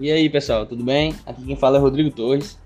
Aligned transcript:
E 0.00 0.12
aí, 0.12 0.30
pessoal, 0.30 0.64
tudo 0.64 0.84
bem? 0.84 1.12
Aqui 1.26 1.44
quem 1.44 1.56
fala 1.56 1.76
é 1.76 1.80
Rodrigo 1.80 2.08
Torres. 2.12 2.56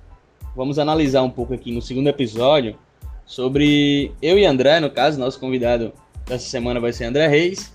Vamos 0.54 0.78
analisar 0.78 1.22
um 1.22 1.30
pouco 1.30 1.54
aqui 1.54 1.72
no 1.72 1.80
segundo 1.80 2.06
episódio 2.08 2.76
sobre 3.24 4.12
eu 4.20 4.38
e 4.38 4.44
André, 4.44 4.80
no 4.80 4.90
caso, 4.90 5.18
nosso 5.18 5.40
convidado 5.40 5.94
dessa 6.26 6.46
semana 6.46 6.78
vai 6.78 6.92
ser 6.92 7.06
André 7.06 7.26
Reis. 7.28 7.72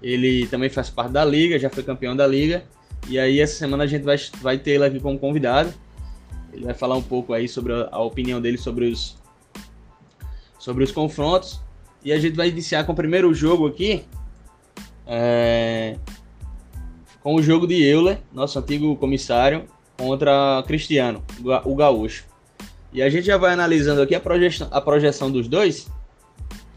Ele 0.00 0.46
também 0.46 0.70
faz 0.70 0.88
parte 0.88 1.10
da 1.10 1.24
liga, 1.24 1.58
já 1.58 1.68
foi 1.68 1.82
campeão 1.82 2.14
da 2.14 2.28
liga. 2.28 2.62
E 3.08 3.18
aí 3.18 3.40
essa 3.40 3.56
semana 3.56 3.82
a 3.82 3.86
gente 3.88 4.04
vai, 4.04 4.16
vai 4.40 4.56
ter 4.56 4.72
ele 4.72 4.84
aqui 4.84 5.00
como 5.00 5.18
convidado. 5.18 5.74
Ele 6.52 6.64
vai 6.64 6.74
falar 6.74 6.94
um 6.94 7.02
pouco 7.02 7.32
aí 7.32 7.48
sobre 7.48 7.72
a, 7.72 7.88
a 7.90 8.00
opinião 8.04 8.40
dele 8.40 8.56
sobre 8.56 8.84
os 8.84 9.16
sobre 10.60 10.84
os 10.84 10.92
confrontos. 10.92 11.60
E 12.04 12.12
a 12.12 12.20
gente 12.20 12.36
vai 12.36 12.50
iniciar 12.50 12.84
com 12.84 12.92
o 12.92 12.96
primeiro 12.96 13.34
jogo 13.34 13.66
aqui. 13.66 14.04
É, 15.04 15.96
com 17.26 17.34
o 17.34 17.42
jogo 17.42 17.66
de 17.66 17.82
Euler, 17.82 18.20
nosso 18.32 18.56
antigo 18.56 18.94
comissário, 18.94 19.64
contra 19.98 20.62
Cristiano, 20.64 21.24
o 21.64 21.74
gaúcho. 21.74 22.24
E 22.92 23.02
a 23.02 23.10
gente 23.10 23.26
já 23.26 23.36
vai 23.36 23.52
analisando 23.52 24.00
aqui 24.00 24.14
a 24.14 24.20
projeção, 24.20 24.68
a 24.70 24.80
projeção 24.80 25.28
dos 25.28 25.48
dois. 25.48 25.88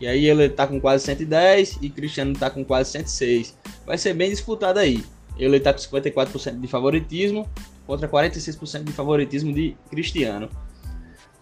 E 0.02 0.08
aí 0.08 0.26
ele 0.26 0.46
está 0.46 0.66
com 0.66 0.82
quase 0.82 1.06
110 1.06 1.78
e 1.84 1.90
Cristiano 1.92 2.32
está 2.32 2.50
com 2.50 2.66
quase 2.66 2.90
106. 2.90 3.56
Vai 3.86 3.96
ser 4.00 4.16
bem 4.16 4.32
disputado 4.32 4.80
aí. 4.80 5.04
Ele 5.38 5.58
está 5.58 5.72
com 5.72 5.78
54% 5.78 6.60
de 6.60 6.68
favoritismo 6.68 7.48
contra 7.86 8.08
46% 8.08 8.86
de 8.86 8.92
favoritismo 8.92 9.54
de 9.54 9.78
Cristiano. 9.92 10.50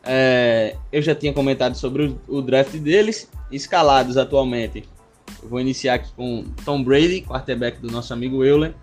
É, 0.04 0.76
eu 0.92 1.02
já 1.02 1.16
tinha 1.16 1.32
comentado 1.32 1.76
sobre 1.76 2.08
o, 2.08 2.20
o 2.28 2.42
draft 2.42 2.76
deles, 2.76 3.32
escalados 3.54 4.18
atualmente. 4.18 4.84
Eu 5.42 5.48
vou 5.48 5.62
iniciar 5.62 5.94
aqui 5.94 6.12
com 6.12 6.44
Tom 6.66 6.84
Brady, 6.84 7.22
quarterback 7.22 7.80
do 7.80 7.90
nosso 7.90 8.12
amigo 8.12 8.44
Euler. 8.44 8.76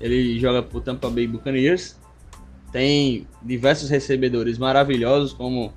Ele 0.00 0.38
joga 0.38 0.62
pro 0.62 0.80
Tampa 0.80 1.10
Bay 1.10 1.26
Buccaneers. 1.26 1.96
Tem 2.72 3.26
diversos 3.42 3.90
recebedores 3.90 4.56
maravilhosos, 4.56 5.32
como 5.32 5.72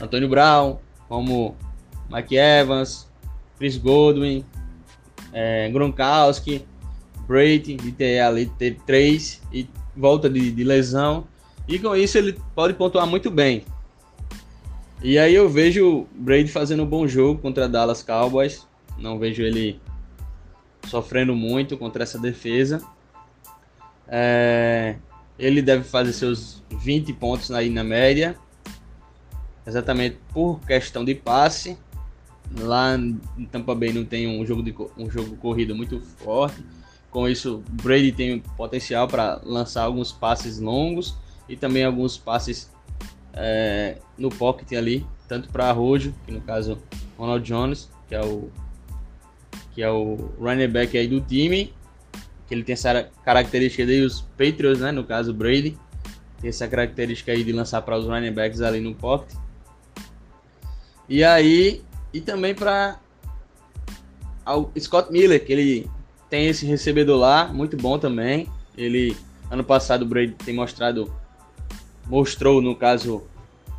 Antônio 0.00 0.28
Brown, 0.28 0.78
como 1.08 1.56
Mike 2.10 2.36
Evans, 2.36 3.08
Chris 3.58 3.76
Godwin, 3.76 4.44
é, 5.32 5.70
Gronkowski, 5.70 6.64
Brady, 7.26 7.76
de 7.76 7.92
ter 7.92 8.20
ali 8.20 8.46
ter 8.46 8.76
três 8.84 9.40
e 9.52 9.68
volta 9.96 10.28
de, 10.28 10.50
de 10.50 10.64
lesão. 10.64 11.26
E 11.68 11.78
com 11.78 11.94
isso 11.94 12.18
ele 12.18 12.38
pode 12.54 12.74
pontuar 12.74 13.06
muito 13.06 13.30
bem. 13.30 13.64
E 15.02 15.18
aí 15.18 15.34
eu 15.34 15.48
vejo 15.48 16.06
Brady 16.14 16.48
fazendo 16.48 16.82
um 16.82 16.86
bom 16.86 17.06
jogo 17.06 17.40
contra 17.40 17.68
Dallas 17.68 18.02
Cowboys. 18.02 18.66
Não 18.98 19.18
vejo 19.18 19.42
ele 19.42 19.80
sofrendo 20.88 21.34
muito 21.34 21.76
contra 21.76 22.02
essa 22.02 22.18
defesa. 22.18 22.82
É, 24.08 24.96
ele 25.38 25.62
deve 25.62 25.84
fazer 25.84 26.12
seus 26.12 26.62
20 26.70 27.12
pontos 27.14 27.50
aí 27.50 27.68
na 27.70 27.82
média, 27.82 28.36
exatamente 29.66 30.18
por 30.32 30.60
questão 30.60 31.04
de 31.04 31.14
passe. 31.14 31.76
Lá 32.58 32.96
em 32.96 33.46
Tampa 33.50 33.74
Bay 33.74 33.92
não 33.92 34.04
tem 34.04 34.28
um 34.28 34.44
jogo, 34.44 34.62
de, 34.62 34.74
um 34.98 35.10
jogo 35.10 35.36
corrido 35.36 35.74
muito 35.74 36.00
forte. 36.00 36.62
Com 37.10 37.28
isso, 37.28 37.62
Brady 37.70 38.12
tem 38.12 38.38
potencial 38.56 39.06
para 39.08 39.40
lançar 39.44 39.84
alguns 39.84 40.12
passes 40.12 40.58
longos 40.58 41.16
e 41.48 41.56
também 41.56 41.84
alguns 41.84 42.16
passes 42.16 42.70
é, 43.34 43.98
no 44.16 44.28
pocket 44.30 44.72
ali, 44.72 45.06
tanto 45.28 45.48
para 45.48 45.70
Arrojo, 45.70 46.14
que 46.24 46.32
no 46.32 46.40
caso 46.40 46.78
Ronald 47.18 47.44
Jones, 47.46 47.90
que 48.08 48.14
é 48.14 48.22
o 48.22 48.50
que 49.74 49.82
é 49.82 49.90
o 49.90 50.30
running 50.38 50.68
back 50.68 50.96
aí 50.96 51.08
do 51.08 51.20
time, 51.20 51.72
ele 52.54 52.64
tem 52.64 52.72
essa 52.74 53.08
característica 53.24 53.84
de 53.86 54.00
os 54.02 54.20
Patriots, 54.20 54.80
né, 54.80 54.92
no 54.92 55.04
caso 55.04 55.32
Brady, 55.32 55.76
tem 56.40 56.48
essa 56.48 56.66
característica 56.68 57.32
aí 57.32 57.44
de 57.44 57.52
lançar 57.52 57.82
para 57.82 57.96
os 57.96 58.06
running 58.06 58.32
backs 58.32 58.60
ali 58.60 58.80
no 58.80 58.94
pocket. 58.94 59.36
E 61.08 61.22
aí, 61.22 61.82
e 62.12 62.20
também 62.20 62.54
para 62.54 62.98
o 64.46 64.68
Scott 64.78 65.12
Miller, 65.12 65.44
que 65.44 65.52
ele 65.52 65.90
tem 66.28 66.46
esse 66.48 66.66
recebedor 66.66 67.18
lá, 67.18 67.46
muito 67.46 67.76
bom 67.76 67.98
também. 67.98 68.48
Ele 68.76 69.16
ano 69.50 69.62
passado 69.62 70.02
o 70.02 70.06
Brady 70.06 70.34
tem 70.44 70.54
mostrado 70.54 71.12
mostrou 72.06 72.60
no 72.60 72.74
caso 72.74 73.22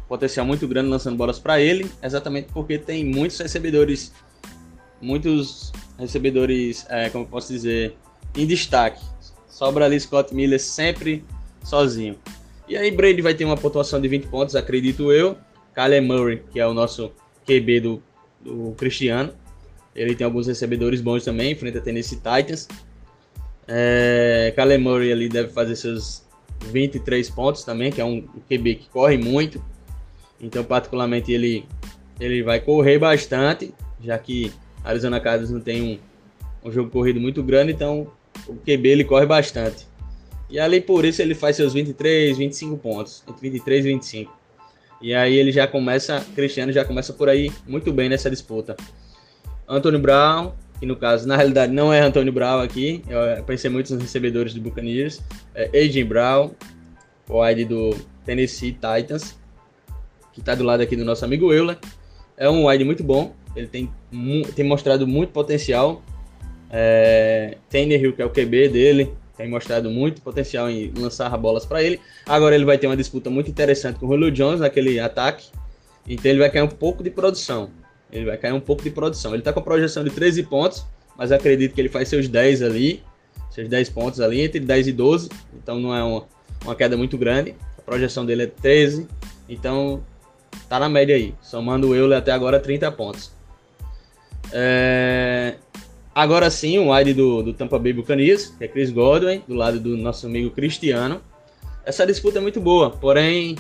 potencial 0.08 0.46
muito 0.46 0.68
grande 0.68 0.90
lançando 0.90 1.18
bolas 1.18 1.40
para 1.40 1.60
ele, 1.60 1.90
exatamente 2.02 2.50
porque 2.54 2.78
tem 2.78 3.04
muitos 3.04 3.40
recebedores 3.40 4.14
muitos 5.04 5.72
recebedores, 6.00 6.86
é, 6.90 7.10
como 7.10 7.26
eu 7.26 7.28
posso 7.28 7.52
dizer, 7.52 7.96
em 8.36 8.46
destaque. 8.46 9.02
Sobra 9.48 9.86
ali 9.86 10.00
Scott 10.00 10.34
Miller 10.34 10.60
sempre 10.60 11.24
sozinho. 11.64 12.18
E 12.68 12.76
aí 12.78 12.92
Brady 12.92 13.22
vai 13.22 13.34
ter 13.34 13.46
uma 13.46 13.58
pontuação 13.58 14.00
de 14.00 14.08
20 14.08 14.28
pontos, 14.28 14.56
acredito 14.56 15.12
eu. 15.12 15.38
Kyler 15.74 16.02
Murray, 16.02 16.44
que 16.52 16.60
é 16.60 16.68
o 16.68 16.74
nosso 16.74 17.12
QB 17.46 17.80
do, 17.82 18.04
do 18.42 18.74
Cristiano. 18.78 19.34
Ele 19.96 20.16
tem 20.16 20.26
alguns 20.26 20.48
recebedores 20.48 21.02
bons 21.02 21.24
também, 21.24 21.52
enfrenta 21.52 21.80
a 21.80 21.82
Tennessee 21.82 22.18
Titans. 22.18 22.68
É, 23.68 24.54
Kyler 24.56 24.80
Murray 24.80 25.12
ali 25.12 25.30
deve 25.30 25.50
fazer 25.50 25.76
seus 25.76 26.24
23 26.72 27.30
pontos 27.30 27.64
também, 27.64 27.92
que 27.92 28.02
é 28.02 28.06
um 28.06 28.22
QB 28.50 28.76
que 28.76 28.90
corre 28.90 29.18
muito. 29.18 29.64
Então, 30.40 30.64
particularmente, 30.64 31.32
ele, 31.32 31.66
ele 32.20 32.44
vai 32.44 32.60
correr 32.60 33.00
bastante, 33.00 33.74
já 34.02 34.18
que 34.18 34.52
Arizona 34.84 35.20
Cardinals 35.20 35.52
não 35.52 35.62
tem 35.62 35.82
um, 36.64 36.68
um 36.68 36.72
jogo 36.72 36.90
corrido 36.90 37.20
muito 37.20 37.42
grande, 37.42 37.72
então 37.72 38.08
o 38.48 38.56
QB 38.56 38.90
ele 38.90 39.04
corre 39.04 39.26
bastante. 39.26 39.88
E 40.50 40.60
ali 40.60 40.80
por 40.80 41.04
isso 41.06 41.22
ele 41.22 41.34
faz 41.34 41.56
seus 41.56 41.74
23, 41.74 42.38
25 42.38 42.78
pontos, 42.78 43.24
entre 43.28 43.50
23 43.50 43.86
e 43.86 43.88
25. 43.90 44.44
E 45.02 45.14
aí 45.14 45.36
ele 45.36 45.52
já 45.52 45.68
começa, 45.68 46.26
Cristiano 46.36 46.72
já 46.72 46.86
começa 46.86 47.12
por 47.12 47.28
aí 47.28 47.52
muito 47.68 47.92
bem 47.92 48.08
nessa 48.08 48.30
disputa. 48.30 48.76
Antônio 49.68 50.00
Brown, 50.00 50.54
que 50.80 50.86
no 50.86 50.96
caso, 50.96 51.28
na 51.28 51.36
realidade 51.36 51.74
não 51.74 51.92
é 51.92 52.02
Antônio 52.02 52.32
Brown 52.32 52.62
aqui, 52.62 53.04
eu 53.08 53.44
pensei 53.44 53.70
muito 53.70 53.94
nos 53.94 54.02
recebedores 54.02 54.54
do 54.54 54.62
Buccaneers, 54.62 55.22
é 55.56 55.70
AJ 55.78 56.04
Brown, 56.04 56.52
o 57.28 57.42
wide 57.42 57.66
do 57.66 57.96
Tennessee 58.26 58.74
Titans, 58.74 59.38
que 60.34 60.40
está 60.40 60.56
do 60.56 60.64
lado 60.64 60.82
aqui 60.82 60.96
do 60.96 61.06
nosso 61.06 61.24
amigo 61.26 61.54
Euler. 61.54 61.78
É 62.38 62.50
um 62.50 62.68
wide 62.68 62.84
muito 62.84 63.04
bom, 63.04 63.34
ele 63.56 63.68
tem, 63.68 63.90
tem 64.56 64.66
mostrado 64.66 65.08
muito 65.08 65.32
potencial, 65.32 66.02
é, 66.76 67.56
Tannehill, 67.70 68.14
que 68.14 68.22
é 68.24 68.26
o 68.26 68.32
QB 68.32 68.70
dele, 68.70 69.14
tem 69.38 69.48
mostrado 69.48 69.92
muito 69.92 70.24
potencial 70.24 70.68
em 70.68 70.92
lançar 70.98 71.30
bolas 71.38 71.68
para 71.68 71.84
ele. 71.84 72.02
Agora 72.26 72.56
ele 72.56 72.66
vai 72.66 72.80
ter 72.80 72.88
uma 72.88 72.98
disputa 72.98 73.30
muito 73.30 73.52
interessante 73.52 74.00
com 74.00 74.08
o 74.08 74.10
Julio 74.10 74.32
Jones 74.32 74.60
naquele 74.60 75.00
ataque. 75.00 75.50
Então 76.08 76.32
ele 76.32 76.40
vai 76.40 76.50
cair 76.50 76.64
um 76.64 76.68
pouco 76.68 77.04
de 77.04 77.12
produção. 77.12 77.70
Ele 78.12 78.26
vai 78.26 78.38
cair 78.38 78.54
um 78.54 78.60
pouco 78.60 78.82
de 78.82 78.90
produção. 78.90 79.32
Ele 79.32 79.42
está 79.42 79.54
com 79.54 79.60
a 79.60 79.64
projeção 79.64 80.04
de 80.04 80.10
13 80.10 80.44
pontos, 80.44 80.84
mas 81.16 81.32
acredito 81.32 81.76
que 81.76 81.82
ele 81.82 81.90
faz 81.90 82.10
seus 82.10 82.28
10 82.28 82.64
ali, 82.64 83.04
seus 83.52 83.70
10 83.70 83.90
pontos 83.90 84.20
ali, 84.20 84.42
entre 84.42 84.60
10 84.60 84.88
e 84.88 84.92
12. 84.92 85.30
Então 85.54 85.80
não 85.80 85.96
é 85.96 86.04
uma, 86.04 86.26
uma 86.66 86.76
queda 86.76 86.98
muito 86.98 87.20
grande. 87.20 87.56
A 87.78 87.82
projeção 87.82 88.26
dele 88.26 88.44
é 88.44 88.48
13. 88.48 89.08
Então 89.48 90.04
tá 90.68 90.80
na 90.80 90.90
média 90.90 91.16
aí. 91.16 91.36
Somando 91.40 91.90
o 91.90 91.96
Euler 91.96 92.18
até 92.18 92.32
agora 92.32 92.60
30 92.60 92.92
pontos. 92.92 93.32
É... 94.52 95.56
Agora 96.16 96.50
sim, 96.52 96.78
o 96.78 96.94
wide 96.94 97.14
do, 97.14 97.42
do 97.42 97.54
Tampa 97.54 97.80
Bay 97.80 97.92
Buccaneers, 97.92 98.54
que 98.58 98.64
é 98.64 98.68
Chris 98.68 98.92
Godwin, 98.92 99.42
do 99.48 99.56
lado 99.56 99.80
do 99.80 99.98
nosso 99.98 100.28
amigo 100.28 100.52
Cristiano. 100.52 101.22
Essa 101.84 102.06
disputa 102.06 102.38
é 102.38 102.42
muito 102.42 102.62
boa, 102.62 102.92
porém, 102.92 103.56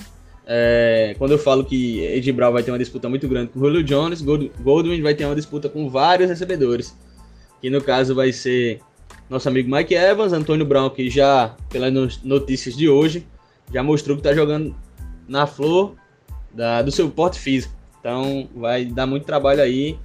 é, 0.45 1.15
quando 1.17 1.31
eu 1.31 1.39
falo 1.39 1.65
que 1.65 1.99
Ed 2.01 2.31
Brown 2.31 2.51
vai 2.51 2.61
ter 2.61 2.71
uma 2.71 2.77
disputa 2.77 3.09
muito 3.09 3.27
grande 3.27 3.49
com 3.49 3.59
o 3.59 3.63
Julio 3.63 3.83
Jones, 3.83 4.21
Godwin 4.21 5.01
vai 5.01 5.15
ter 5.15 5.25
uma 5.25 5.35
disputa 5.35 5.67
com 5.67 5.89
vários 5.89 6.29
recebedores, 6.29 6.95
que 7.59 7.69
no 7.69 7.81
caso 7.81 8.13
vai 8.13 8.31
ser 8.31 8.79
nosso 9.29 9.49
amigo 9.49 9.73
Mike 9.73 9.95
Evans, 9.95 10.31
Antônio 10.31 10.65
Brown, 10.65 10.89
que 10.91 11.09
já, 11.09 11.55
pelas 11.69 12.21
notícias 12.23 12.75
de 12.75 12.87
hoje, 12.87 13.25
já 13.73 13.81
mostrou 13.81 14.15
que 14.15 14.21
está 14.21 14.33
jogando 14.33 14.75
na 15.27 15.47
flor 15.47 15.95
da, 16.53 16.81
do 16.83 16.91
seu 16.91 17.09
porte 17.09 17.39
físico. 17.39 17.73
Então 17.99 18.47
vai 18.55 18.85
dar 18.85 19.07
muito 19.07 19.25
trabalho 19.25 19.61
aí 19.61 19.97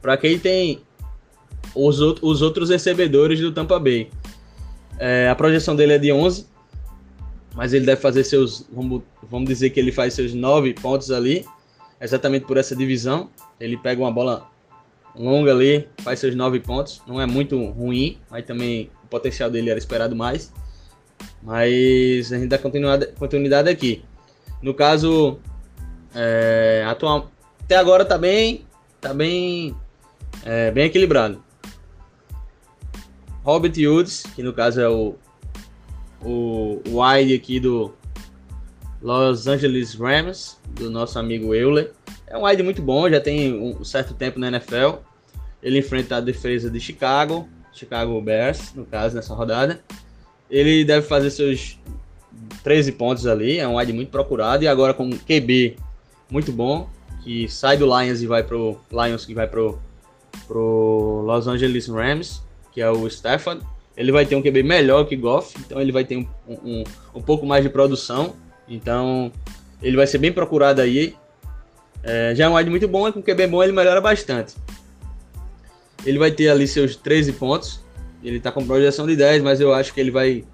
para 0.00 0.16
quem 0.16 0.38
tem 0.38 0.80
os, 1.74 2.00
os 2.00 2.42
outros 2.42 2.70
recebedores 2.70 3.40
do 3.40 3.52
Tampa 3.52 3.78
Bay. 3.78 4.10
É, 4.98 5.28
a 5.28 5.34
projeção 5.34 5.74
dele 5.74 5.94
é 5.94 5.98
de 5.98 6.12
11, 6.12 6.46
mas 7.54 7.72
ele 7.72 7.84
deve 7.84 8.00
fazer 8.00 8.24
seus, 8.24 8.66
vamos, 8.72 9.02
vamos 9.28 9.48
dizer 9.48 9.70
que 9.70 9.80
ele 9.80 9.92
faz 9.92 10.14
seus 10.14 10.32
9 10.32 10.74
pontos 10.74 11.10
ali, 11.10 11.44
exatamente 12.00 12.46
por 12.46 12.56
essa 12.56 12.74
divisão. 12.74 13.30
Ele 13.58 13.76
pega 13.76 14.00
uma 14.00 14.12
bola 14.12 14.48
longa 15.14 15.52
ali, 15.52 15.88
faz 15.98 16.18
seus 16.18 16.34
9 16.34 16.60
pontos. 16.60 17.02
Não 17.06 17.20
é 17.20 17.26
muito 17.26 17.62
ruim, 17.70 18.18
mas 18.30 18.44
também 18.44 18.90
o 19.04 19.06
potencial 19.08 19.50
dele 19.50 19.70
era 19.70 19.78
esperado 19.78 20.16
mais. 20.16 20.52
Mas 21.42 22.32
a 22.32 22.38
gente 22.38 22.48
dá 22.48 22.58
continuidade, 22.58 23.68
aqui. 23.68 24.04
No 24.62 24.72
caso, 24.72 25.38
é, 26.14 26.84
atual, 26.86 27.30
até 27.60 27.76
agora 27.76 28.04
tá 28.04 28.16
bem, 28.16 28.64
tá 29.00 29.12
bem, 29.12 29.74
é, 30.44 30.70
bem 30.70 30.86
equilibrado. 30.86 31.42
Robert 33.44 33.72
Woods, 33.76 34.24
que 34.34 34.42
no 34.42 34.52
caso 34.52 34.80
é 34.80 34.88
o, 34.88 35.16
o 36.22 36.80
wide 36.86 37.34
aqui 37.34 37.58
do 37.58 37.92
Los 39.00 39.46
Angeles 39.46 39.94
Rams, 39.94 40.58
do 40.74 40.90
nosso 40.90 41.18
amigo 41.18 41.54
Euler. 41.54 41.92
É 42.26 42.38
um 42.38 42.44
wide 42.44 42.62
muito 42.62 42.80
bom, 42.80 43.10
já 43.10 43.20
tem 43.20 43.52
um 43.52 43.84
certo 43.84 44.14
tempo 44.14 44.38
na 44.38 44.48
NFL. 44.48 44.98
Ele 45.62 45.78
enfrenta 45.78 46.16
a 46.16 46.20
defesa 46.20 46.70
de 46.70 46.80
Chicago, 46.80 47.48
Chicago 47.72 48.20
Bears, 48.20 48.72
no 48.74 48.84
caso, 48.84 49.16
nessa 49.16 49.34
rodada. 49.34 49.82
Ele 50.50 50.84
deve 50.84 51.06
fazer 51.06 51.30
seus 51.30 51.78
13 52.62 52.92
pontos 52.92 53.26
ali, 53.26 53.58
é 53.58 53.66
um 53.66 53.76
wide 53.76 53.92
muito 53.92 54.10
procurado. 54.10 54.62
E 54.62 54.68
agora 54.68 54.94
com 54.94 55.10
QB 55.10 55.76
muito 56.30 56.52
bom, 56.52 56.88
que 57.22 57.48
sai 57.48 57.76
do 57.76 57.86
Lions 57.86 58.22
e 58.22 58.26
vai 58.26 58.42
pro 58.42 58.78
Lions, 58.90 59.24
que 59.24 59.34
vai 59.34 59.46
pro, 59.46 59.78
pro 60.46 61.22
Los 61.26 61.46
Angeles 61.46 61.88
Rams, 61.88 62.42
que 62.72 62.80
é 62.80 62.90
o 62.90 63.06
Stafford. 63.06 63.62
Ele 63.96 64.10
vai 64.10 64.24
ter 64.24 64.34
um 64.34 64.42
QB 64.42 64.62
melhor 64.62 65.04
que 65.04 65.14
Goff, 65.16 65.54
então 65.60 65.80
ele 65.80 65.92
vai 65.92 66.04
ter 66.04 66.16
um, 66.16 66.26
um, 66.48 66.84
um 67.14 67.22
pouco 67.22 67.44
mais 67.44 67.62
de 67.62 67.68
produção 67.68 68.34
então, 68.68 69.32
ele 69.82 69.96
vai 69.96 70.06
ser 70.06 70.18
bem 70.18 70.32
procurado 70.32 70.80
aí. 70.80 71.14
É, 72.02 72.34
já 72.34 72.44
é 72.44 72.48
um 72.48 72.56
wide 72.56 72.70
muito 72.70 72.88
bom, 72.88 73.06
e 73.06 73.12
com 73.12 73.22
QB 73.22 73.46
bom 73.46 73.62
ele 73.62 73.72
melhora 73.72 74.00
bastante. 74.00 74.54
Ele 76.04 76.18
vai 76.18 76.30
ter 76.30 76.48
ali 76.48 76.66
seus 76.66 76.96
13 76.96 77.34
pontos. 77.34 77.80
Ele 78.22 78.38
está 78.38 78.50
com 78.50 78.66
projeção 78.66 79.06
de 79.06 79.16
10, 79.16 79.42
mas 79.42 79.60
eu 79.60 79.72
acho 79.72 79.92
que 79.92 80.00
ele 80.00 80.10
vai 80.10 80.44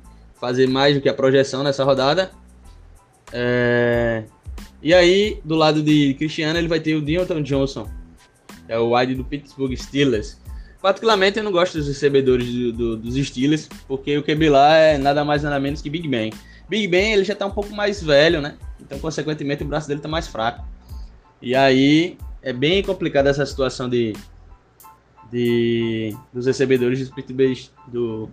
fazer 0.40 0.66
mais 0.66 0.94
do 0.94 1.00
que 1.00 1.08
a 1.08 1.14
projeção 1.14 1.62
nessa 1.62 1.84
rodada. 1.84 2.30
É... 3.32 4.24
E 4.82 4.94
aí, 4.94 5.40
do 5.44 5.54
lado 5.54 5.82
de 5.82 6.14
Cristiano, 6.14 6.58
ele 6.58 6.68
vai 6.68 6.80
ter 6.80 6.94
o 6.94 7.00
Deontay 7.00 7.42
Johnson. 7.42 7.88
É 8.68 8.78
o 8.78 8.96
wide 8.96 9.14
do 9.14 9.24
Pittsburgh 9.24 9.74
Steelers. 9.76 10.38
Particularmente, 10.80 11.38
eu 11.38 11.44
não 11.44 11.50
gosto 11.50 11.76
dos 11.76 11.88
recebedores 11.88 12.46
do, 12.46 12.72
do, 12.72 12.96
dos 12.96 13.14
Steelers, 13.26 13.68
porque 13.86 14.16
o 14.16 14.22
QB 14.22 14.48
lá 14.48 14.76
é 14.76 14.98
nada 14.98 15.24
mais 15.24 15.42
nada 15.42 15.58
menos 15.58 15.82
que 15.82 15.90
Big 15.90 16.06
Ben. 16.06 16.32
Big 16.68 16.86
Ben 16.86 17.12
ele 17.12 17.24
já 17.24 17.34
tá 17.34 17.46
um 17.46 17.50
pouco 17.50 17.74
mais 17.74 18.02
velho, 18.02 18.40
né? 18.40 18.56
Então, 18.80 18.98
consequentemente, 18.98 19.64
o 19.64 19.66
braço 19.66 19.88
dele 19.88 20.00
tá 20.00 20.08
mais 20.08 20.28
fraco. 20.28 20.64
E 21.42 21.54
aí 21.54 22.16
é 22.42 22.52
bem 22.52 22.82
complicada 22.82 23.30
essa 23.30 23.44
situação 23.44 23.88
de, 23.88 24.14
de 25.30 26.14
dos 26.32 26.46
recebedores 26.46 27.08
do 27.08 27.14
Pittsburgh, 27.14 27.58
do 27.88 28.30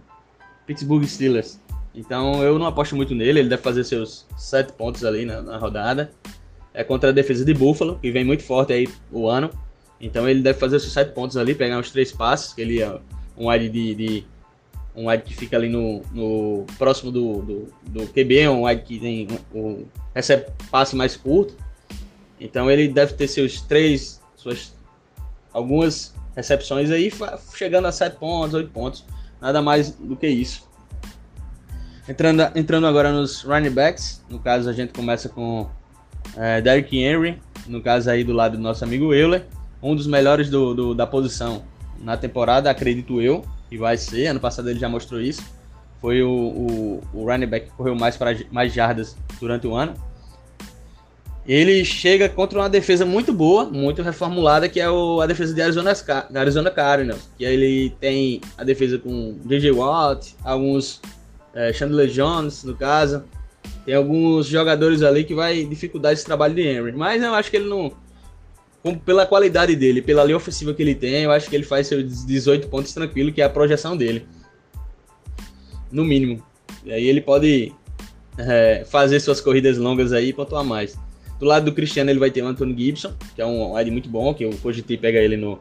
Pittsburgh 0.66 1.04
Steelers. 1.06 1.60
Então 1.94 2.44
eu 2.44 2.60
não 2.60 2.66
aposto 2.66 2.96
muito 2.96 3.16
nele, 3.16 3.40
ele 3.40 3.50
deve 3.50 3.62
fazer 3.62 3.84
seus 3.84 4.28
sete 4.38 4.74
pontos 4.74 5.06
ali 5.06 5.26
na, 5.26 5.42
na, 5.42 5.58
rodada. 5.58 6.12
É 6.74 6.84
contra 6.84 7.10
a 7.10 7.14
defesa 7.14 7.46
de 7.46 7.54
Buffalo, 7.54 7.98
que 8.02 8.12
vem 8.12 8.26
muito 8.26 8.44
forte 8.44 8.74
aí 8.74 8.88
o 9.12 9.30
ano. 9.30 9.50
Então 10.00 10.28
ele 10.28 10.42
deve 10.42 10.60
fazer 10.60 10.80
seus 10.80 10.94
sete 10.94 11.14
pontos 11.14 11.38
ali, 11.38 11.56
pegar 11.56 11.80
uns 11.80 11.92
três 11.92 12.12
passes, 12.12 12.54
que 12.54 12.62
ele 12.62 12.82
é 12.82 13.00
um 13.38 13.50
wide 13.50 13.70
de, 13.70 13.96
de 13.96 14.26
um 14.96 15.10
wide 15.10 15.24
que 15.24 15.34
fica 15.34 15.58
ali 15.58 15.70
no, 15.70 16.02
no 16.12 16.66
próximo 16.78 17.12
do, 17.12 17.42
do, 17.42 17.74
do 17.84 18.08
QB, 18.08 18.48
um 18.50 18.66
wide 18.66 18.82
que 18.84 19.00
tem 19.00 19.28
um, 19.54 19.86
recebe 20.14 20.48
passe 20.70 20.96
mais 20.96 21.16
curto. 21.16 21.56
Então 22.40 22.70
ele 22.70 22.88
deve 22.88 23.14
ter 23.14 23.28
seus 23.28 23.62
três, 23.62 24.22
suas 24.36 24.74
algumas 25.54 26.14
recepções 26.36 26.92
aí, 26.92 27.12
chegando 27.56 27.86
a 27.86 27.92
7 27.92 28.18
pontos, 28.18 28.54
8 28.54 28.70
pontos, 28.70 29.06
nada 29.42 29.62
mais 29.62 29.92
do 29.92 30.16
que 30.18 30.28
isso. 30.28 30.68
Entrando, 32.08 32.52
entrando 32.56 32.86
agora 32.86 33.12
nos 33.12 33.42
running 33.42 33.72
backs, 33.72 34.24
no 34.30 34.38
caso 34.38 34.70
a 34.70 34.74
gente 34.74 34.92
começa 34.94 35.30
com 35.30 35.70
é, 36.36 36.62
Derrick 36.62 36.98
Henry, 36.98 37.42
no 37.66 37.82
caso 37.82 38.10
aí 38.10 38.24
do 38.24 38.34
lado 38.34 38.58
do 38.58 38.62
nosso 38.62 38.84
amigo 38.84 39.14
Euler, 39.14 39.46
um 39.82 39.96
dos 39.96 40.08
melhores 40.08 40.50
do, 40.50 40.74
do 40.74 40.96
da 40.96 41.06
posição 41.06 41.64
na 42.02 42.18
temporada, 42.18 42.70
acredito 42.70 43.22
eu 43.22 43.44
e 43.72 43.78
vai 43.78 43.98
ser. 43.98 44.28
Ano 44.28 44.40
passado 44.40 44.70
ele 44.70 44.80
já 44.80 44.90
mostrou 44.90 45.22
isso. 45.22 45.44
Foi 46.02 46.22
o, 46.22 46.30
o, 46.30 47.04
o 47.14 47.26
running 47.26 47.48
back 47.48 47.68
que 47.68 47.72
correu 47.74 47.96
mais 47.96 48.18
para 48.18 48.38
mais 48.52 48.74
jardas 48.74 49.16
durante 49.40 49.66
o 49.66 49.76
ano. 49.76 49.94
Ele 51.48 51.86
chega 51.86 52.28
contra 52.28 52.58
uma 52.58 52.70
defesa 52.70 53.06
muito 53.06 53.32
boa, 53.32 53.66
muito 53.66 54.02
reformulada, 54.02 54.68
que 54.68 54.80
é 54.80 54.90
o, 54.90 55.22
a 55.22 55.28
defesa 55.28 55.54
de 55.54 55.62
Arizona, 55.62 55.94
Arizona 56.34 56.72
Cardinals. 56.72 57.30
Que 57.38 57.44
ele 57.44 57.92
tem 58.00 58.42
a 58.58 58.64
defesa 58.64 58.98
com 58.98 59.38
J.J. 59.46 59.72
Watt, 59.72 60.36
alguns 60.44 61.02
é, 61.54 61.72
Chandler 61.72 62.08
Jones, 62.08 62.64
no 62.64 62.76
caso. 62.76 63.24
Tem 63.86 63.94
alguns 63.94 64.48
jogadores 64.48 65.04
ali 65.04 65.24
que 65.24 65.36
vai 65.36 65.64
dificultar 65.64 66.14
esse 66.14 66.26
trabalho 66.26 66.56
de 66.56 66.62
Henry. 66.62 66.92
Mas 66.94 67.22
eu 67.22 67.34
acho 67.36 67.52
que 67.52 67.58
ele 67.58 67.70
não, 67.70 67.92
pela 68.94 69.26
qualidade 69.26 69.76
dele, 69.76 70.02
pela 70.02 70.24
linha 70.24 70.38
ofensiva 70.38 70.74
que 70.74 70.84
ele 70.84 70.94
tem, 70.94 71.24
eu 71.24 71.32
acho 71.32 71.50
que 71.50 71.56
ele 71.56 71.64
faz 71.64 71.88
seus 71.88 72.26
18 72.26 72.68
pontos 72.68 72.94
tranquilo, 72.94 73.32
que 73.32 73.42
é 73.42 73.46
a 73.46 73.50
projeção 73.50 73.98
dele. 73.98 74.28
No 75.92 76.04
mínimo. 76.04 76.44
E 76.84 76.92
aí 76.92 77.08
ele 77.08 77.22
pode 77.22 77.74
é, 78.38 78.86
fazer 78.86 79.20
suas 79.20 79.42
corridas 79.42 79.78
longas 79.78 80.14
aí 80.14 80.30
e 80.30 80.34
pontuar 80.34 80.64
mais. 80.64 80.96
Do 81.40 81.46
lado 81.46 81.66
do 81.66 81.74
Cristiano 81.74 82.10
ele 82.10 82.20
vai 82.20 82.30
ter 82.30 82.44
o 82.44 82.48
Anthony 82.48 82.78
Gibson, 82.78 83.14
que 83.34 83.42
é 83.42 83.46
um 83.46 83.74
wide 83.74 83.90
muito 83.90 84.08
bom, 84.08 84.34
que 84.34 84.46
eu 84.46 84.52
cogitei 84.62 84.98
pegar 84.98 85.22
ele 85.22 85.36
no, 85.36 85.60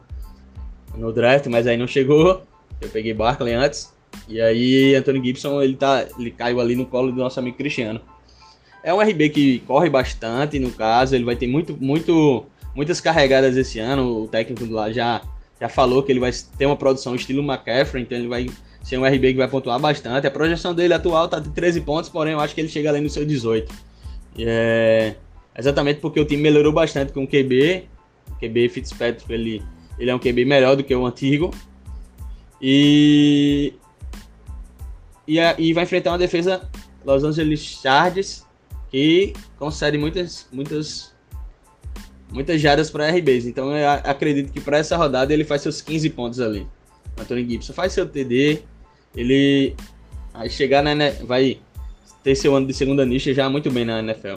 no 0.95 1.11
draft, 1.11 1.47
mas 1.47 1.65
aí 1.65 1.77
não 1.77 1.87
chegou. 1.87 2.43
Eu 2.79 2.89
peguei 2.89 3.13
Barkley 3.13 3.53
antes. 3.53 3.93
E 4.27 4.39
aí 4.39 4.95
Anthony 4.95 5.25
Gibson 5.25 5.61
ele, 5.61 5.75
tá, 5.75 6.05
ele 6.17 6.31
caiu 6.31 6.59
ali 6.59 6.75
no 6.75 6.85
colo 6.85 7.11
do 7.11 7.17
nosso 7.17 7.39
amigo 7.39 7.57
Cristiano. 7.57 7.99
É 8.83 8.93
um 8.93 9.01
RB 9.01 9.29
que 9.29 9.59
corre 9.59 9.89
bastante, 9.89 10.59
no 10.59 10.71
caso, 10.71 11.15
ele 11.15 11.23
vai 11.25 11.35
ter 11.35 11.47
muito, 11.47 11.75
muito 11.75 12.45
muitas 12.75 12.99
carregadas 12.99 13.55
esse 13.55 13.79
ano. 13.79 14.23
O 14.23 14.27
técnico 14.27 14.65
lá 14.71 14.91
já, 14.91 15.21
já 15.59 15.69
falou 15.69 16.03
que 16.03 16.11
ele 16.11 16.19
vai 16.19 16.31
ter 16.57 16.65
uma 16.65 16.75
produção 16.75 17.15
estilo 17.15 17.41
McCaffrey, 17.41 18.03
então 18.03 18.17
ele 18.17 18.27
vai 18.27 18.49
ser 18.83 18.97
um 18.97 19.05
RB 19.05 19.31
que 19.31 19.37
vai 19.37 19.47
pontuar 19.47 19.79
bastante. 19.79 20.27
A 20.27 20.31
projeção 20.31 20.75
dele 20.75 20.93
atual 20.93 21.27
tá 21.27 21.39
de 21.39 21.49
13 21.49 21.81
pontos, 21.81 22.09
porém 22.09 22.33
eu 22.33 22.39
acho 22.39 22.53
que 22.53 22.61
ele 22.61 22.69
chega 22.69 22.89
além 22.89 23.01
do 23.01 23.09
seu 23.09 23.25
18. 23.25 23.73
É, 24.37 25.15
exatamente 25.57 26.01
porque 26.01 26.19
o 26.19 26.25
time 26.25 26.43
melhorou 26.43 26.73
bastante 26.73 27.13
com 27.13 27.23
o 27.23 27.27
QB. 27.27 27.87
O 28.29 28.39
QB 28.39 28.69
Fitzpatrick, 28.69 29.31
ele, 29.31 29.63
ele 29.97 30.11
é 30.11 30.15
um 30.15 30.19
QB 30.19 30.45
melhor 30.45 30.75
do 30.75 30.83
que 30.83 30.93
o 30.93 31.05
antigo. 31.05 31.51
E, 32.61 33.73
e, 35.27 35.39
e 35.39 35.73
vai 35.73 35.83
enfrentar 35.83 36.11
uma 36.11 36.17
defesa 36.17 36.69
Los 37.03 37.23
Angeles 37.23 37.59
Chargers 37.59 38.45
que 38.89 39.33
concede 39.57 39.97
muitas, 39.97 40.47
muitas 40.51 41.14
muitas 42.31 42.59
jardas 42.61 42.89
para 42.89 43.09
RBs. 43.09 43.45
Então 43.45 43.75
eu 43.75 43.89
acredito 43.89 44.51
que 44.51 44.59
para 44.59 44.77
essa 44.77 44.97
rodada 44.97 45.33
ele 45.33 45.43
faz 45.43 45.61
seus 45.61 45.81
15 45.81 46.09
pontos 46.11 46.39
ali. 46.39 46.67
Anthony 47.17 47.49
Gibson 47.49 47.73
faz 47.73 47.93
seu 47.93 48.05
TD, 48.05 48.59
ele 49.15 49.75
vai 50.33 50.49
chegar 50.49 50.83
na 50.83 50.93
vai 51.23 51.59
ter 52.23 52.35
seu 52.35 52.55
ano 52.55 52.67
de 52.67 52.73
segunda 52.73 53.05
nicha 53.05 53.33
já 53.33 53.49
muito 53.49 53.71
bem 53.71 53.85
na 53.85 53.99
NFL. 53.99 54.35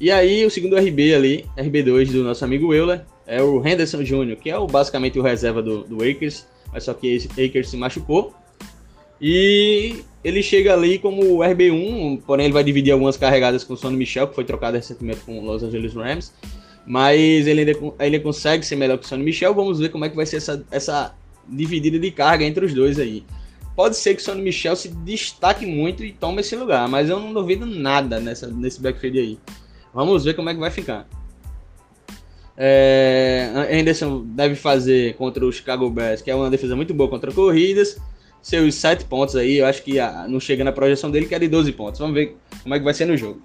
E 0.00 0.10
aí 0.10 0.44
o 0.44 0.50
segundo 0.50 0.76
RB 0.76 1.14
ali, 1.14 1.46
RB2 1.56 2.10
do 2.10 2.24
nosso 2.24 2.44
amigo 2.44 2.74
Euler, 2.74 3.04
é 3.26 3.40
o 3.40 3.64
Henderson 3.64 4.02
Jr., 4.02 4.36
que 4.36 4.50
é 4.50 4.58
o, 4.58 4.66
basicamente 4.66 5.18
o 5.18 5.22
reserva 5.22 5.62
do, 5.62 5.84
do 5.84 6.02
Akers, 6.02 6.44
mas 6.72 6.84
só 6.84 6.94
que 6.94 7.06
esse 7.06 7.28
Akers 7.40 7.68
se 7.68 7.76
machucou. 7.76 8.34
E 9.20 10.02
ele 10.24 10.42
chega 10.42 10.72
ali 10.72 10.98
como 10.98 11.38
RB1, 11.38 12.22
porém 12.26 12.46
ele 12.46 12.52
vai 12.52 12.64
dividir 12.64 12.92
algumas 12.92 13.16
carregadas 13.16 13.62
com 13.62 13.74
o 13.74 13.76
Sonny 13.76 13.96
Michel, 13.96 14.26
que 14.26 14.34
foi 14.34 14.44
trocado 14.44 14.76
recentemente 14.76 15.20
com 15.20 15.38
o 15.38 15.44
Los 15.44 15.62
Angeles 15.62 15.94
Rams. 15.94 16.32
Mas 16.86 17.46
ele 17.46 17.76
ainda, 17.98 18.20
consegue 18.20 18.66
ser 18.66 18.76
melhor 18.76 18.98
que 18.98 19.04
o 19.04 19.08
Sonny 19.08 19.22
Michel. 19.22 19.54
Vamos 19.54 19.78
ver 19.78 19.90
como 19.90 20.04
é 20.04 20.08
que 20.08 20.16
vai 20.16 20.26
ser 20.26 20.36
essa, 20.36 20.64
essa 20.70 21.14
dividida 21.48 21.98
de 21.98 22.10
carga 22.10 22.44
entre 22.44 22.64
os 22.64 22.74
dois 22.74 22.98
aí. 22.98 23.24
Pode 23.74 23.96
ser 23.96 24.14
que 24.14 24.20
o 24.20 24.24
Sonny 24.24 24.42
Michel 24.42 24.76
se 24.76 24.88
destaque 24.88 25.64
muito 25.64 26.04
e 26.04 26.12
tome 26.12 26.40
esse 26.40 26.54
lugar, 26.56 26.88
mas 26.88 27.08
eu 27.08 27.18
não 27.18 27.32
duvido 27.32 27.64
nada 27.64 28.20
nessa, 28.20 28.48
nesse 28.48 28.80
backfield 28.80 29.18
aí. 29.18 29.38
Vamos 29.94 30.24
ver 30.24 30.34
como 30.34 30.50
é 30.50 30.54
que 30.54 30.60
vai 30.60 30.70
ficar. 30.70 31.06
É, 32.56 33.50
Anderson 33.72 34.24
deve 34.26 34.54
fazer 34.54 35.14
contra 35.16 35.44
o 35.44 35.52
Chicago 35.52 35.88
Bears, 35.88 36.20
que 36.20 36.30
é 36.30 36.34
uma 36.34 36.50
defesa 36.50 36.76
muito 36.76 36.92
boa 36.92 37.08
contra 37.08 37.32
corridas. 37.32 37.96
Seus 38.42 38.74
7 38.74 39.04
pontos 39.04 39.36
aí, 39.36 39.58
eu 39.58 39.66
acho 39.66 39.82
que 39.82 39.94
não 40.28 40.40
chega 40.40 40.64
na 40.64 40.72
projeção 40.72 41.10
dele, 41.10 41.26
que 41.26 41.34
é 41.34 41.38
de 41.38 41.48
12 41.48 41.72
pontos. 41.72 42.00
Vamos 42.00 42.14
ver 42.14 42.36
como 42.62 42.74
é 42.74 42.78
que 42.78 42.84
vai 42.84 42.92
ser 42.92 43.06
no 43.06 43.16
jogo. 43.16 43.40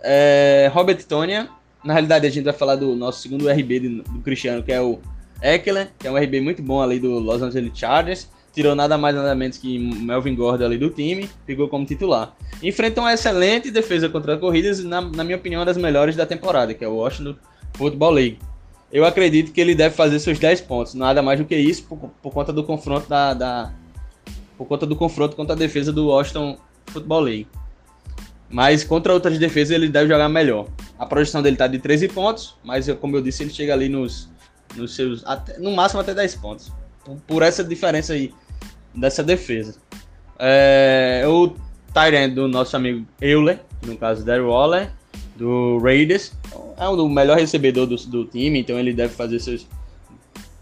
É, 0.00 0.70
Robert 0.72 1.04
Tonya 1.04 1.48
na 1.84 1.92
realidade, 1.92 2.26
a 2.26 2.30
gente 2.30 2.44
vai 2.44 2.52
falar 2.52 2.76
do 2.76 2.94
nosso 2.96 3.20
segundo 3.20 3.48
RB 3.48 3.80
do, 3.80 4.02
do 4.02 4.18
Cristiano, 4.20 4.62
que 4.62 4.72
é 4.72 4.80
o 4.80 4.98
Eckler, 5.42 5.90
que 5.98 6.06
é 6.06 6.10
um 6.10 6.16
RB 6.16 6.40
muito 6.40 6.62
bom 6.62 6.82
ali 6.82 6.98
do 6.98 7.18
Los 7.18 7.42
Angeles 7.42 7.70
Chargers. 7.74 8.28
Tirou 8.52 8.74
nada 8.74 8.98
mais 8.98 9.14
nada 9.14 9.34
menos 9.34 9.56
que 9.56 9.78
Melvin 9.78 10.34
Gordon 10.34 10.64
ali 10.64 10.78
do 10.78 10.90
time, 10.90 11.28
ficou 11.46 11.68
como 11.68 11.86
titular. 11.86 12.34
Enfrenta 12.62 13.00
uma 13.00 13.12
excelente 13.12 13.70
defesa 13.70 14.08
contra 14.08 14.36
corridas, 14.36 14.82
na, 14.82 15.00
na 15.00 15.22
minha 15.22 15.36
opinião, 15.36 15.60
uma 15.60 15.66
das 15.66 15.76
melhores 15.76 16.16
da 16.16 16.26
temporada, 16.26 16.74
que 16.74 16.84
é 16.84 16.88
o 16.88 16.96
Washington 16.96 17.36
Football 17.74 18.10
League. 18.10 18.38
Eu 18.90 19.04
acredito 19.04 19.52
que 19.52 19.60
ele 19.60 19.74
deve 19.74 19.94
fazer 19.94 20.18
seus 20.18 20.38
10 20.38 20.62
pontos, 20.62 20.94
nada 20.94 21.22
mais 21.22 21.38
do 21.38 21.44
que 21.44 21.54
isso, 21.54 21.84
por, 21.84 22.10
por 22.22 22.32
conta 22.32 22.52
do 22.52 22.64
confronto 22.64 23.08
da, 23.08 23.34
da, 23.34 23.72
por 24.56 24.66
conta 24.66 24.86
do 24.86 24.96
confronto 24.96 25.36
contra 25.36 25.54
a 25.54 25.58
defesa 25.58 25.92
do 25.92 26.08
Washington 26.08 26.58
Football 26.86 27.20
League. 27.20 27.46
Mas 28.50 28.82
contra 28.82 29.12
outras 29.12 29.38
defesas 29.38 29.70
ele 29.70 29.88
deve 29.88 30.08
jogar 30.08 30.28
melhor. 30.28 30.66
A 30.98 31.04
projeção 31.04 31.42
dele 31.42 31.56
tá 31.56 31.66
de 31.66 31.78
13 31.78 32.08
pontos, 32.08 32.56
mas 32.64 32.88
como 32.94 33.16
eu 33.16 33.22
disse, 33.22 33.42
ele 33.42 33.50
chega 33.50 33.74
ali 33.74 33.88
nos, 33.88 34.28
nos 34.74 34.94
seus. 34.94 35.24
Até, 35.26 35.58
no 35.58 35.72
máximo 35.72 36.00
até 36.00 36.14
10 36.14 36.36
pontos. 36.36 36.72
Por, 37.04 37.16
por 37.26 37.42
essa 37.42 37.62
diferença 37.62 38.14
aí 38.14 38.32
dessa 38.94 39.22
defesa. 39.22 39.76
É, 40.38 41.24
o 41.26 41.54
Tyrant 41.92 42.32
do 42.32 42.48
nosso 42.48 42.76
amigo 42.76 43.06
Euler, 43.20 43.60
no 43.84 43.96
caso 43.96 44.24
Daryl 44.24 44.48
Waller, 44.48 44.90
do 45.36 45.78
Raiders. 45.78 46.32
É 46.78 46.88
o 46.88 47.08
melhor 47.08 47.36
recebedor 47.36 47.86
do, 47.86 47.96
do 47.96 48.24
time, 48.24 48.60
então 48.60 48.78
ele 48.78 48.92
deve 48.92 49.12
fazer 49.14 49.38
seus 49.40 49.66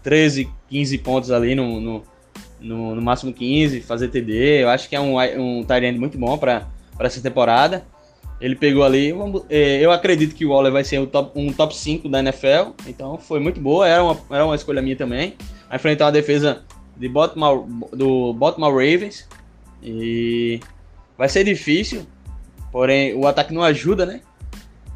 13, 0.03 0.49
15 0.69 0.97
pontos 0.99 1.31
ali 1.31 1.55
no, 1.55 1.79
no, 1.79 2.03
no, 2.59 2.95
no 2.95 3.01
máximo 3.01 3.33
15, 3.33 3.81
fazer 3.81 4.09
TD. 4.09 4.63
Eu 4.63 4.69
acho 4.69 4.89
que 4.89 4.95
é 4.95 4.99
um, 4.99 5.17
um 5.39 5.63
Tyrant 5.63 5.97
muito 5.97 6.17
bom 6.17 6.37
para 6.37 6.67
essa 7.05 7.21
temporada. 7.21 7.85
Ele 8.39 8.55
pegou 8.55 8.83
ali. 8.83 9.13
É, 9.49 9.83
eu 9.83 9.91
acredito 9.91 10.35
que 10.35 10.45
o 10.45 10.49
Waller 10.49 10.71
vai 10.71 10.83
ser 10.83 10.99
um 10.99 11.05
top, 11.05 11.31
um 11.39 11.51
top 11.51 11.75
5 11.75 12.07
da 12.07 12.19
NFL. 12.19 12.71
Então 12.87 13.17
foi 13.17 13.39
muito 13.39 13.59
boa. 13.59 13.87
Era 13.87 14.03
uma, 14.03 14.17
era 14.29 14.45
uma 14.45 14.55
escolha 14.55 14.81
minha 14.81 14.95
também. 14.95 15.35
Vai 15.67 15.77
enfrentar 15.77 16.05
uma 16.05 16.11
defesa 16.11 16.63
de 16.95 17.09
Baltimore, 17.09 17.65
do 17.93 18.33
Baltimore 18.33 18.71
Ravens. 18.71 19.27
E 19.81 20.59
vai 21.17 21.29
ser 21.29 21.43
difícil. 21.43 22.05
Porém, 22.71 23.15
o 23.15 23.25
ataque 23.25 23.53
não 23.53 23.63
ajuda, 23.63 24.05
né? 24.05 24.21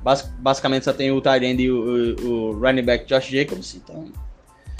Bas 0.03 0.31
basicamente 0.39 0.83
só 0.83 0.93
tem 0.93 1.11
o 1.11 1.21
Tyrande 1.21 1.63
e 1.63 1.71
o, 1.71 2.15
o, 2.19 2.25
o 2.25 2.59
running 2.59 2.83
back 2.83 3.05
Josh 3.05 3.27
Jacobs. 3.27 3.75
Então 3.75 4.11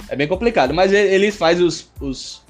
é 0.08 0.14
bem 0.14 0.28
complicado. 0.28 0.72
Mas 0.72 0.92
ele, 0.92 1.14
ele 1.14 1.32
faz 1.32 1.60
os, 1.60 1.90
os, 2.00 2.42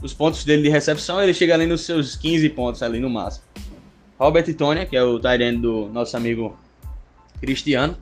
os 0.00 0.12
pontos 0.14 0.44
dele 0.44 0.62
de 0.62 0.68
recepção. 0.68 1.20
Ele 1.20 1.34
chega 1.34 1.54
ali 1.54 1.66
nos 1.66 1.80
seus 1.80 2.14
15 2.14 2.48
pontos 2.50 2.82
ali 2.82 3.00
no 3.00 3.10
máximo. 3.10 3.44
Robert 4.18 4.54
Tonya, 4.54 4.86
que 4.86 4.96
é 4.96 5.02
o 5.02 5.18
Tyrande 5.18 5.58
do 5.58 5.88
nosso 5.88 6.16
amigo 6.16 6.56
Cristiano. 7.40 7.96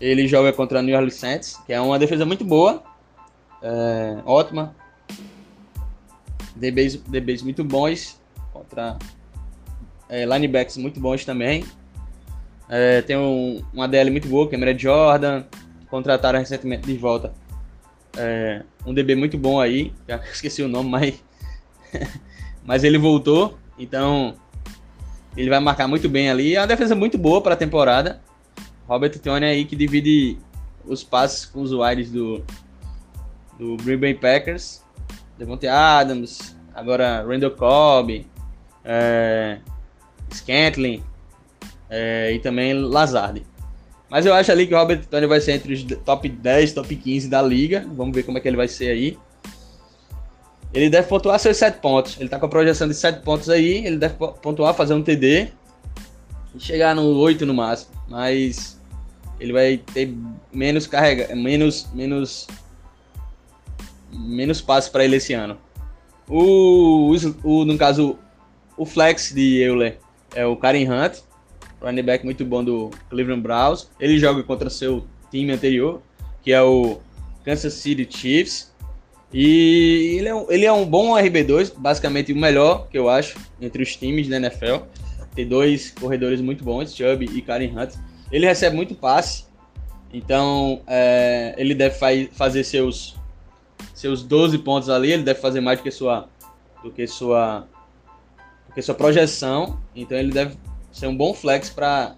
Ele 0.00 0.26
joga 0.26 0.52
contra 0.52 0.78
a 0.78 0.82
New 0.82 0.94
Orleans 0.94 1.14
Saints, 1.14 1.56
que 1.66 1.72
é 1.72 1.80
uma 1.80 1.98
defesa 1.98 2.24
muito 2.24 2.44
boa, 2.44 2.82
é, 3.62 4.18
ótima. 4.24 4.74
DBs, 6.54 6.96
DBs 6.96 7.42
muito 7.42 7.62
bons, 7.64 8.20
contra 8.52 8.98
é, 10.08 10.24
linebacks 10.24 10.76
muito 10.76 11.00
bons 11.00 11.24
também. 11.24 11.64
É, 12.68 13.02
tem 13.02 13.16
um, 13.16 13.62
uma 13.72 13.86
DL 13.86 14.10
muito 14.10 14.28
boa, 14.28 14.48
Cameron 14.48 14.78
Jordan. 14.78 15.44
Contrataram 15.88 16.38
recentemente 16.38 16.86
de 16.86 16.96
volta 16.98 17.32
é, 18.16 18.62
um 18.84 18.94
DB 18.94 19.14
muito 19.14 19.36
bom 19.38 19.60
aí. 19.60 19.92
Já 20.08 20.16
esqueci 20.32 20.62
o 20.62 20.68
nome, 20.68 20.90
mas, 20.90 21.24
mas 22.64 22.84
ele 22.84 22.98
voltou. 22.98 23.58
Então 23.78 24.34
ele 25.36 25.50
vai 25.50 25.60
marcar 25.60 25.86
muito 25.86 26.08
bem 26.08 26.30
ali. 26.30 26.54
É 26.54 26.60
uma 26.60 26.66
defesa 26.66 26.94
muito 26.94 27.18
boa 27.18 27.40
para 27.40 27.54
a 27.54 27.56
temporada. 27.56 28.20
Robert 28.88 29.18
Tony 29.18 29.44
aí 29.44 29.64
que 29.64 29.76
divide 29.76 30.38
os 30.84 31.02
passes 31.02 31.44
com 31.44 31.62
os 31.62 31.72
wides 31.72 32.10
do, 32.10 32.42
do 33.58 33.76
Green 33.78 33.98
Bay 33.98 34.14
Packers. 34.14 34.82
Devontae 35.38 35.68
Adams, 35.68 36.56
agora 36.74 37.22
Randall 37.22 37.50
Cobb, 37.50 38.26
é, 38.82 39.58
Scantling 40.32 41.02
é, 41.90 42.32
e 42.32 42.38
também 42.38 42.72
Lazard. 42.72 43.44
Mas 44.08 44.24
eu 44.24 44.32
acho 44.32 44.50
ali 44.50 44.66
que 44.66 44.74
o 44.74 44.78
Robert 44.78 45.04
Tony 45.06 45.26
vai 45.26 45.40
ser 45.40 45.52
entre 45.52 45.74
os 45.74 45.82
top 45.82 46.28
10, 46.28 46.72
top 46.72 46.94
15 46.94 47.28
da 47.28 47.42
liga. 47.42 47.84
Vamos 47.94 48.14
ver 48.14 48.22
como 48.22 48.38
é 48.38 48.40
que 48.40 48.48
ele 48.48 48.56
vai 48.56 48.68
ser 48.68 48.88
aí. 48.88 49.18
Ele 50.72 50.90
deve 50.90 51.08
pontuar 51.08 51.38
seus 51.38 51.56
7 51.56 51.80
pontos. 51.80 52.18
Ele 52.18 52.28
tá 52.28 52.38
com 52.38 52.46
a 52.46 52.48
projeção 52.48 52.86
de 52.86 52.94
7 52.94 53.22
pontos 53.22 53.48
aí. 53.48 53.86
Ele 53.86 53.96
deve 53.96 54.14
pontuar, 54.14 54.74
fazer 54.74 54.94
um 54.94 55.02
TD. 55.02 55.48
E 56.54 56.60
chegar 56.60 56.94
no 56.94 57.16
8 57.18 57.46
no 57.46 57.54
máximo. 57.54 57.92
Mas 58.08 58.76
ele 59.38 59.52
vai 59.52 59.76
ter 59.78 60.14
menos 60.52 60.86
carrega, 60.86 61.34
menos 61.34 61.86
menos 61.92 62.46
menos 64.12 64.60
passes 64.60 64.88
para 64.88 65.04
ele 65.04 65.16
esse 65.16 65.34
ano. 65.34 65.58
O, 66.28 67.14
o, 67.44 67.64
no 67.64 67.78
caso 67.78 68.18
o 68.76 68.84
flex 68.84 69.32
de 69.32 69.60
Euler 69.62 69.98
é 70.34 70.44
o 70.44 70.56
Karen 70.56 70.88
Hunt, 70.90 71.18
running 71.80 72.02
back 72.02 72.24
muito 72.24 72.44
bom 72.44 72.64
do 72.64 72.90
Cleveland 73.10 73.42
Browns. 73.42 73.88
Ele 74.00 74.18
joga 74.18 74.42
contra 74.42 74.68
seu 74.68 75.06
time 75.30 75.52
anterior, 75.52 76.02
que 76.42 76.52
é 76.52 76.62
o 76.62 76.98
Kansas 77.44 77.74
City 77.74 78.06
Chiefs. 78.10 78.74
E 79.38 80.16
ele 80.16 80.28
é, 80.30 80.34
um, 80.34 80.50
ele 80.50 80.64
é 80.64 80.72
um 80.72 80.86
bom 80.86 81.10
RB2, 81.10 81.74
basicamente 81.76 82.32
o 82.32 82.36
melhor 82.36 82.88
que 82.88 82.96
eu 82.96 83.06
acho 83.06 83.38
entre 83.60 83.82
os 83.82 83.94
times 83.94 84.28
da 84.28 84.36
NFL. 84.36 84.86
Tem 85.34 85.46
dois 85.46 85.90
corredores 85.90 86.40
muito 86.40 86.64
bons, 86.64 86.96
Chubb 86.96 87.22
e 87.22 87.42
Karen 87.42 87.70
Hunt. 87.76 87.96
Ele 88.32 88.46
recebe 88.46 88.74
muito 88.74 88.94
passe, 88.94 89.44
então 90.10 90.80
é, 90.86 91.54
ele 91.58 91.74
deve 91.74 91.96
fa 91.96 92.06
fazer 92.32 92.64
seus, 92.64 93.14
seus 93.92 94.22
12 94.22 94.56
pontos 94.56 94.88
ali. 94.88 95.12
Ele 95.12 95.22
deve 95.22 95.38
fazer 95.38 95.60
mais 95.60 95.80
do 95.80 95.82
que 95.82 95.90
sua, 95.90 96.30
do 96.82 96.90
que 96.90 97.06
sua, 97.06 97.68
do 98.66 98.74
que 98.74 98.80
sua 98.80 98.94
projeção. 98.94 99.78
Então 99.94 100.16
ele 100.16 100.32
deve 100.32 100.56
ser 100.90 101.08
um 101.08 101.16
bom 101.16 101.34
flex 101.34 101.68
para 101.68 102.16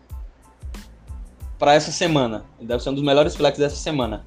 para 1.58 1.74
essa 1.74 1.90
semana. 1.90 2.44
Ele 2.60 2.68
deve 2.68 2.80
ser 2.80 2.90
um 2.90 2.94
dos 2.94 3.02
melhores 3.02 3.34
flex 3.34 3.58
dessa 3.58 3.74
semana. 3.74 4.24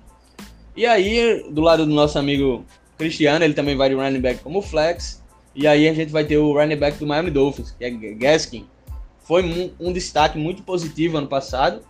E 0.76 0.86
aí, 0.86 1.46
do 1.50 1.62
lado 1.62 1.86
do 1.86 1.94
nosso 1.94 2.20
amigo 2.20 2.66
Cristiano, 3.02 3.44
ele 3.44 3.56
também 3.56 3.76
vai 3.76 3.90
de 3.90 3.96
running 3.96 4.22
back 4.22 4.44
como 4.44 4.62
flex. 4.62 5.24
E 5.56 5.68
aí 5.68 5.88
a 5.88 5.94
gente 5.94 6.12
vai 6.12 6.24
ter 6.24 6.38
o 6.38 6.54
running 6.54 6.76
back 6.76 6.98
do 6.98 7.08
Miami 7.08 7.32
Dolphins, 7.32 7.72
que 7.72 7.84
é 7.84 7.90
Gaskin. 7.90 8.66
Foi 9.24 9.44
um, 9.44 9.72
um 9.88 9.92
destaque 9.92 10.38
muito 10.38 10.62
positivo 10.62 11.18
ano 11.18 11.28
passado. 11.28 11.82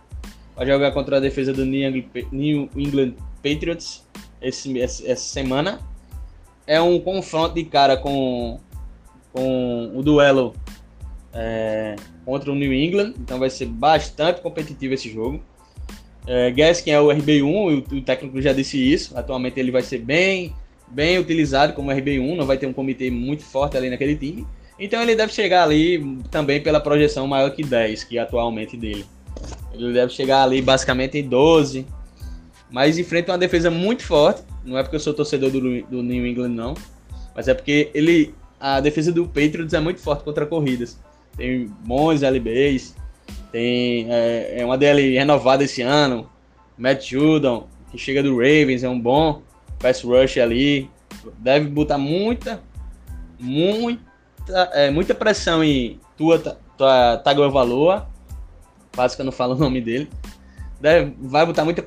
Vai 0.56 0.66
jogar 0.66 0.90
contra 0.92 1.18
a 1.18 1.20
defesa 1.20 1.52
do 1.52 1.64
New 1.64 2.68
England 2.76 3.14
Patriots 3.42 4.04
esse, 4.40 4.80
essa 4.80 5.16
semana. 5.16 5.80
É 6.66 6.80
um 6.80 6.98
confronto 6.98 7.54
de 7.54 7.64
cara 7.64 7.96
com, 7.96 8.58
com 9.32 9.92
o 9.94 10.02
duelo 10.02 10.54
é, 11.32 11.96
contra 12.24 12.50
o 12.50 12.54
New 12.54 12.72
England. 12.72 13.14
Então 13.18 13.38
vai 13.38 13.50
ser 13.50 13.66
bastante 13.66 14.40
competitivo 14.40 14.94
esse 14.94 15.12
jogo. 15.12 15.42
É, 16.26 16.50
Gaskin 16.50 16.90
é 16.90 17.00
o 17.00 17.08
RB1, 17.08 17.44
o, 17.44 17.96
o 17.96 18.02
técnico 18.02 18.40
já 18.40 18.52
disse 18.52 18.78
isso. 18.78 19.16
Atualmente 19.16 19.58
ele 19.58 19.70
vai 19.70 19.82
ser 19.82 19.98
bem, 19.98 20.54
bem 20.92 21.18
utilizado 21.18 21.72
como 21.72 21.90
RB1, 21.90 22.36
não 22.36 22.46
vai 22.46 22.58
ter 22.58 22.66
um 22.66 22.72
comitê 22.72 23.10
muito 23.10 23.42
forte 23.42 23.76
ali 23.76 23.88
naquele 23.88 24.16
time. 24.16 24.46
Então 24.78 25.00
ele 25.02 25.14
deve 25.14 25.32
chegar 25.32 25.64
ali 25.64 26.18
também 26.30 26.60
pela 26.60 26.80
projeção 26.80 27.26
maior 27.26 27.50
que 27.50 27.62
10, 27.62 28.04
que 28.04 28.18
é 28.18 28.20
atualmente 28.20 28.76
dele. 28.76 29.04
Ele 29.72 29.92
deve 29.92 30.12
chegar 30.12 30.42
ali 30.42 30.60
basicamente 30.60 31.18
em 31.18 31.28
12. 31.28 31.86
Mas 32.70 32.98
enfrenta 32.98 33.32
uma 33.32 33.38
defesa 33.38 33.70
muito 33.70 34.02
forte. 34.02 34.42
Não 34.64 34.78
é 34.78 34.82
porque 34.82 34.96
eu 34.96 35.00
sou 35.00 35.12
torcedor 35.12 35.50
do, 35.50 35.82
do 35.82 36.02
New 36.02 36.26
England, 36.26 36.50
não. 36.50 36.74
Mas 37.34 37.48
é 37.48 37.54
porque 37.54 37.90
ele. 37.94 38.34
A 38.58 38.80
defesa 38.80 39.10
do 39.10 39.26
Patriots 39.26 39.74
é 39.74 39.80
muito 39.80 40.00
forte 40.00 40.22
contra 40.22 40.46
corridas. 40.46 40.98
Tem 41.36 41.66
bons 41.84 42.22
LBs, 42.22 42.94
tem 43.50 44.06
é, 44.08 44.60
é 44.60 44.64
uma 44.64 44.78
DL 44.78 45.14
renovada 45.14 45.64
esse 45.64 45.82
ano. 45.82 46.30
Matt 46.78 47.10
Judon, 47.10 47.66
que 47.90 47.98
chega 47.98 48.22
do 48.22 48.36
Ravens, 48.36 48.84
é 48.84 48.88
um 48.88 48.98
bom 48.98 49.42
pass 49.82 50.02
rush 50.02 50.38
ali. 50.38 50.88
Deve 51.38 51.68
botar 51.68 51.98
muita, 51.98 52.62
muita, 53.38 54.70
é, 54.72 54.90
muita 54.90 55.14
pressão 55.14 55.62
em 55.62 56.00
tua, 56.16 56.38
tua 56.78 57.18
Tagovailoa. 57.18 58.08
Quase 58.94 59.16
que 59.16 59.22
eu 59.22 59.26
não 59.26 59.32
falo 59.32 59.54
o 59.56 59.58
nome 59.58 59.80
dele. 59.80 60.08
Deve, 60.80 61.14
vai 61.20 61.44
botar 61.44 61.64
muita, 61.64 61.84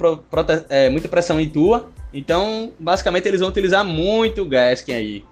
é, 0.69 0.89
muita 0.89 1.07
pressão 1.07 1.39
em 1.39 1.49
tua. 1.49 1.89
Então, 2.13 2.71
basicamente, 2.79 3.27
eles 3.27 3.39
vão 3.39 3.49
utilizar 3.49 3.83
muito 3.83 4.41
o 4.41 4.45
Gaskin 4.45 4.93
aí. 4.93 5.25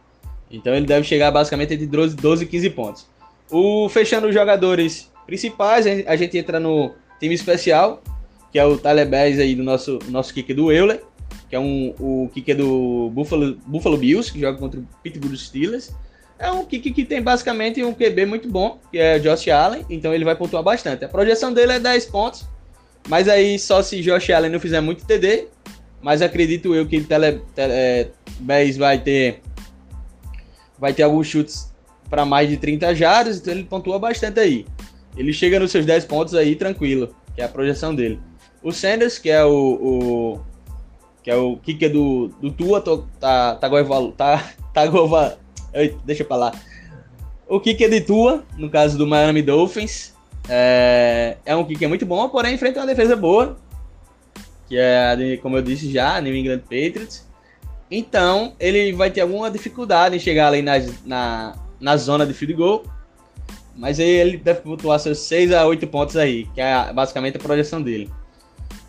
Então, 0.50 0.74
ele 0.74 0.86
deve 0.86 1.06
chegar 1.06 1.32
basicamente 1.32 1.74
entre 1.74 1.86
12, 1.86 2.16
12 2.16 2.44
e 2.44 2.48
15 2.48 2.70
pontos. 2.72 3.08
O, 3.50 3.88
fechando 3.90 4.28
os 4.28 4.34
jogadores 4.34 5.12
principais, 5.26 5.86
a 5.86 6.16
gente 6.16 6.38
entra 6.38 6.60
no 6.60 6.92
time 7.20 7.34
especial, 7.34 8.02
que 8.52 8.60
é 8.60 8.66
o 8.66 8.78
Tyler 8.78 9.10
Bass 9.10 9.40
aí 9.40 9.56
do 9.56 9.64
nosso, 9.64 10.00
nosso 10.10 10.34
kicker 10.34 10.56
do 10.56 10.72
Euler, 10.72 11.02
que 11.54 11.58
é 11.58 11.60
um, 11.60 11.94
o 12.00 12.30
kicker 12.34 12.58
do 12.58 13.12
Buffalo, 13.12 13.56
Buffalo 13.68 13.96
Bills, 13.96 14.34
que 14.34 14.40
joga 14.40 14.58
contra 14.58 14.80
o 14.80 14.88
Pittsburgh 15.04 15.36
Steelers. 15.36 15.92
É 16.40 16.50
um 16.50 16.66
kicker 16.66 16.92
que 16.92 17.06
tem 17.06 17.22
basicamente 17.22 17.84
um 17.84 17.94
QB 17.94 18.26
muito 18.26 18.50
bom, 18.50 18.80
que 18.92 18.98
é 18.98 19.20
Josh 19.20 19.50
Allen, 19.50 19.86
então 19.88 20.12
ele 20.12 20.26
vai 20.26 20.36
pontuar 20.36 20.64
bastante. 20.64 21.06
A 21.06 21.08
projeção 21.08 21.54
dele 21.54 21.74
é 21.74 21.80
10 21.80 22.08
pontos, 22.08 22.48
mas 23.08 23.30
aí 23.30 23.60
só 23.60 23.84
se 23.84 24.02
Josh 24.02 24.32
Allen 24.32 24.50
não 24.50 24.60
fizer 24.60 24.82
muito 24.82 25.06
TD, 25.06 25.46
mas 26.02 26.24
acredito 26.24 26.74
eu 26.74 26.88
que 26.88 26.98
o 26.98 27.04
Tele, 27.04 27.40
tele, 27.54 27.74
é, 27.74 28.08
Bass 28.40 28.76
vai 28.76 28.98
ter 28.98 29.40
vai 30.80 30.92
ter 30.92 31.04
alguns 31.04 31.28
chutes 31.28 31.72
para 32.10 32.26
mais 32.26 32.50
de 32.50 32.58
30 32.58 32.96
jardas, 32.96 33.38
então 33.38 33.54
ele 33.54 33.64
pontua 33.64 34.00
bastante 34.00 34.40
aí. 34.40 34.66
Ele 35.16 35.32
chega 35.32 35.60
nos 35.60 35.70
seus 35.70 35.86
10 35.86 36.06
pontos 36.06 36.34
aí 36.34 36.56
tranquilo, 36.56 37.16
que 37.36 37.42
é 37.42 37.46
a 37.46 37.48
projeção 37.48 37.94
dele. 37.94 38.20
O 38.64 38.72
Sanders, 38.72 39.20
que 39.20 39.30
é 39.30 39.46
o, 39.46 39.52
o 39.52 40.53
que 41.24 41.32
é 41.32 41.36
o 41.36 41.56
kicker 41.58 41.92
do, 41.92 42.28
do 42.42 42.52
Tua, 42.52 42.82
tá, 42.82 42.98
tá, 43.20 43.56
tá, 43.56 43.70
tá, 44.18 44.52
tá 44.74 45.38
deixa 46.04 46.26
pra 46.26 46.36
lá. 46.36 46.52
O 47.48 47.60
kicker 47.60 47.90
de 47.90 48.02
Tua, 48.02 48.44
no 48.58 48.70
caso 48.70 48.98
do 48.98 49.08
Miami 49.08 49.42
Dolphins, 49.42 50.14
é, 50.50 51.38
é 51.46 51.56
um 51.56 51.64
kicker 51.64 51.88
muito 51.88 52.06
bom, 52.06 52.28
porém 52.28 52.56
enfrenta 52.56 52.82
uma 52.82 52.86
defesa 52.86 53.16
boa, 53.16 53.58
que 54.68 54.78
é, 54.78 55.38
como 55.42 55.58
eu 55.58 55.62
disse 55.62 55.92
já, 55.92 56.20
New 56.20 56.36
England 56.36 56.60
Patriots. 56.60 57.28
Então, 57.90 58.54
ele 58.60 58.92
vai 58.92 59.10
ter 59.10 59.22
alguma 59.22 59.50
dificuldade 59.50 60.16
em 60.16 60.20
chegar 60.20 60.48
ali 60.48 60.62
na, 60.62 60.74
na, 61.06 61.56
na 61.80 61.98
zona 61.98 62.26
de 62.26 62.34
field 62.34 62.54
goal. 62.56 62.84
mas 63.76 64.00
aí 64.00 64.10
ele 64.10 64.38
deve 64.38 64.62
pontuar 64.62 65.00
seus 65.00 65.20
6 65.20 65.54
a 65.54 65.66
8 65.66 65.88
pontos 65.88 66.18
aí, 66.18 66.46
que 66.54 66.60
é 66.60 66.92
basicamente 66.92 67.38
a 67.38 67.40
projeção 67.40 67.82
dele. 67.82 68.10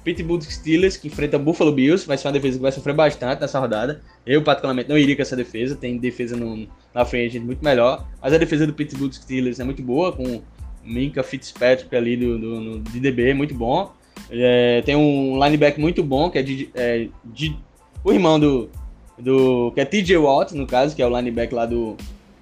Pittsburgh 0.04 0.42
Steelers, 0.42 0.96
que 0.96 1.08
enfrenta 1.08 1.38
Buffalo 1.38 1.73
Bills, 1.73 2.06
vai 2.06 2.18
ser 2.18 2.28
uma 2.28 2.32
defesa 2.34 2.58
que 2.58 2.62
vai 2.62 2.70
sofrer 2.70 2.94
bastante 2.94 3.40
nessa 3.40 3.58
rodada. 3.58 4.02
Eu, 4.26 4.42
particularmente, 4.42 4.88
não 4.88 4.99
iria 4.99 5.16
com 5.16 5.23
essa 5.23 5.34
defesa, 5.34 5.75
tem 5.75 5.96
defesa 5.96 6.37
no, 6.37 6.68
na 6.94 7.04
frente 7.04 7.40
muito 7.40 7.64
melhor, 7.64 8.06
mas 8.20 8.32
a 8.32 8.38
defesa 8.38 8.66
do 8.66 8.75
Pittsburgh 8.75 9.12
Steelers 9.12 9.58
é 9.58 9.64
muito 9.64 9.82
boa, 9.82 10.12
com 10.12 10.42
Minka 10.84 11.23
Fitzpatrick 11.23 11.94
ali 11.96 12.16
do, 12.16 12.38
do, 12.38 12.61
no, 12.61 12.80
de 12.80 13.00
DB, 13.00 13.32
muito 13.32 13.54
bom. 13.54 13.90
É, 14.30 14.82
tem 14.82 14.94
um 14.94 15.42
linebacker 15.42 15.80
muito 15.80 16.02
bom, 16.02 16.30
que 16.30 16.38
é, 16.38 16.42
de, 16.42 16.70
é 16.75 17.08
de, 17.25 17.56
o 18.04 18.12
irmão 18.12 18.38
do, 18.38 18.70
do. 19.18 19.73
que 19.73 19.80
é 19.80 19.84
TJ 19.84 20.18
Watt, 20.18 20.54
no 20.54 20.66
caso, 20.66 20.94
que 20.94 21.02
é 21.02 21.06
o 21.06 21.16
linebacker 21.16 21.54
lá 21.56 21.66
do, 21.66 21.96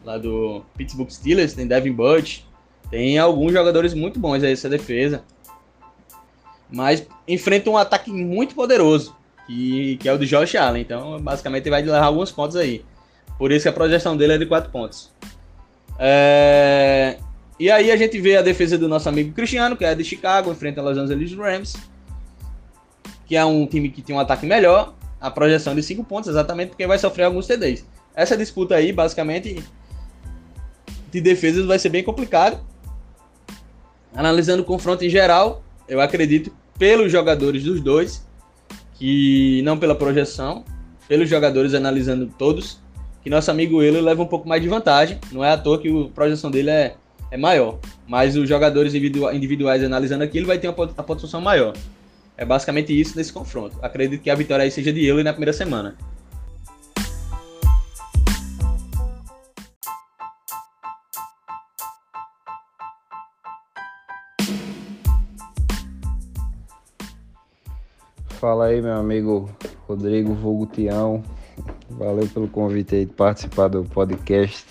lá 0.04 0.18
do 0.18 0.62
Pittsburgh 0.76 1.10
Steelers. 1.10 1.54
Tem 1.54 1.66
Devin 1.66 1.92
Butch. 1.92 2.40
Tem 2.90 3.18
alguns 3.18 3.52
jogadores 3.52 3.94
muito 3.94 4.18
bons 4.18 4.42
aí 4.42 4.52
essa 4.52 4.68
defesa. 4.68 5.24
Mas 6.72 7.06
enfrenta 7.28 7.68
um 7.68 7.76
ataque 7.76 8.10
muito 8.10 8.54
poderoso, 8.54 9.14
que, 9.46 9.96
que 9.98 10.08
é 10.08 10.12
o 10.12 10.18
de 10.18 10.26
Josh 10.26 10.54
Allen. 10.54 10.82
Então, 10.82 11.20
basicamente, 11.20 11.64
ele 11.64 11.70
vai 11.70 11.82
levar 11.82 12.04
alguns 12.04 12.32
pontos 12.32 12.56
aí. 12.56 12.84
Por 13.38 13.52
isso 13.52 13.64
que 13.64 13.68
a 13.68 13.72
projeção 13.72 14.16
dele 14.16 14.34
é 14.34 14.38
de 14.38 14.46
4 14.46 14.70
pontos. 14.70 15.10
É... 15.98 17.18
E 17.58 17.70
aí 17.70 17.90
a 17.90 17.96
gente 17.96 18.18
vê 18.20 18.36
a 18.36 18.42
defesa 18.42 18.76
do 18.78 18.88
nosso 18.88 19.08
amigo 19.08 19.32
Cristiano, 19.32 19.76
que 19.76 19.84
é 19.84 19.94
de 19.94 20.02
Chicago, 20.02 20.50
enfrenta 20.50 20.82
Los 20.82 20.98
Angeles 20.98 21.32
Rams, 21.34 21.76
que 23.26 23.36
é 23.36 23.44
um 23.44 23.66
time 23.66 23.88
que 23.88 24.02
tem 24.02 24.16
um 24.16 24.18
ataque 24.18 24.46
melhor. 24.46 24.94
A 25.20 25.30
projeção 25.30 25.74
de 25.74 25.82
5 25.82 26.02
pontos, 26.04 26.30
exatamente 26.30 26.70
porque 26.70 26.86
vai 26.86 26.98
sofrer 26.98 27.24
alguns 27.24 27.46
TDs. 27.46 27.86
Essa 28.14 28.36
disputa 28.36 28.74
aí, 28.74 28.92
basicamente, 28.92 29.62
de 31.10 31.20
defesas 31.20 31.64
vai 31.64 31.78
ser 31.78 31.90
bem 31.90 32.02
complicado. 32.02 32.60
Analisando 34.14 34.62
o 34.62 34.64
confronto 34.64 35.04
em 35.04 35.08
geral, 35.08 35.62
eu 35.88 36.00
acredito, 36.00 36.52
pelos 36.82 37.12
jogadores 37.12 37.62
dos 37.62 37.80
dois, 37.80 38.26
que 38.94 39.62
não 39.62 39.78
pela 39.78 39.94
projeção, 39.94 40.64
pelos 41.06 41.30
jogadores 41.30 41.74
analisando 41.74 42.26
todos, 42.36 42.80
que 43.22 43.30
nosso 43.30 43.52
amigo 43.52 43.80
ele 43.80 44.00
leva 44.00 44.20
um 44.20 44.26
pouco 44.26 44.48
mais 44.48 44.60
de 44.60 44.68
vantagem. 44.68 45.20
Não 45.30 45.44
é 45.44 45.52
à 45.52 45.56
toa 45.56 45.80
que 45.80 45.88
a 45.88 46.08
projeção 46.12 46.50
dele 46.50 46.70
é 46.70 46.96
é 47.30 47.36
maior. 47.36 47.78
Mas 48.04 48.36
os 48.36 48.48
jogadores 48.48 48.94
individuais 48.96 49.84
analisando 49.84 50.24
aquilo 50.24 50.48
vai 50.48 50.58
ter 50.58 50.66
uma, 50.66 50.74
pontuação 50.74 51.40
maior. 51.40 51.72
É 52.36 52.44
basicamente 52.44 52.92
isso 52.92 53.16
nesse 53.16 53.32
confronto. 53.32 53.78
Acredito 53.80 54.20
que 54.20 54.28
a 54.28 54.34
vitória 54.34 54.64
aí 54.64 54.70
seja 54.72 54.92
de 54.92 55.06
Euler 55.06 55.24
na 55.24 55.32
primeira 55.32 55.52
semana. 55.52 55.94
Fala 68.42 68.64
aí, 68.64 68.82
meu 68.82 68.94
amigo 68.94 69.48
Rodrigo 69.86 70.34
Vogutião. 70.34 71.22
Valeu 71.90 72.26
pelo 72.26 72.48
convite 72.48 72.96
aí 72.96 73.04
de 73.04 73.12
participar 73.12 73.68
do 73.68 73.84
podcast. 73.84 74.66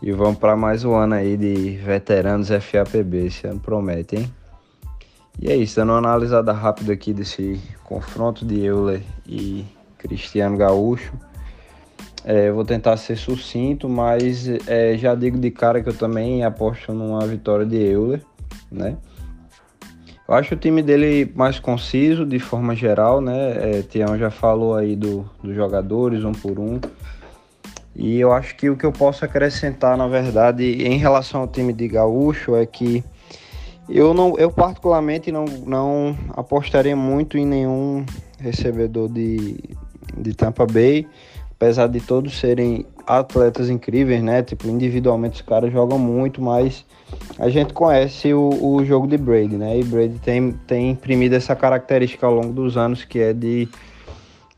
E 0.00 0.12
vamos 0.12 0.38
para 0.38 0.54
mais 0.54 0.84
um 0.84 0.94
ano 0.94 1.14
aí 1.14 1.36
de 1.36 1.70
veteranos 1.78 2.50
FAPB, 2.50 3.26
esse 3.26 3.44
ano 3.48 3.58
promete, 3.58 4.14
hein? 4.14 4.32
E 5.42 5.50
é 5.50 5.56
isso, 5.56 5.74
dando 5.74 5.90
uma 5.90 5.98
analisada 5.98 6.52
rápida 6.52 6.92
aqui 6.92 7.12
desse 7.12 7.60
confronto 7.82 8.46
de 8.46 8.64
Euler 8.64 9.02
e 9.26 9.64
Cristiano 9.98 10.56
Gaúcho. 10.56 11.12
É, 12.24 12.52
vou 12.52 12.64
tentar 12.64 12.96
ser 12.98 13.16
sucinto, 13.16 13.88
mas 13.88 14.46
é, 14.68 14.96
já 14.96 15.16
digo 15.16 15.38
de 15.38 15.50
cara 15.50 15.82
que 15.82 15.88
eu 15.88 15.96
também 15.96 16.44
aposto 16.44 16.92
numa 16.92 17.26
vitória 17.26 17.66
de 17.66 17.78
Euler, 17.78 18.22
né? 18.70 18.96
Eu 20.26 20.34
acho 20.34 20.54
o 20.54 20.56
time 20.56 20.82
dele 20.82 21.30
mais 21.34 21.58
conciso 21.60 22.24
de 22.24 22.38
forma 22.38 22.74
geral, 22.74 23.20
né? 23.20 23.78
É, 23.78 23.82
Tião 23.82 24.16
já 24.16 24.30
falou 24.30 24.74
aí 24.74 24.96
do, 24.96 25.28
dos 25.42 25.54
jogadores, 25.54 26.24
um 26.24 26.32
por 26.32 26.58
um. 26.58 26.80
E 27.94 28.18
eu 28.18 28.32
acho 28.32 28.56
que 28.56 28.70
o 28.70 28.76
que 28.76 28.84
eu 28.84 28.92
posso 28.92 29.24
acrescentar, 29.24 29.96
na 29.96 30.08
verdade, 30.08 30.64
em 30.64 30.96
relação 30.96 31.42
ao 31.42 31.46
time 31.46 31.72
de 31.72 31.86
Gaúcho 31.86 32.56
é 32.56 32.64
que 32.64 33.04
eu 33.88 34.14
não, 34.14 34.36
eu 34.38 34.50
particularmente 34.50 35.30
não, 35.30 35.44
não 35.44 36.16
apostaria 36.30 36.96
muito 36.96 37.36
em 37.36 37.44
nenhum 37.44 38.04
recebedor 38.38 39.10
de, 39.10 39.58
de 40.16 40.32
Tampa 40.32 40.66
Bay, 40.66 41.06
apesar 41.50 41.86
de 41.86 42.00
todos 42.00 42.38
serem 42.38 42.86
atletas 43.06 43.68
incríveis, 43.68 44.22
né? 44.22 44.42
Tipo, 44.42 44.68
individualmente 44.68 45.36
os 45.36 45.42
caras 45.42 45.70
jogam 45.70 45.98
muito, 45.98 46.40
mas 46.40 46.84
a 47.38 47.48
gente 47.48 47.72
conhece 47.72 48.32
o, 48.32 48.48
o 48.60 48.84
jogo 48.84 49.06
de 49.06 49.16
Brady, 49.16 49.56
né? 49.56 49.78
E 49.78 49.84
Brady 49.84 50.18
tem, 50.18 50.52
tem 50.66 50.90
imprimido 50.90 51.34
essa 51.34 51.54
característica 51.54 52.26
ao 52.26 52.34
longo 52.34 52.52
dos 52.52 52.76
anos 52.76 53.04
que 53.04 53.18
é 53.18 53.32
de 53.32 53.68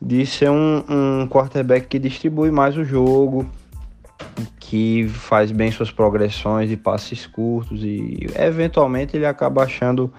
de 0.00 0.26
ser 0.26 0.50
um, 0.50 0.84
um 0.88 1.26
quarterback 1.26 1.86
que 1.86 1.98
distribui 1.98 2.50
mais 2.50 2.76
o 2.76 2.84
jogo, 2.84 3.46
que 4.60 5.08
faz 5.08 5.50
bem 5.50 5.70
suas 5.70 5.90
progressões 5.90 6.68
de 6.68 6.76
passes 6.76 7.26
curtos 7.26 7.82
e 7.82 8.26
eventualmente 8.38 9.16
ele 9.16 9.26
acaba 9.26 9.62
achando 9.62 10.12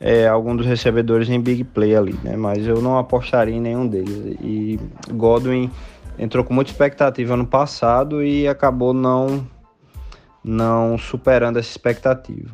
é, 0.00 0.26
algum 0.26 0.56
dos 0.56 0.66
recebedores 0.66 1.28
em 1.28 1.40
big 1.40 1.62
play 1.62 1.94
ali, 1.94 2.14
né? 2.24 2.36
Mas 2.36 2.66
eu 2.66 2.82
não 2.82 2.98
apostaria 2.98 3.54
em 3.54 3.60
nenhum 3.60 3.86
deles. 3.86 4.36
E 4.40 4.78
Godwin 5.12 5.70
entrou 6.18 6.42
com 6.44 6.52
muita 6.52 6.72
expectativa 6.72 7.36
no 7.36 7.46
passado 7.46 8.22
e 8.24 8.48
acabou 8.48 8.92
não 8.92 9.46
não 10.44 10.98
superando 10.98 11.58
essa 11.58 11.70
expectativa. 11.70 12.50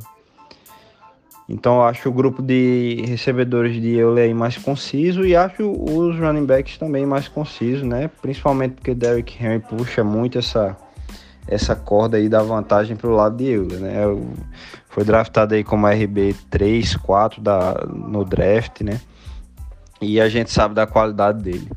Então 1.49 1.83
acho 1.83 2.11
o 2.11 2.13
grupo 2.13 2.43
de 2.43 3.03
recebedores 3.07 3.81
de 3.81 3.97
Euler 3.97 4.35
mais 4.35 4.59
conciso 4.59 5.25
e 5.25 5.35
acho 5.35 5.71
os 5.71 6.19
running 6.19 6.45
backs 6.45 6.77
também 6.77 7.07
mais 7.07 7.27
concisos, 7.27 7.83
né? 7.83 8.11
Principalmente 8.21 8.75
porque 8.75 8.95
Derrick 8.95 9.43
Henry 9.43 9.61
puxa 9.61 10.05
muito 10.05 10.39
essa, 10.39 10.77
essa 11.47 11.75
corda 11.75 12.19
aí 12.19 12.29
da 12.29 12.43
vantagem 12.43 12.97
para 12.97 13.09
o 13.09 13.15
lado 13.15 13.39
de 13.39 13.47
Euler, 13.47 13.81
né? 13.81 13.95
Foi 14.91 15.05
draftado 15.05 15.55
aí 15.55 15.65
como 15.65 15.87
RB 15.87 16.37
3, 16.51 16.97
4 16.97 17.41
da, 17.41 17.87
no 17.87 18.27
draft, 18.27 18.83
né? 18.83 19.01
E 20.03 20.21
a 20.21 20.29
gente 20.29 20.53
sabe 20.53 20.75
da 20.75 20.87
qualidade 20.87 21.43
dele. 21.43 21.71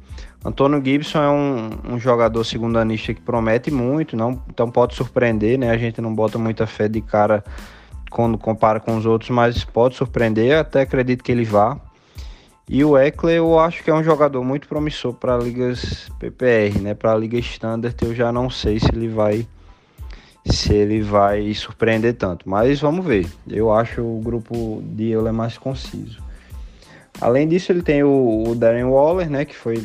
Antônio 0.44 0.84
Gibson 0.84 1.20
é 1.20 1.30
um, 1.30 1.94
um 1.94 2.00
jogador 2.00 2.44
segundanista 2.44 3.14
que 3.14 3.22
promete 3.22 3.70
muito, 3.70 4.18
não, 4.18 4.42
então 4.50 4.72
pode 4.72 4.96
surpreender, 4.96 5.58
né? 5.60 5.70
A 5.70 5.78
gente 5.78 6.02
não 6.02 6.14
bota 6.14 6.40
muita 6.40 6.66
fé 6.66 6.88
de 6.88 7.00
cara 7.00 7.44
quando 8.10 8.38
compara 8.40 8.80
com 8.80 8.98
os 8.98 9.06
outros, 9.06 9.30
mas 9.30 9.64
pode 9.64 9.96
surpreender, 9.96 10.58
até 10.58 10.82
acredito 10.82 11.24
que 11.24 11.32
ele 11.32 11.46
vá. 11.46 11.80
E 12.68 12.84
o 12.84 12.98
Eckler 12.98 13.38
eu 13.38 13.60
acho 13.60 13.84
que 13.84 13.92
é 13.92 13.94
um 13.94 14.04
jogador 14.04 14.44
muito 14.44 14.68
promissor 14.68 15.14
para 15.14 15.38
ligas 15.38 16.10
PPR, 16.20 16.80
né? 16.82 16.96
Para 16.96 17.12
a 17.12 17.18
liga 17.18 17.38
standard 17.38 17.96
eu 18.02 18.16
já 18.16 18.32
não 18.32 18.50
sei 18.50 18.80
se 18.80 18.88
ele 18.92 19.08
vai 19.08 19.48
se 20.44 20.74
ele 20.74 21.02
vai 21.02 21.54
surpreender 21.54 22.16
tanto, 22.16 22.50
mas 22.50 22.82
vamos 22.82 23.06
ver. 23.06 23.28
Eu 23.48 23.72
acho 23.72 24.02
o 24.02 24.20
grupo 24.24 24.82
de 24.84 25.12
Euler 25.12 25.34
mais 25.34 25.56
conciso. 25.56 26.20
Além 27.20 27.48
disso, 27.48 27.72
ele 27.72 27.84
tem 27.84 28.02
o, 28.04 28.46
o 28.48 28.56
Darren 28.56 28.86
Waller, 28.86 29.30
né, 29.30 29.46
que 29.46 29.56
foi 29.56 29.76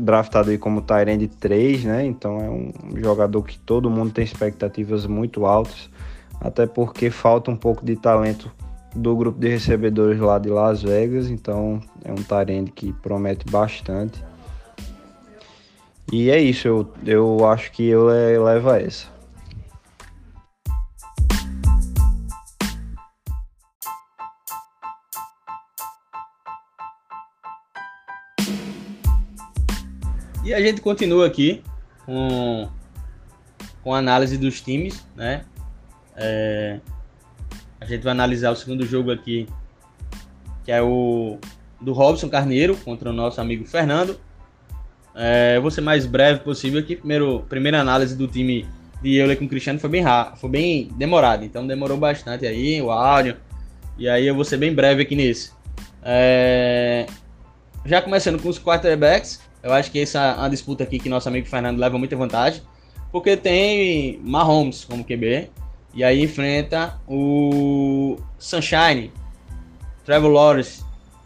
draftado 0.00 0.50
aí 0.50 0.58
como 0.58 0.82
Tyrande 0.82 1.28
3, 1.28 1.84
né? 1.84 2.04
Então 2.04 2.38
é 2.38 2.50
um 2.50 2.72
jogador 2.96 3.42
que 3.42 3.58
todo 3.58 3.88
mundo 3.88 4.12
tem 4.12 4.24
expectativas 4.24 5.06
muito 5.06 5.46
altas 5.46 5.88
até 6.40 6.66
porque 6.66 7.10
falta 7.10 7.50
um 7.50 7.56
pouco 7.56 7.84
de 7.84 7.96
talento 7.96 8.50
do 8.94 9.14
grupo 9.16 9.38
de 9.38 9.48
recebedores 9.48 10.18
lá 10.18 10.38
de 10.38 10.48
Las 10.48 10.82
Vegas, 10.82 11.30
então 11.30 11.80
é 12.04 12.12
um 12.12 12.16
Tyrande 12.16 12.70
que 12.70 12.92
promete 12.92 13.44
bastante. 13.50 14.24
E 16.10 16.30
é 16.30 16.38
isso, 16.40 16.66
eu, 16.66 16.88
eu 17.04 17.46
acho 17.46 17.70
que 17.72 17.86
eu 17.86 18.06
levo 18.06 18.70
essa. 18.70 19.06
E 30.48 30.54
a 30.54 30.62
gente 30.62 30.80
continua 30.80 31.26
aqui 31.26 31.62
com, 32.06 32.66
com 33.82 33.94
a 33.94 33.98
análise 33.98 34.38
dos 34.38 34.62
times, 34.62 35.04
né? 35.14 35.44
É, 36.16 36.80
a 37.78 37.84
gente 37.84 38.02
vai 38.02 38.12
analisar 38.12 38.50
o 38.50 38.56
segundo 38.56 38.86
jogo 38.86 39.12
aqui, 39.12 39.46
que 40.64 40.72
é 40.72 40.80
o 40.80 41.36
do 41.78 41.92
Robson 41.92 42.30
Carneiro 42.30 42.74
contra 42.78 43.10
o 43.10 43.12
nosso 43.12 43.38
amigo 43.42 43.66
Fernando. 43.66 44.18
É, 45.14 45.58
eu 45.58 45.60
vou 45.60 45.70
ser 45.70 45.82
mais 45.82 46.06
breve 46.06 46.40
possível 46.40 46.80
aqui. 46.80 46.96
Primeiro, 46.96 47.44
primeira 47.46 47.78
análise 47.78 48.16
do 48.16 48.26
time 48.26 48.66
de 49.02 49.16
Euler 49.16 49.36
com 49.36 49.44
o 49.44 49.48
Cristiano 49.50 49.78
foi 49.78 49.90
bem 49.90 50.00
rápido, 50.00 50.38
foi 50.38 50.48
bem 50.48 50.88
demorado, 50.96 51.44
então 51.44 51.66
demorou 51.66 51.98
bastante 51.98 52.46
aí 52.46 52.80
o 52.80 52.90
áudio. 52.90 53.36
E 53.98 54.08
aí 54.08 54.26
eu 54.26 54.34
vou 54.34 54.46
ser 54.46 54.56
bem 54.56 54.74
breve 54.74 55.02
aqui 55.02 55.14
nesse. 55.14 55.52
É, 56.02 57.04
já 57.84 58.00
começando 58.00 58.40
com 58.40 58.48
os 58.48 58.58
quarterbacks, 58.58 59.46
eu 59.68 59.74
acho 59.74 59.90
que 59.90 60.00
essa 60.00 60.18
é 60.18 60.34
uma 60.34 60.50
disputa 60.50 60.82
aqui 60.82 60.98
que 60.98 61.08
nosso 61.08 61.28
amigo 61.28 61.46
Fernando 61.46 61.78
leva 61.78 61.98
muita 61.98 62.16
vantagem, 62.16 62.62
porque 63.12 63.36
tem 63.36 64.18
Mahomes 64.22 64.84
como 64.84 65.04
QB, 65.04 65.50
E 65.94 66.04
aí 66.04 66.22
enfrenta 66.22 66.98
o 67.06 68.16
Sunshine, 68.38 69.12
Trevor 70.04 70.30
Lawrence, 70.30 70.82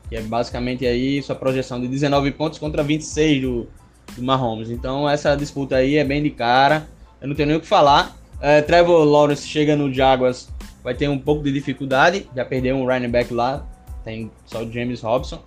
que 0.09 0.17
é 0.17 0.21
basicamente 0.21 0.85
aí 0.87 1.23
sua 1.23 1.35
projeção 1.35 1.81
de 1.81 1.87
19 1.87 2.33
pontos 2.33 2.59
contra 2.59 2.83
26 2.83 3.43
do, 3.43 3.69
do 4.17 4.23
Mahomes. 4.23 4.71
Então 4.71 5.09
essa 5.09 5.37
disputa 5.37 5.77
aí 5.77 5.97
é 5.97 6.05
bem 6.05 6.23
de 6.23 6.31
cara. 6.31 6.89
Eu 7.21 7.29
não 7.29 7.35
tenho 7.35 7.49
nem 7.49 7.57
o 7.57 7.61
que 7.61 7.67
falar. 7.67 8.17
É, 8.41 8.61
Trevor 8.61 9.05
Lawrence 9.05 9.47
chega 9.47 9.77
no 9.77 9.93
Jaguars, 9.93 10.49
vai 10.83 10.95
ter 10.95 11.09
um 11.09 11.19
pouco 11.19 11.45
de 11.45 11.53
dificuldade. 11.53 12.29
Já 12.35 12.45
perdeu 12.45 12.77
um 12.77 12.87
running 12.87 13.11
back 13.11 13.33
lá, 13.33 13.65
tem 14.05 14.31
só 14.47 14.63
o 14.63 14.73
James 14.73 15.01
Robson. 15.01 15.41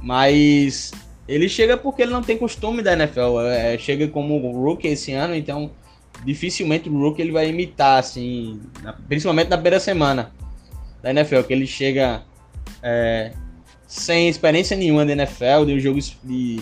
Mas 0.00 0.92
ele 1.26 1.48
chega 1.48 1.76
porque 1.76 2.02
ele 2.02 2.12
não 2.12 2.22
tem 2.22 2.36
costume 2.36 2.82
da 2.82 2.92
NFL. 2.92 3.40
É, 3.40 3.78
chega 3.78 4.08
como 4.08 4.38
rookie 4.52 4.88
esse 4.88 5.12
ano, 5.12 5.34
então 5.34 5.70
dificilmente 6.24 6.88
o 6.88 6.98
rookie 6.98 7.22
ele 7.22 7.32
vai 7.32 7.48
imitar, 7.48 7.98
assim, 7.98 8.60
na, 8.82 8.92
principalmente 8.92 9.48
na 9.48 9.56
primeira 9.56 9.80
semana 9.80 10.32
da 11.02 11.10
NFL, 11.10 11.42
que 11.42 11.52
ele 11.52 11.66
chega 11.66 12.22
é, 12.82 13.32
sem 13.86 14.28
experiência 14.28 14.76
nenhuma 14.76 15.04
da 15.04 15.12
NFL, 15.12 15.64
de 15.66 15.74
um 15.74 15.80
jogo 15.80 15.98
de, 16.22 16.60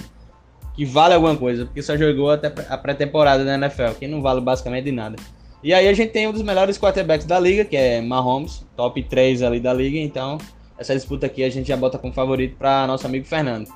que 0.74 0.84
vale 0.84 1.14
alguma 1.14 1.36
coisa, 1.36 1.66
porque 1.66 1.82
só 1.82 1.96
jogou 1.96 2.30
até 2.30 2.52
a 2.68 2.78
pré-temporada 2.78 3.44
da 3.44 3.54
NFL, 3.54 3.92
que 3.98 4.06
não 4.06 4.22
vale 4.22 4.40
basicamente 4.40 4.84
de 4.84 4.92
nada. 4.92 5.16
E 5.62 5.74
aí 5.74 5.86
a 5.88 5.92
gente 5.92 6.10
tem 6.10 6.26
um 6.26 6.32
dos 6.32 6.42
melhores 6.42 6.78
quarterbacks 6.78 7.26
da 7.26 7.38
liga, 7.38 7.64
que 7.64 7.76
é 7.76 8.00
Mahomes, 8.00 8.64
top 8.76 9.02
3 9.02 9.42
ali 9.42 9.60
da 9.60 9.74
liga, 9.74 9.98
então 9.98 10.38
essa 10.78 10.94
disputa 10.94 11.26
aqui 11.26 11.44
a 11.44 11.50
gente 11.50 11.68
já 11.68 11.76
bota 11.76 11.98
como 11.98 12.14
favorito 12.14 12.56
para 12.56 12.86
nosso 12.86 13.06
amigo 13.06 13.26
Fernando. 13.26 13.68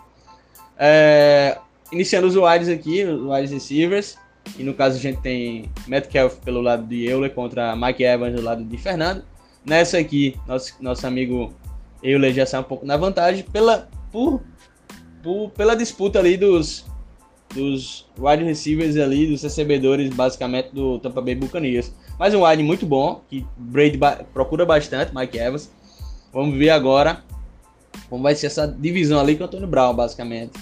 É, 0.79 1.59
iniciando 1.93 2.27
os 2.27 2.37
wides 2.37 2.69
aqui, 2.69 3.05
os 3.05 3.23
wide 3.23 3.53
receivers, 3.53 4.17
e 4.59 4.63
no 4.63 4.75
caso 4.75 4.97
a 4.97 5.01
gente 5.01 5.21
tem 5.21 5.71
Metcalf 5.87 6.37
pelo 6.45 6.61
lado 6.61 6.87
de 6.87 7.05
Euler 7.07 7.33
contra 7.33 7.75
Mike 7.77 8.03
Evans 8.03 8.35
do 8.35 8.43
lado 8.43 8.65
de 8.65 8.77
Fernando. 8.77 9.25
Nessa 9.65 9.99
aqui, 9.99 10.37
nosso, 10.47 10.75
nosso 10.81 11.07
amigo 11.07 11.53
Euler 12.03 12.33
já 12.33 12.45
sai 12.45 12.61
um 12.61 12.65
pouco 12.65 12.85
na 12.85 12.97
vantagem 12.97 13.45
pela, 13.45 13.89
por, 14.13 14.43
por, 15.23 15.51
pela 15.51 15.75
disputa 15.75 16.19
ali 16.19 16.37
dos, 16.37 16.85
dos 17.55 18.07
wide 18.19 18.45
receivers 18.45 18.97
ali, 18.97 19.27
dos 19.27 19.43
recebedores 19.43 20.15
basicamente 20.15 20.71
do 20.73 20.99
Tampa 20.99 21.23
Bay 21.23 21.35
Buccaneers. 21.35 21.95
Mas 22.19 22.35
um 22.35 22.45
wide 22.45 22.63
muito 22.63 22.85
bom, 22.85 23.23
que 23.29 23.47
Brady 23.57 23.97
ba 23.97 24.25
procura 24.35 24.67
bastante, 24.67 25.15
Mike 25.15 25.39
Evans. 25.39 25.73
Vamos 26.33 26.57
ver 26.57 26.71
agora 26.71 27.25
como 28.09 28.23
vai 28.23 28.35
ser 28.35 28.47
essa 28.47 28.67
divisão 28.67 29.21
ali 29.21 29.37
com 29.37 29.43
o 29.43 29.47
Antônio 29.47 29.67
Brown, 29.67 29.95
basicamente. 29.95 30.53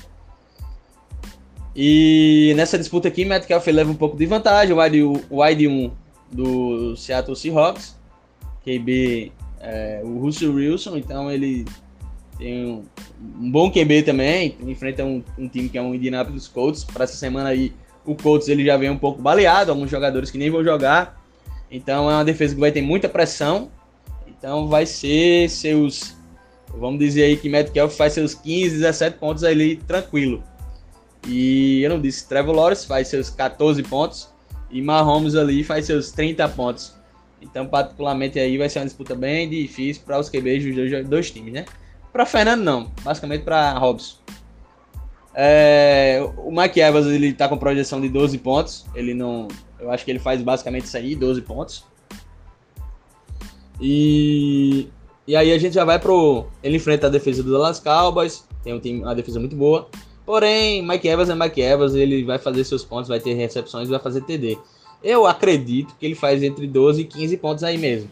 E 1.74 2.52
nessa 2.56 2.78
disputa 2.78 3.08
aqui, 3.08 3.24
Metcalf 3.24 3.66
leva 3.66 3.90
um 3.90 3.94
pouco 3.94 4.16
de 4.16 4.26
vantagem, 4.26 4.74
o 4.74 4.80
wide, 4.80 5.02
wide 5.30 5.68
1 5.68 5.90
do 6.30 6.96
Seattle 6.96 7.36
Seahawks, 7.36 7.96
QB, 8.64 9.32
é, 9.60 10.00
o 10.04 10.18
Russell 10.18 10.52
Wilson, 10.54 10.96
então 10.96 11.30
ele 11.30 11.64
tem 12.38 12.66
um, 12.66 12.84
um 13.40 13.50
bom 13.50 13.70
QB 13.70 14.02
também, 14.02 14.56
enfrenta 14.62 15.04
um, 15.04 15.22
um, 15.38 15.48
time 15.48 15.68
que 15.68 15.78
é 15.78 15.82
um 15.82 15.94
Indianapolis 15.94 16.48
Colts, 16.48 16.84
para 16.84 17.04
essa 17.04 17.16
semana 17.16 17.50
aí 17.50 17.72
o 18.04 18.14
Colts 18.16 18.48
ele 18.48 18.64
já 18.64 18.76
vem 18.76 18.90
um 18.90 18.98
pouco 18.98 19.22
baleado, 19.22 19.70
alguns 19.70 19.90
jogadores 19.90 20.30
que 20.30 20.38
nem 20.38 20.50
vão 20.50 20.64
jogar, 20.64 21.22
então 21.70 22.10
é 22.10 22.14
uma 22.14 22.24
defesa 22.24 22.54
que 22.54 22.60
vai 22.60 22.72
ter 22.72 22.82
muita 22.82 23.08
pressão, 23.08 23.70
então 24.26 24.68
vai 24.68 24.84
ser 24.84 25.48
seus, 25.48 26.16
vamos 26.76 26.98
dizer 26.98 27.24
aí 27.24 27.36
que 27.36 27.48
Metcalf 27.48 27.96
faz 27.96 28.12
seus 28.12 28.34
15, 28.34 28.76
17 28.76 29.18
pontos 29.18 29.44
ali 29.44 29.76
tranquilo. 29.76 30.42
E 31.26 31.82
eu 31.82 31.90
não 31.90 32.00
disse, 32.00 32.28
Trevor 32.28 32.54
Lawrence 32.54 32.86
faz 32.86 33.08
seus 33.08 33.30
14 33.30 33.82
pontos 33.84 34.28
e 34.70 34.82
Mahomes 34.82 35.36
ali 35.36 35.62
faz 35.62 35.86
seus 35.86 36.10
30 36.10 36.48
pontos. 36.50 36.94
Então, 37.40 37.66
particularmente 37.66 38.38
aí 38.38 38.56
vai 38.56 38.68
ser 38.68 38.78
uma 38.78 38.86
disputa 38.86 39.14
bem 39.14 39.48
difícil 39.48 40.02
para 40.04 40.18
os 40.18 40.28
QBs 40.28 40.74
dos 40.74 41.08
dois 41.08 41.30
times, 41.30 41.52
né? 41.52 41.64
Para 42.12 42.26
Fernando 42.26 42.62
não, 42.62 42.92
basicamente 43.02 43.42
para 43.42 43.76
Robson. 43.78 44.18
É, 45.34 46.20
o 46.36 46.50
Mike 46.50 46.78
Evans 46.78 47.06
ele 47.06 47.32
tá 47.32 47.48
com 47.48 47.56
projeção 47.56 48.00
de 48.00 48.08
12 48.08 48.38
pontos. 48.38 48.84
Ele 48.94 49.14
não, 49.14 49.48
eu 49.80 49.90
acho 49.90 50.04
que 50.04 50.10
ele 50.10 50.18
faz 50.18 50.42
basicamente 50.42 50.84
isso 50.84 50.96
aí, 50.96 51.16
12 51.16 51.42
pontos. 51.42 51.84
E, 53.80 54.88
e 55.32 55.36
aí 55.36 55.50
a 55.50 55.56
gente 55.56 55.72
já 55.72 55.82
vai 55.82 55.98
pro. 55.98 56.44
Ele 56.62 56.76
enfrenta 56.76 57.06
a 57.06 57.10
defesa 57.10 57.42
do 57.42 57.50
Dallas 57.50 57.80
Cowboys, 57.80 58.44
tem 58.62 58.74
um 58.74 58.78
time, 58.78 59.00
uma 59.00 59.14
defesa 59.14 59.40
muito 59.40 59.56
boa. 59.56 59.88
Porém, 60.26 60.86
Mike 60.86 61.08
Evans 61.08 61.30
é 61.30 61.34
Mike 61.34 61.58
Evans, 61.58 61.94
ele 61.94 62.22
vai 62.22 62.38
fazer 62.38 62.62
seus 62.64 62.84
pontos, 62.84 63.08
vai 63.08 63.18
ter 63.18 63.32
recepções, 63.32 63.88
vai 63.88 63.98
fazer 63.98 64.20
TD. 64.20 64.58
Eu 65.02 65.26
acredito 65.26 65.96
que 65.98 66.04
ele 66.04 66.14
faz 66.14 66.42
entre 66.42 66.66
12 66.66 67.00
e 67.00 67.04
15 67.06 67.36
pontos 67.38 67.64
aí 67.64 67.78
mesmo. 67.78 68.10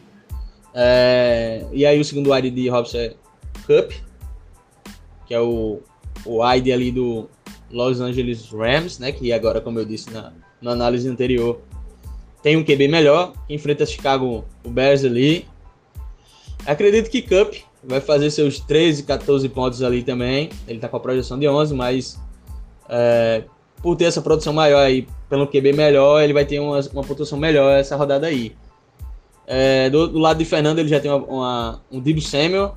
É, 0.73 1.67
e 1.75 1.85
aí 1.85 2.01
o 2.01 2.05
segundo 2.07 2.33
wide 2.33 2.51
de 2.51 2.71
Robson 2.71 2.97
é 2.97 3.15
Cup, 3.67 3.93
que 5.27 5.35
é 5.35 5.41
o, 5.43 5.83
o 6.25 6.43
wide 6.43 6.73
ali 6.73 6.91
do 6.91 7.29
Los 7.71 8.01
Angeles 8.01 8.49
Rams, 8.51 8.99
né? 8.99 9.13
Que 9.13 9.31
agora, 9.31 9.61
como 9.61 9.79
eu 9.79 9.85
disse 9.85 10.11
na, 10.11 10.33
na 10.63 10.71
análise 10.71 11.07
anterior, 11.07 11.61
tem 12.43 12.57
um 12.57 12.65
QB 12.65 12.89
melhor, 12.89 13.35
enfrenta 13.47 13.85
Chicago, 13.85 14.43
o 14.65 14.71
Bears 14.71 15.05
ali. 15.05 15.45
Acredito 16.71 17.11
que 17.11 17.23
Cup 17.23 17.55
vai 17.83 18.01
fazer 18.01 18.31
seus 18.31 18.61
13, 18.61 19.03
14 19.03 19.49
pontos 19.49 19.83
ali 19.83 20.03
também. 20.03 20.51
Ele 20.69 20.79
tá 20.79 20.89
com 20.89 20.97
a 20.97 21.01
projeção 21.01 21.39
de 21.39 21.49
11, 21.49 21.75
mas 21.75 22.21
é, 22.89 23.43
por 23.83 23.97
ter 23.97 24.05
essa 24.05 24.23
produção 24.23 24.53
maior 24.53 24.81
aí, 24.81 25.07
pelo 25.29 25.47
QB 25.47 25.73
melhor, 25.73 26.23
ele 26.23 26.33
vai 26.33 26.45
ter 26.45 26.61
uma, 26.61 26.81
uma 26.93 27.03
pontuação 27.03 27.39
melhor 27.39 27.79
essa 27.79 27.97
rodada 27.97 28.27
aí. 28.27 28.55
É, 29.47 29.91
do, 29.91 30.07
do, 30.07 30.19
lado 30.19 30.39
de 30.39 30.45
Fernando, 30.45 30.79
ele 30.79 30.89
já 30.89 31.01
tem 31.01 31.11
uma, 31.11 31.25
uma, 31.25 31.81
um 31.91 31.99
Debo 31.99 32.21
Samuel, 32.21 32.77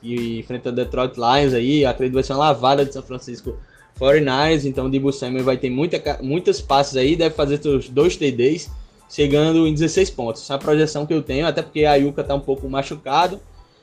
que 0.00 0.40
enfrenta 0.40 0.68
o 0.68 0.72
Detroit 0.72 1.14
Lions 1.16 1.54
aí. 1.54 1.86
Acredito 1.86 2.12
que 2.12 2.16
vai 2.16 2.22
ser 2.22 2.34
uma 2.34 2.40
lavada 2.40 2.84
de 2.84 2.92
São 2.92 3.02
Francisco 3.02 3.56
49ers. 3.98 4.66
Então, 4.66 4.86
o 4.86 4.90
Debo 4.90 5.10
Samuel 5.10 5.44
vai 5.44 5.56
ter 5.56 5.70
muita, 5.70 6.18
muitas 6.20 6.60
passes 6.60 6.96
aí, 6.96 7.16
deve 7.16 7.34
fazer 7.34 7.62
seus 7.62 7.88
dois 7.88 8.16
TDs, 8.16 8.70
chegando 9.12 9.66
em 9.66 9.74
16 9.74 10.10
pontos. 10.10 10.50
A 10.50 10.58
projeção 10.58 11.04
que 11.04 11.12
eu 11.12 11.22
tenho, 11.22 11.46
até 11.46 11.62
porque 11.62 11.84
a 11.84 11.94
Yuka 11.94 12.24
tá 12.24 12.34
um 12.34 12.40
pouco 12.40 12.68
machucado 12.68 13.38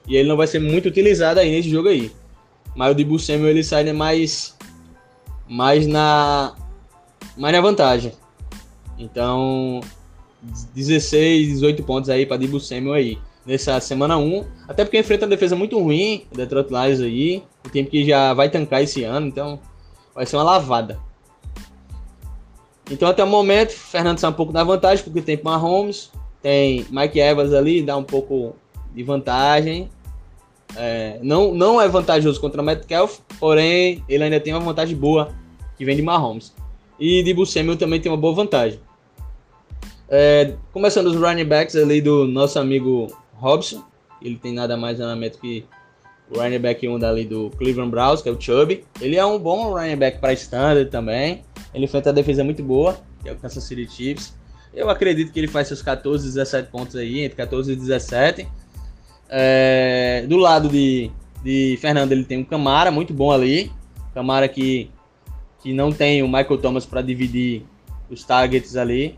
e 0.07 0.15
ele 0.15 0.27
não 0.27 0.35
vai 0.35 0.47
ser 0.47 0.59
muito 0.59 0.87
utilizado 0.87 1.39
aí 1.39 1.51
nesse 1.51 1.69
jogo 1.69 1.87
aí. 1.87 2.11
Mas 2.75 2.95
o 2.97 3.19
Samuel 3.19 3.49
ele 3.49 3.63
sai 3.63 3.91
mais, 3.93 4.57
mais 5.47 5.85
na 5.85 6.55
mais 7.37 7.53
na 7.53 7.61
vantagem. 7.61 8.11
Então, 8.97 9.79
16, 10.75 11.47
18 11.47 11.83
pontos 11.83 12.09
aí 12.09 12.25
para 12.25 12.37
Samuel 12.59 12.93
aí. 12.93 13.17
Nessa 13.45 13.79
semana 13.79 14.17
1. 14.17 14.45
Até 14.67 14.83
porque 14.83 14.99
enfrenta 14.99 15.25
uma 15.25 15.29
defesa 15.29 15.55
muito 15.55 15.79
ruim, 15.79 16.25
Detroit 16.35 16.69
Lions 16.69 16.99
aí. 16.99 17.43
O 17.65 17.69
tempo 17.69 17.89
que 17.89 18.05
já 18.05 18.33
vai 18.33 18.49
tancar 18.49 18.83
esse 18.83 19.03
ano, 19.03 19.27
então 19.27 19.59
vai 20.13 20.25
ser 20.25 20.35
uma 20.37 20.43
lavada. 20.43 20.99
Então 22.89 23.07
até 23.07 23.23
o 23.23 23.27
momento, 23.27 23.71
Fernando 23.71 24.17
está 24.17 24.29
um 24.29 24.33
pouco 24.33 24.51
na 24.51 24.63
vantagem, 24.63 25.03
porque 25.03 25.21
tem 25.21 25.39
Mahomes, 25.43 26.11
tem 26.41 26.85
Mike 26.89 27.19
Evans 27.19 27.53
ali, 27.53 27.81
dá 27.81 27.95
um 27.95 28.03
pouco 28.03 28.55
de 28.93 29.03
vantagem. 29.03 29.89
É, 30.75 31.19
não, 31.21 31.53
não 31.53 31.81
é 31.81 31.87
vantajoso 31.87 32.39
contra 32.39 32.61
Metcalf, 32.61 33.19
porém 33.39 34.03
ele 34.07 34.23
ainda 34.23 34.39
tem 34.39 34.53
uma 34.53 34.59
vantagem 34.59 34.95
boa 34.95 35.29
que 35.77 35.85
vem 35.85 35.95
de 35.95 36.01
Mahomes. 36.01 36.53
E 36.99 37.23
de 37.23 37.45
Samuel 37.45 37.77
também 37.77 37.99
tem 37.99 38.11
uma 38.11 38.17
boa 38.17 38.33
vantagem. 38.33 38.79
É, 40.09 40.55
começando 40.73 41.07
os 41.07 41.15
running 41.15 41.45
backs 41.45 41.75
ali 41.75 42.01
do 42.01 42.25
nosso 42.25 42.59
amigo 42.59 43.07
Robson. 43.35 43.83
Ele 44.21 44.35
tem 44.35 44.53
nada 44.53 44.75
mais 44.75 44.99
nada 44.99 45.37
que 45.39 45.63
o 46.29 46.39
running 46.39 46.59
back 46.59 46.87
1 46.87 46.99
dali 46.99 47.25
do 47.25 47.49
Cleveland 47.57 47.91
Browns, 47.91 48.21
que 48.21 48.29
é 48.29 48.31
o 48.31 48.39
Chubb. 48.39 48.83
Ele 48.99 49.15
é 49.15 49.25
um 49.25 49.39
bom 49.39 49.71
running 49.71 49.95
back 49.95 50.19
para 50.19 50.33
standard 50.33 50.89
também. 50.89 51.43
Ele 51.73 51.85
enfrenta 51.85 52.09
a 52.09 52.13
defesa 52.13 52.43
muito 52.43 52.63
boa, 52.63 52.99
que 53.21 53.29
é 53.29 53.31
o 53.31 53.35
Kansas 53.35 53.63
City 53.63 53.87
Chiefs. 53.89 54.33
Eu 54.73 54.89
acredito 54.89 55.31
que 55.31 55.39
ele 55.39 55.47
faz 55.47 55.67
seus 55.67 55.81
14, 55.81 56.25
17 56.25 56.69
pontos 56.71 56.95
aí, 56.95 57.21
entre 57.21 57.35
14 57.35 57.71
e 57.71 57.75
17. 57.75 58.47
É, 59.29 60.25
do 60.27 60.37
lado 60.37 60.69
de, 60.69 61.11
de 61.43 61.77
Fernando, 61.79 62.11
ele 62.11 62.23
tem 62.23 62.37
um 62.37 62.43
Camara 62.43 62.91
muito 62.91 63.13
bom 63.13 63.31
ali. 63.31 63.71
Camara 64.13 64.47
que, 64.47 64.89
que 65.61 65.73
não 65.73 65.91
tem 65.91 66.23
o 66.23 66.27
Michael 66.27 66.57
Thomas 66.57 66.85
para 66.85 67.01
dividir 67.01 67.63
os 68.09 68.23
targets 68.23 68.75
ali. 68.75 69.15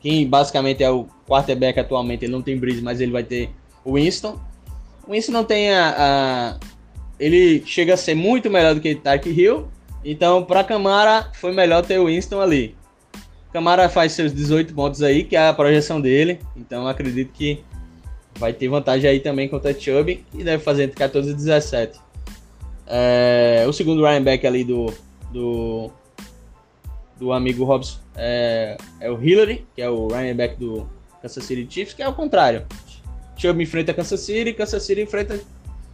Quem 0.00 0.26
basicamente 0.26 0.82
é 0.82 0.90
o 0.90 1.06
quarterback 1.26 1.80
atualmente, 1.80 2.24
ele 2.24 2.32
não 2.32 2.42
tem 2.42 2.58
Breeze, 2.58 2.82
mas 2.82 3.00
ele 3.00 3.12
vai 3.12 3.24
ter 3.24 3.50
o 3.84 3.94
Winston. 3.94 4.38
O 5.06 5.12
Winston 5.12 5.32
não 5.32 5.44
tem 5.44 5.72
a, 5.72 5.94
a 5.98 6.58
ele 7.18 7.62
chega 7.64 7.94
a 7.94 7.96
ser 7.96 8.14
muito 8.14 8.50
melhor 8.50 8.74
do 8.74 8.80
que 8.80 8.94
Tyke 8.94 9.30
Hill. 9.30 9.68
Então, 10.08 10.44
para 10.44 10.62
Camara, 10.62 11.32
foi 11.34 11.52
melhor 11.52 11.84
ter 11.84 11.98
o 11.98 12.06
Winston 12.06 12.40
ali. 12.40 12.76
Camara 13.52 13.88
faz 13.88 14.12
seus 14.12 14.32
18 14.32 14.72
pontos 14.72 15.02
aí, 15.02 15.24
que 15.24 15.34
é 15.34 15.48
a 15.48 15.52
projeção 15.52 16.00
dele. 16.00 16.38
Então, 16.56 16.86
acredito 16.86 17.32
que 17.32 17.64
vai 18.38 18.52
ter 18.52 18.68
vantagem 18.68 19.10
aí 19.10 19.18
também 19.18 19.48
contra 19.48 19.72
o 19.72 19.80
Chubb 19.80 20.24
e 20.32 20.44
deve 20.44 20.62
fazer 20.62 20.84
entre 20.84 20.94
14 20.94 21.28
e 21.28 21.34
17. 21.34 21.98
É, 22.86 23.64
o 23.68 23.72
segundo 23.72 24.02
back 24.22 24.46
ali 24.46 24.62
do, 24.62 24.94
do, 25.32 25.90
do 27.18 27.32
amigo 27.32 27.64
Hobbs 27.64 28.00
é, 28.14 28.76
é, 29.00 29.10
o 29.10 29.20
Hillary, 29.20 29.66
que 29.74 29.82
é 29.82 29.90
o 29.90 30.06
back 30.36 30.54
do 30.56 30.88
Kansas 31.20 31.42
City 31.42 31.66
Chiefs, 31.68 31.94
que 31.94 32.02
é 32.04 32.08
o 32.08 32.14
contrário. 32.14 32.64
Chubb 33.36 33.60
enfrenta 33.60 33.92
Kansas 33.92 34.20
City, 34.20 34.52
Kansas 34.52 34.84
City 34.84 35.00
enfrenta 35.02 35.40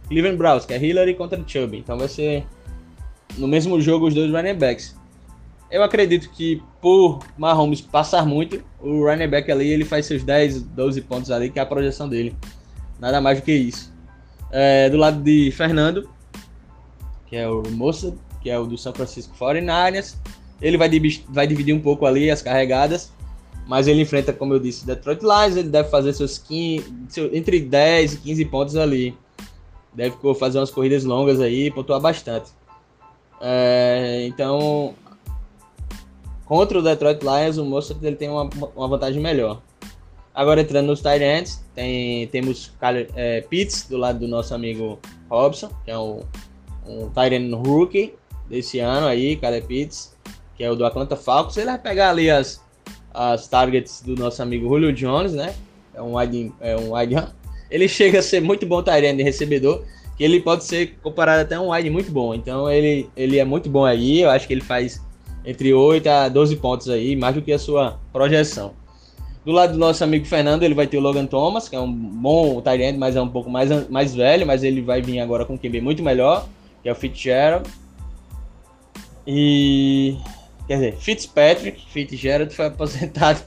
Cleveland 0.07 0.37
Browns, 0.37 0.67
que 0.67 0.73
é 0.73 0.77
Hillary 0.77 1.15
contra 1.15 1.41
Chubb. 1.47 1.75
Então 1.75 1.97
vai 1.97 2.07
ser 2.07 2.45
no 3.37 3.47
mesmo 3.47 3.79
jogo 3.81 4.07
os 4.07 4.13
dois 4.13 4.31
running 4.31 4.55
backs. 4.55 4.95
Eu 5.69 5.83
acredito 5.83 6.29
que 6.29 6.61
por 6.81 7.19
Mahomes 7.37 7.81
passar 7.81 8.25
muito, 8.25 8.63
o 8.79 9.05
running 9.05 9.27
back 9.27 9.51
ali 9.51 9.69
ele 9.69 9.83
faz 9.83 10.05
seus 10.05 10.23
10, 10.23 10.61
12 10.61 11.01
pontos 11.01 11.31
ali, 11.31 11.49
que 11.49 11.57
é 11.57 11.61
a 11.61 11.65
projeção 11.65 12.07
dele. 12.07 12.35
Nada 12.99 13.19
mais 13.19 13.39
do 13.39 13.43
que 13.43 13.51
isso. 13.51 13.91
É, 14.51 14.89
do 14.89 14.97
lado 14.97 15.21
de 15.21 15.51
Fernando, 15.51 16.07
que 17.25 17.35
é 17.35 17.49
o 17.49 17.63
Moça, 17.71 18.13
que 18.41 18.49
é 18.49 18.59
o 18.59 18.65
do 18.65 18.77
São 18.77 18.93
Francisco 18.93 19.35
49ers, 19.35 20.15
ele 20.61 20.77
vai, 20.77 20.89
vai 21.29 21.47
dividir 21.47 21.73
um 21.73 21.79
pouco 21.79 22.05
ali 22.05 22.29
as 22.29 22.41
carregadas, 22.41 23.11
mas 23.67 23.87
ele 23.87 24.01
enfrenta, 24.01 24.31
como 24.31 24.53
eu 24.53 24.59
disse, 24.59 24.85
Detroit 24.85 25.21
Lions, 25.21 25.55
ele 25.55 25.69
deve 25.69 25.89
fazer 25.89 26.13
seus 26.13 26.37
15, 26.37 26.93
seu, 27.09 27.35
entre 27.35 27.59
10 27.59 28.13
e 28.13 28.17
15 28.17 28.45
pontos 28.45 28.75
ali. 28.75 29.17
Deve 29.93 30.15
fazer 30.35 30.59
umas 30.59 30.71
corridas 30.71 31.03
longas 31.03 31.39
aí, 31.39 31.71
pontuar 31.71 31.99
bastante. 31.99 32.51
É, 33.45 34.25
então, 34.25 34.95
contra 36.45 36.79
o 36.79 36.81
Detroit 36.81 37.19
Lions, 37.21 37.57
o 37.57 37.65
Mostert 37.65 37.99
ele 38.01 38.15
tem 38.15 38.29
uma, 38.29 38.49
uma 38.73 38.87
vantagem 38.87 39.21
melhor. 39.21 39.61
Agora 40.33 40.61
entrando 40.61 40.87
nos 40.87 41.01
tight 41.01 41.59
tem, 41.75 42.25
temos 42.27 42.71
é, 43.15 43.41
Pitts 43.41 43.87
do 43.89 43.97
lado 43.97 44.19
do 44.19 44.27
nosso 44.29 44.55
amigo 44.55 44.97
Robson, 45.29 45.69
que 45.83 45.91
é 45.91 45.97
um, 45.97 46.21
um 46.87 47.09
tight 47.09 47.35
end 47.35 47.53
rookie 47.53 48.13
desse 48.49 48.79
ano 48.79 49.07
aí, 49.07 49.35
Kyle 49.35 49.61
Pitts, 49.61 50.15
que 50.55 50.63
é 50.63 50.71
o 50.71 50.75
do 50.75 50.85
Atlanta 50.85 51.17
Falcons. 51.17 51.57
Ele 51.57 51.67
vai 51.67 51.77
pegar 51.77 52.11
ali 52.11 52.31
as, 52.31 52.61
as 53.13 53.47
targets 53.47 54.01
do 54.01 54.15
nosso 54.15 54.41
amigo 54.41 54.69
Julio 54.69 54.93
Jones, 54.93 55.33
né? 55.33 55.53
É 55.93 56.01
um 56.01 56.17
wide, 56.17 56.51
é 56.61 56.77
um 56.77 56.95
wide 56.95 57.15
Ele 57.69 57.87
chega 57.87 58.19
a 58.19 58.23
ser 58.23 58.39
muito 58.39 58.65
bom 58.65 58.81
tight 58.81 59.05
end 59.05 59.21
recebedor 59.21 59.83
que 60.17 60.23
ele 60.23 60.39
pode 60.39 60.63
ser 60.63 60.97
comparado 61.01 61.41
até 61.41 61.59
um 61.59 61.71
wide 61.71 61.89
muito 61.89 62.11
bom. 62.11 62.33
Então 62.33 62.69
ele, 62.69 63.09
ele 63.15 63.39
é 63.39 63.45
muito 63.45 63.69
bom 63.69 63.85
aí, 63.85 64.21
eu 64.21 64.29
acho 64.29 64.47
que 64.47 64.53
ele 64.53 64.61
faz 64.61 65.01
entre 65.45 65.73
8 65.73 66.07
a 66.07 66.29
12 66.29 66.55
pontos 66.57 66.89
aí, 66.89 67.15
mais 67.15 67.35
do 67.35 67.41
que 67.41 67.51
a 67.51 67.59
sua 67.59 67.99
projeção. 68.11 68.73
Do 69.45 69.51
lado 69.51 69.73
do 69.73 69.79
nosso 69.79 70.01
amigo 70.03 70.25
Fernando, 70.25 70.63
ele 70.63 70.73
vai 70.73 70.87
ter 70.87 70.97
o 70.97 71.01
Logan 71.01 71.25
Thomas, 71.25 71.67
que 71.67 71.75
é 71.75 71.79
um 71.79 71.91
bom 71.91 72.61
tight 72.61 72.97
mas 72.97 73.15
é 73.17 73.21
um 73.21 73.27
pouco 73.27 73.49
mais, 73.49 73.89
mais 73.89 74.15
velho, 74.15 74.47
mas 74.47 74.63
ele 74.63 74.81
vai 74.81 75.01
vir 75.01 75.19
agora 75.19 75.43
com 75.43 75.55
um 75.55 75.57
QB 75.57 75.81
muito 75.81 76.01
melhor, 76.01 76.47
que 76.81 76.87
é 76.87 76.91
o 76.91 76.95
Fitzgerald. 76.95 77.69
E 79.27 80.17
quer 80.65 80.75
dizer, 80.75 80.95
Fitzpatrick, 80.97 81.85
Fitzgerald 81.89 82.55
foi 82.55 82.67
aposentado. 82.67 83.41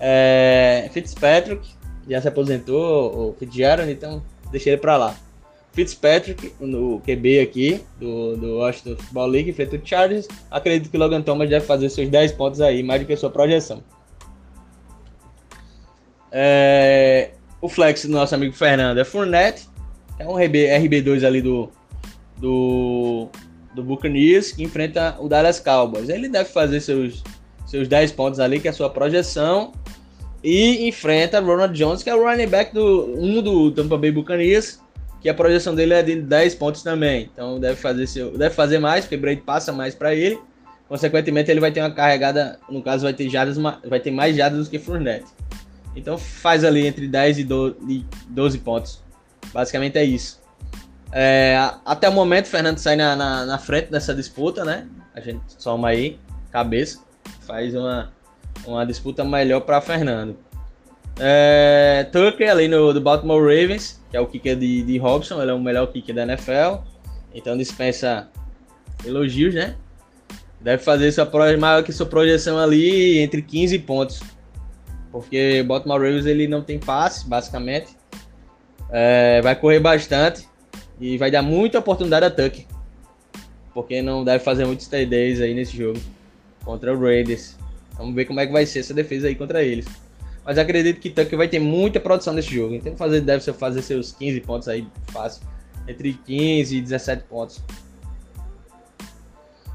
É, 0.00 0.88
Fitzpatrick 0.92 1.68
já 2.08 2.20
se 2.20 2.28
aposentou, 2.28 3.30
o 3.30 3.36
Fitzgerald, 3.38 3.92
então 3.92 4.22
deixei 4.50 4.72
ele 4.72 4.80
para 4.80 4.96
lá. 4.96 5.16
Fitzpatrick, 5.72 6.52
no 6.60 7.00
QB 7.00 7.40
aqui, 7.40 7.80
do, 7.98 8.36
do 8.36 8.58
Washington 8.58 8.96
Football 8.96 9.26
League, 9.26 9.52
feito 9.52 9.76
o 9.76 9.80
Chargers. 9.82 10.28
Acredito 10.50 10.90
que 10.90 10.98
Logan 10.98 11.22
Thomas 11.22 11.48
deve 11.48 11.64
fazer 11.64 11.88
seus 11.88 12.08
10 12.08 12.32
pontos 12.32 12.60
aí, 12.60 12.82
mais 12.82 13.00
do 13.00 13.06
que 13.06 13.14
a 13.14 13.16
sua 13.16 13.30
projeção. 13.30 13.82
É, 16.30 17.30
o 17.60 17.68
flex 17.68 18.04
do 18.04 18.12
nosso 18.12 18.34
amigo 18.34 18.54
Fernando 18.54 18.98
é 18.98 19.04
Fournette, 19.04 19.68
é 20.18 20.26
um 20.26 20.36
RB, 20.36 20.66
RB2 20.66 21.26
ali 21.26 21.40
do, 21.40 21.70
do, 22.36 23.28
do 23.74 23.82
Buccaneers, 23.82 24.52
que 24.52 24.62
enfrenta 24.62 25.16
o 25.18 25.28
Dallas 25.28 25.58
Cowboys. 25.58 26.10
Ele 26.10 26.28
deve 26.28 26.50
fazer 26.50 26.80
seus, 26.80 27.22
seus 27.66 27.88
10 27.88 28.12
pontos 28.12 28.40
ali, 28.40 28.60
que 28.60 28.68
é 28.68 28.70
a 28.70 28.74
sua 28.74 28.90
projeção, 28.90 29.72
e 30.44 30.86
enfrenta 30.86 31.40
Ronald 31.40 31.72
Jones, 31.72 32.02
que 32.02 32.10
é 32.10 32.14
o 32.14 32.22
running 32.22 32.48
back 32.48 32.74
do 32.74 33.14
um 33.16 33.40
do 33.40 33.70
Tampa 33.70 33.96
Bay 33.96 34.10
Buccaneers, 34.10 34.81
que 35.22 35.28
a 35.28 35.34
projeção 35.34 35.74
dele 35.74 35.94
é 35.94 36.02
de 36.02 36.20
10 36.20 36.56
pontos 36.56 36.82
também. 36.82 37.30
Então 37.32 37.60
deve 37.60 37.76
fazer 37.76 38.06
seu, 38.08 38.36
deve 38.36 38.54
fazer 38.54 38.80
mais, 38.80 39.04
porque 39.04 39.16
Brady 39.16 39.40
passa 39.40 39.72
mais 39.72 39.94
para 39.94 40.12
ele. 40.14 40.38
Consequentemente, 40.88 41.50
ele 41.50 41.60
vai 41.60 41.70
ter 41.70 41.80
uma 41.80 41.90
carregada, 41.90 42.58
no 42.68 42.82
caso 42.82 43.04
vai 43.04 43.14
ter 43.14 43.28
jardas, 43.30 43.56
vai 43.56 44.00
ter 44.00 44.10
mais 44.10 44.36
jardas 44.36 44.66
do 44.66 44.70
que 44.70 44.78
Fournette. 44.78 45.26
Então 45.94 46.18
faz 46.18 46.64
ali 46.64 46.86
entre 46.86 47.06
10 47.06 47.38
e 47.38 47.44
12 48.28 48.58
pontos. 48.58 49.00
Basicamente 49.54 49.96
é 49.96 50.04
isso. 50.04 50.40
É, 51.12 51.56
até 51.84 52.08
o 52.08 52.12
momento, 52.12 52.46
o 52.46 52.48
Fernando 52.48 52.78
sai 52.78 52.96
na, 52.96 53.14
na, 53.14 53.46
na, 53.46 53.58
frente 53.58 53.90
dessa 53.90 54.14
disputa, 54.14 54.64
né? 54.64 54.86
A 55.14 55.20
gente 55.20 55.40
soma 55.58 55.88
aí, 55.88 56.18
cabeça, 56.50 57.00
faz 57.46 57.74
uma, 57.74 58.12
uma 58.66 58.84
disputa 58.84 59.22
melhor 59.22 59.60
para 59.60 59.80
Fernando. 59.80 60.36
É, 61.20 62.08
Tucker 62.10 62.50
ali 62.50 62.66
no 62.66 62.92
do 62.94 63.00
Baltimore 63.00 63.40
Ravens, 63.40 64.01
que 64.12 64.16
é 64.18 64.20
o 64.20 64.26
kicker 64.26 64.54
de, 64.54 64.82
de 64.82 64.98
Robson, 64.98 65.40
ele 65.40 65.50
é 65.50 65.54
o 65.54 65.58
melhor 65.58 65.86
kicker 65.86 66.14
da 66.14 66.24
NFL, 66.24 66.84
então 67.34 67.56
dispensa 67.56 68.28
elogios, 69.06 69.54
né? 69.54 69.74
Deve 70.60 70.82
fazer 70.82 71.10
sua 71.10 71.26
maior 71.56 71.82
que 71.82 71.94
sua 71.94 72.04
projeção 72.04 72.58
ali 72.58 73.20
entre 73.20 73.40
15 73.40 73.78
pontos, 73.78 74.22
porque 75.10 75.62
o 75.62 75.64
Baltimore 75.64 75.98
Ravens 75.98 76.26
ele 76.26 76.46
não 76.46 76.60
tem 76.60 76.78
passe, 76.78 77.26
basicamente, 77.26 77.96
é, 78.90 79.40
vai 79.40 79.56
correr 79.56 79.80
bastante 79.80 80.46
e 81.00 81.16
vai 81.16 81.30
dar 81.30 81.40
muita 81.40 81.78
oportunidade 81.78 82.26
a 82.26 82.30
Tucker, 82.30 82.66
porque 83.72 84.02
não 84.02 84.22
deve 84.22 84.44
fazer 84.44 84.66
muitos 84.66 84.88
TDs 84.88 85.40
aí 85.40 85.54
nesse 85.54 85.74
jogo 85.74 85.98
contra 86.66 86.94
o 86.94 87.00
Raiders. 87.00 87.56
Vamos 87.96 88.14
ver 88.14 88.26
como 88.26 88.40
é 88.40 88.46
que 88.46 88.52
vai 88.52 88.66
ser 88.66 88.80
essa 88.80 88.92
defesa 88.92 89.28
aí 89.28 89.34
contra 89.34 89.62
eles. 89.62 89.86
Mas 90.44 90.58
acredito 90.58 91.00
que 91.00 91.10
Tucker 91.10 91.38
vai 91.38 91.48
ter 91.48 91.58
muita 91.58 92.00
produção 92.00 92.34
nesse 92.34 92.54
jogo. 92.54 92.74
Então 92.74 92.96
fazer, 92.96 93.20
deve 93.20 93.52
fazer 93.52 93.82
seus 93.82 94.12
15 94.12 94.40
pontos 94.40 94.68
aí 94.68 94.86
fácil. 95.12 95.42
Entre 95.86 96.14
15 96.14 96.76
e 96.76 96.80
17 96.80 97.24
pontos. 97.24 97.62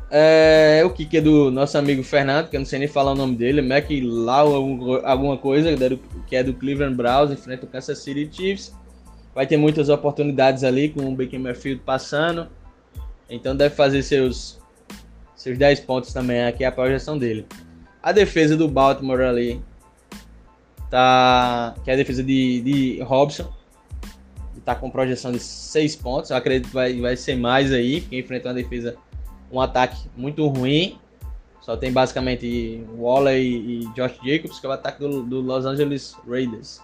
É, 0.09 0.83
o 0.85 0.89
kick 0.89 1.17
é 1.17 1.21
do 1.21 1.51
nosso 1.51 1.77
amigo 1.77 2.01
Fernando, 2.01 2.49
que 2.49 2.55
eu 2.55 2.61
não 2.61 2.65
sei 2.65 2.79
nem 2.79 2.87
falar 2.87 3.11
o 3.11 3.15
nome 3.15 3.35
dele, 3.35 3.61
Mac 3.61 3.87
Lau, 4.01 4.55
alguma 5.03 5.37
coisa, 5.37 5.69
que 6.25 6.35
é 6.35 6.43
do 6.43 6.53
Cleveland 6.53 6.95
Browns, 6.95 7.31
enfrenta 7.31 7.65
o 7.65 7.67
Kansas 7.67 7.99
City 7.99 8.29
Chiefs. 8.31 8.73
Vai 9.35 9.45
ter 9.45 9.57
muitas 9.57 9.89
oportunidades 9.89 10.63
ali 10.63 10.89
com 10.89 11.01
o 11.01 11.15
Baker 11.15 11.39
Mayfield 11.39 11.81
passando. 11.85 12.47
Então 13.29 13.55
deve 13.55 13.75
fazer 13.75 14.01
seus, 14.01 14.59
seus 15.35 15.57
10 15.57 15.81
pontos 15.81 16.13
também, 16.13 16.45
aqui 16.45 16.63
é 16.63 16.67
a 16.67 16.71
projeção 16.71 17.17
dele. 17.17 17.45
A 18.01 18.13
defesa 18.13 18.55
do 18.55 18.69
Baltimore 18.69 19.19
ali 19.19 19.61
tá, 20.89 21.75
que 21.83 21.89
é 21.89 21.93
a 21.93 21.97
defesa 21.97 22.23
de, 22.23 22.61
de 22.61 23.01
Robson. 23.01 23.51
Tá 24.65 24.75
com 24.75 24.89
projeção 24.89 25.31
de 25.31 25.39
6 25.39 25.95
pontos. 25.95 26.29
Eu 26.29 26.37
acredito 26.37 26.67
que 26.67 26.73
vai, 26.73 26.99
vai 26.99 27.15
ser 27.15 27.35
mais 27.37 27.71
aí, 27.71 28.01
porque 28.01 28.19
enfrenta 28.19 28.49
uma 28.49 28.53
defesa, 28.53 28.97
um 29.51 29.61
ataque 29.61 30.09
muito 30.15 30.45
ruim. 30.47 30.97
Só 31.61 31.77
tem 31.77 31.91
basicamente 31.91 32.83
Waller 32.97 33.37
e, 33.37 33.81
e 33.81 33.93
Josh 33.93 34.17
Jacobs, 34.23 34.59
que 34.59 34.65
é 34.65 34.69
o 34.69 34.71
ataque 34.73 34.99
do, 34.99 35.23
do, 35.23 35.41
Los 35.41 35.65
Angeles 35.65 36.15
Raiders. 36.27 36.81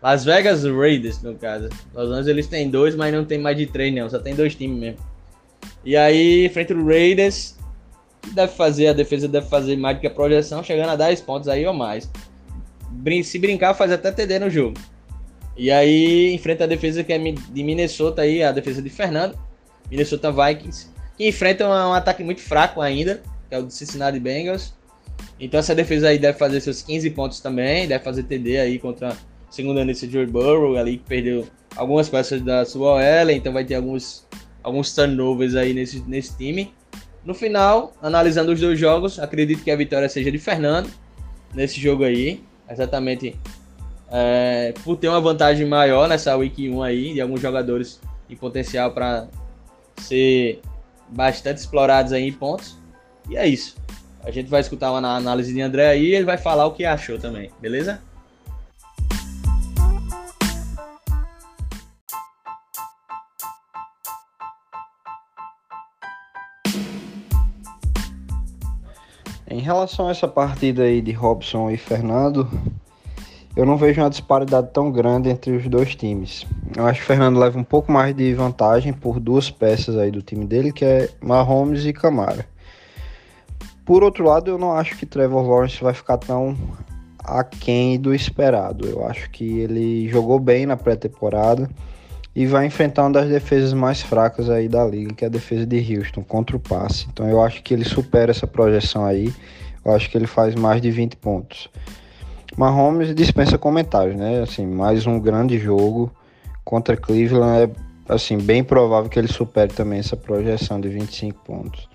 Las 0.00 0.24
Vegas 0.24 0.64
Raiders, 0.64 1.20
no 1.22 1.34
caso. 1.34 1.68
Los 1.92 2.10
Angeles 2.10 2.46
tem 2.46 2.70
dois, 2.70 2.94
mas 2.94 3.12
não 3.12 3.24
tem 3.24 3.38
mais 3.38 3.56
de 3.56 3.66
três, 3.66 3.92
não. 3.92 4.08
Só 4.08 4.18
tem 4.18 4.34
dois 4.34 4.54
times 4.54 4.78
mesmo. 4.78 4.98
E 5.84 5.96
aí, 5.96 6.48
frente 6.50 6.72
ao 6.72 6.84
Raiders, 6.84 7.56
deve 8.32 8.52
fazer, 8.52 8.88
a 8.88 8.92
defesa 8.92 9.26
deve 9.26 9.48
fazer 9.48 9.76
mais 9.76 9.96
do 9.96 10.00
que 10.00 10.06
a 10.06 10.10
projeção, 10.10 10.62
chegando 10.62 10.90
a 10.90 10.96
10 10.96 11.20
pontos 11.22 11.48
aí 11.48 11.66
ou 11.66 11.74
mais 11.74 12.10
se 13.22 13.38
brincar, 13.38 13.74
faz 13.74 13.92
até 13.92 14.10
TD 14.10 14.38
no 14.38 14.50
jogo. 14.50 14.78
E 15.56 15.70
aí 15.70 16.32
enfrenta 16.34 16.64
a 16.64 16.66
defesa 16.66 17.04
que 17.04 17.12
é 17.12 17.18
de 17.18 17.62
Minnesota 17.62 18.22
aí, 18.22 18.42
a 18.42 18.52
defesa 18.52 18.80
de 18.80 18.88
Fernando, 18.88 19.38
Minnesota 19.90 20.32
Vikings, 20.32 20.88
que 21.16 21.28
enfrenta 21.28 21.68
um, 21.68 21.92
ataque 21.92 22.24
muito 22.24 22.40
fraco 22.40 22.80
ainda, 22.80 23.22
que 23.48 23.54
é 23.54 23.58
o 23.58 23.62
do 23.62 23.70
Cincinnati 23.70 24.18
Bengals. 24.18 24.72
Então 25.38 25.60
essa 25.60 25.74
defesa 25.74 26.08
aí 26.08 26.18
deve 26.18 26.38
fazer 26.38 26.60
seus 26.60 26.80
15 26.82 27.10
pontos 27.10 27.40
também, 27.40 27.86
deve 27.86 28.02
fazer 28.02 28.22
TD 28.22 28.58
aí 28.58 28.78
contra 28.78 29.10
a 29.10 29.16
segunda 29.50 29.84
nesse 29.84 30.10
Joe 30.10 30.26
Burrow 30.26 30.76
ali 30.76 30.96
que 30.98 31.04
perdeu 31.04 31.46
algumas 31.76 32.08
peças 32.08 32.40
da 32.40 32.64
sua 32.64 32.94
OL, 32.94 33.30
então 33.30 33.52
vai 33.52 33.64
ter 33.64 33.74
alguns 33.74 34.26
alguns 34.62 34.94
turnovers 34.94 35.54
aí 35.54 35.74
nesse, 35.74 36.00
nesse 36.06 36.36
time. 36.36 36.72
No 37.24 37.34
final, 37.34 37.92
analisando 38.00 38.52
os 38.52 38.60
dois 38.60 38.78
jogos, 38.78 39.18
acredito 39.18 39.62
que 39.62 39.70
a 39.70 39.76
vitória 39.76 40.08
seja 40.08 40.30
de 40.30 40.38
Fernando 40.38 40.90
nesse 41.54 41.80
jogo 41.80 42.04
aí 42.04 42.42
exatamente 42.70 43.36
é, 44.10 44.74
por 44.82 44.96
ter 44.96 45.08
uma 45.08 45.20
vantagem 45.20 45.66
maior 45.66 46.08
nessa 46.08 46.36
Week 46.36 46.68
1 46.68 46.82
aí, 46.82 47.14
de 47.14 47.20
alguns 47.20 47.40
jogadores 47.40 48.00
em 48.28 48.36
potencial 48.36 48.92
para 48.92 49.28
ser 49.96 50.60
bastante 51.08 51.58
explorados 51.58 52.12
aí 52.12 52.26
em 52.26 52.32
pontos. 52.32 52.76
E 53.28 53.36
é 53.36 53.46
isso. 53.46 53.76
A 54.22 54.30
gente 54.30 54.50
vai 54.50 54.60
escutar 54.60 54.90
uma 54.90 55.16
análise 55.16 55.52
de 55.52 55.60
André 55.60 55.88
aí 55.88 56.06
e 56.06 56.14
ele 56.14 56.24
vai 56.24 56.36
falar 56.36 56.66
o 56.66 56.72
que 56.72 56.84
achou 56.84 57.18
também, 57.18 57.50
beleza? 57.60 58.00
Em 69.60 69.62
relação 69.62 70.08
a 70.08 70.10
essa 70.10 70.26
partida 70.26 70.84
aí 70.84 71.02
de 71.02 71.12
Robson 71.12 71.70
e 71.70 71.76
Fernando, 71.76 72.48
eu 73.54 73.66
não 73.66 73.76
vejo 73.76 74.00
uma 74.00 74.08
disparidade 74.08 74.70
tão 74.72 74.90
grande 74.90 75.28
entre 75.28 75.54
os 75.54 75.68
dois 75.68 75.94
times. 75.94 76.46
Eu 76.74 76.86
acho 76.86 77.00
que 77.00 77.04
o 77.04 77.06
Fernando 77.06 77.38
leva 77.38 77.58
um 77.58 77.62
pouco 77.62 77.92
mais 77.92 78.16
de 78.16 78.32
vantagem 78.32 78.90
por 78.90 79.20
duas 79.20 79.50
peças 79.50 79.98
aí 79.98 80.10
do 80.10 80.22
time 80.22 80.46
dele, 80.46 80.72
que 80.72 80.82
é 80.82 81.10
Mahomes 81.20 81.84
e 81.84 81.92
Camara. 81.92 82.46
Por 83.84 84.02
outro 84.02 84.24
lado, 84.24 84.50
eu 84.50 84.56
não 84.56 84.72
acho 84.72 84.96
que 84.96 85.04
Trevor 85.04 85.46
Lawrence 85.46 85.82
vai 85.82 85.92
ficar 85.92 86.16
tão 86.16 86.56
aquém 87.22 88.00
do 88.00 88.14
esperado. 88.14 88.88
Eu 88.88 89.06
acho 89.06 89.28
que 89.28 89.58
ele 89.58 90.08
jogou 90.08 90.40
bem 90.40 90.64
na 90.64 90.78
pré-temporada 90.78 91.68
e 92.34 92.46
vai 92.46 92.66
enfrentar 92.66 93.02
uma 93.02 93.12
das 93.12 93.28
defesas 93.28 93.72
mais 93.72 94.00
fracas 94.00 94.48
aí 94.48 94.68
da 94.68 94.84
liga, 94.84 95.14
que 95.14 95.24
é 95.24 95.26
a 95.26 95.30
defesa 95.30 95.66
de 95.66 95.96
Houston 95.96 96.22
contra 96.22 96.56
o 96.56 96.60
passe. 96.60 97.06
Então 97.12 97.28
eu 97.28 97.42
acho 97.42 97.62
que 97.62 97.74
ele 97.74 97.84
supera 97.84 98.30
essa 98.30 98.46
projeção 98.46 99.04
aí. 99.04 99.32
Eu 99.84 99.92
acho 99.92 100.10
que 100.10 100.16
ele 100.16 100.26
faz 100.26 100.54
mais 100.54 100.80
de 100.80 100.90
20 100.90 101.16
pontos. 101.16 101.68
Mahomes 102.56 103.14
dispensa 103.14 103.56
comentários, 103.56 104.16
né? 104.16 104.42
Assim, 104.42 104.66
mais 104.66 105.06
um 105.06 105.18
grande 105.18 105.58
jogo 105.58 106.10
contra 106.64 106.96
Cleveland 106.96 107.72
é 108.08 108.12
assim 108.12 108.38
bem 108.38 108.62
provável 108.62 109.08
que 109.08 109.18
ele 109.18 109.28
supere 109.28 109.72
também 109.72 110.00
essa 110.00 110.16
projeção 110.16 110.80
de 110.80 110.88
25 110.88 111.44
pontos. 111.44 111.88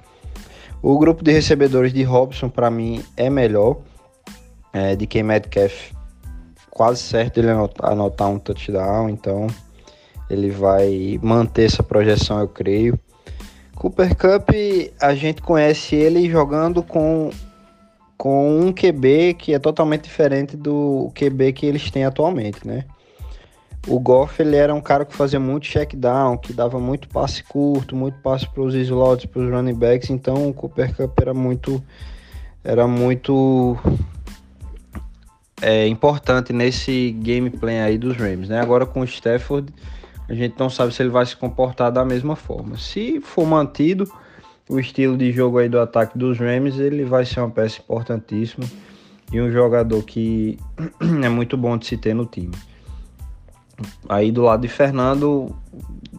O 0.82 0.98
grupo 0.98 1.24
de 1.24 1.32
recebedores 1.32 1.94
de 1.94 2.04
Robson 2.04 2.50
para 2.50 2.70
mim 2.70 3.04
é 3.16 3.30
melhor 3.30 3.78
é, 4.74 4.96
de 4.96 5.08
quem 5.08 5.24
Metcalf 5.24 5.92
quase 6.70 7.02
certo 7.02 7.38
ele 7.38 7.50
anotar, 7.50 7.92
anotar 7.92 8.30
um 8.30 8.38
touchdown, 8.38 9.10
então 9.10 9.48
ele 10.30 10.50
vai 10.50 11.20
manter 11.22 11.66
essa 11.66 11.84
projeção, 11.84 12.40
eu 12.40 12.48
creio. 12.48 13.00
Cooper 13.76 14.16
Cup, 14.16 14.50
a 15.00 15.14
gente 15.14 15.42
conhece 15.42 15.96
ele 15.96 16.30
jogando 16.30 16.82
com 16.82 17.30
com 18.18 18.62
um 18.62 18.72
QB 18.72 19.34
que 19.34 19.54
é 19.54 19.60
totalmente 19.60 20.04
diferente 20.04 20.56
do 20.56 21.12
QB 21.14 21.52
que 21.52 21.66
eles 21.66 21.92
têm 21.92 22.06
atualmente, 22.06 22.66
né? 22.66 22.86
O 23.88 24.00
Goff 24.00 24.42
ele 24.42 24.56
era 24.56 24.74
um 24.74 24.82
cara 24.82 25.06
que 25.06 25.14
fazia 25.14 25.40
muito 25.40 25.68
check 25.68 25.94
down, 25.96 26.38
que 26.38 26.52
dava 26.52 26.80
muito 26.80 27.08
passe 27.10 27.44
curto, 27.44 27.96
muito 27.96 28.18
passe 28.20 28.50
para 28.50 28.64
os 28.64 28.74
slots, 28.74 29.26
para 29.26 29.42
os 29.42 29.52
running 29.52 29.76
backs, 29.76 30.10
então 30.10 30.50
o 30.50 30.54
Cooper 30.54 30.96
Cup 30.96 31.20
era 31.20 31.34
muito 31.34 31.84
era 32.64 32.88
muito 32.88 33.78
é, 35.62 35.88
importante 35.88 36.52
nesse 36.52 37.12
gameplay 37.12 37.80
aí 37.80 37.98
dos 37.98 38.18
Rams, 38.18 38.50
né? 38.50 38.60
Agora 38.60 38.88
com 38.88 39.02
o 39.02 39.06
Stafford, 39.06 39.72
a 40.28 40.34
gente 40.34 40.56
não 40.60 40.70
sabe 40.70 40.94
se 40.94 41.02
ele 41.02 41.10
vai 41.10 41.26
se 41.26 41.36
comportar 41.36 41.92
da 41.92 42.04
mesma 42.04 42.36
forma. 42.36 42.78
Se 42.78 43.22
for 43.22 43.46
mantido, 43.46 44.12
o 44.68 44.80
estilo 44.80 45.18
de 45.18 45.32
jogo 45.32 45.60
aí 45.60 45.70
do 45.70 45.80
ataque 45.80 46.18
dos 46.18 46.40
Rams, 46.40 46.80
ele 46.80 47.06
vai 47.06 47.26
ser 47.26 47.40
uma 47.40 47.50
peça 47.50 47.80
importantíssima 47.82 48.66
e 49.32 49.40
um 49.40 49.52
jogador 49.52 50.04
que 50.04 50.58
é 51.24 51.30
muito 51.30 51.56
bom 51.56 51.78
de 51.78 51.86
se 51.86 51.98
ter 51.98 52.14
no 52.14 52.26
time. 52.26 52.56
Aí 54.08 54.32
do 54.32 54.42
lado 54.42 54.62
de 54.62 54.68
Fernando, 54.68 55.54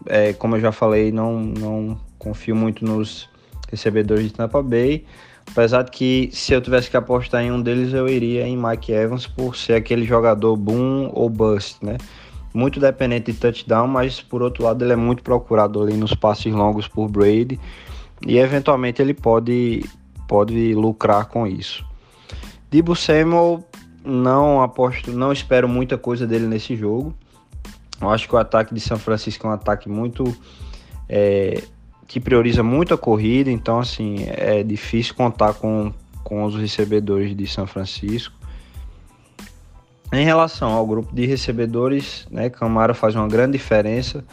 é, 0.06 0.32
como 0.34 0.56
eu 0.56 0.60
já 0.60 0.72
falei, 0.72 1.10
não, 1.10 1.40
não 1.40 1.98
confio 2.18 2.54
muito 2.54 2.84
nos 2.84 3.28
recebedores 3.68 4.24
de 4.24 4.32
Tampa 4.32 4.62
Bay. 4.62 5.04
Apesar 5.50 5.82
de 5.82 5.90
que 5.90 6.28
se 6.32 6.52
eu 6.52 6.60
tivesse 6.60 6.90
que 6.90 6.96
apostar 6.96 7.42
em 7.42 7.52
um 7.52 7.62
deles, 7.62 7.92
eu 7.92 8.08
iria 8.08 8.46
em 8.46 8.56
Mike 8.56 8.92
Evans 8.92 9.26
por 9.26 9.56
ser 9.56 9.74
aquele 9.74 10.04
jogador 10.04 10.56
boom 10.56 11.10
ou 11.14 11.30
bust, 11.30 11.84
né? 11.84 11.96
Muito 12.56 12.80
dependente 12.80 13.32
de 13.32 13.38
touchdown, 13.38 13.86
mas 13.86 14.22
por 14.22 14.40
outro 14.40 14.64
lado 14.64 14.82
ele 14.82 14.94
é 14.94 14.96
muito 14.96 15.22
procurado 15.22 15.82
ali 15.82 15.94
nos 15.94 16.14
passes 16.14 16.54
longos 16.54 16.88
por 16.88 17.06
Brady 17.06 17.60
e 18.26 18.38
eventualmente 18.38 19.02
ele 19.02 19.12
pode, 19.12 19.84
pode 20.26 20.72
lucrar 20.72 21.26
com 21.26 21.46
isso. 21.46 21.84
Dibu 22.70 22.96
Samuel, 22.96 23.62
não 24.02 24.62
aposto, 24.62 25.12
não 25.12 25.32
espero 25.32 25.68
muita 25.68 25.98
coisa 25.98 26.26
dele 26.26 26.46
nesse 26.46 26.74
jogo. 26.74 27.14
Eu 28.00 28.08
acho 28.08 28.26
que 28.26 28.34
o 28.34 28.38
ataque 28.38 28.72
de 28.72 28.80
São 28.80 28.98
Francisco 28.98 29.46
é 29.46 29.50
um 29.50 29.52
ataque 29.52 29.86
muito 29.86 30.34
é, 31.10 31.62
que 32.06 32.18
prioriza 32.18 32.62
muito 32.62 32.94
a 32.94 32.96
corrida, 32.96 33.50
então 33.50 33.80
assim 33.80 34.24
é 34.28 34.62
difícil 34.62 35.14
contar 35.14 35.52
com, 35.52 35.92
com 36.24 36.42
os 36.42 36.56
recebedores 36.56 37.36
de 37.36 37.46
São 37.46 37.66
Francisco. 37.66 38.34
Em 40.12 40.24
relação 40.24 40.72
ao 40.72 40.86
grupo 40.86 41.14
de 41.14 41.26
recebedores, 41.26 42.26
né, 42.30 42.48
Camara 42.48 42.94
faz 42.94 43.14
uma 43.14 43.26
grande 43.26 43.52
diferença 43.52 44.24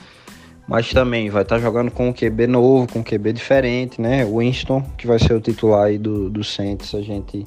mas 0.68 0.92
também 0.92 1.30
vai 1.30 1.44
estar 1.44 1.58
tá 1.58 1.62
jogando 1.62 1.92
com 1.92 2.10
um 2.10 2.14
QB 2.14 2.48
novo, 2.48 2.88
com 2.92 3.00
um 3.00 3.04
QB 3.04 3.34
diferente, 3.34 4.02
né? 4.02 4.26
Winston, 4.26 4.82
que 4.98 5.06
vai 5.06 5.20
ser 5.20 5.34
o 5.34 5.42
titular 5.42 5.86
aí 5.86 5.98
do, 5.98 6.30
do 6.30 6.44
Saints, 6.44 6.96
a 6.96 7.02
gente 7.02 7.46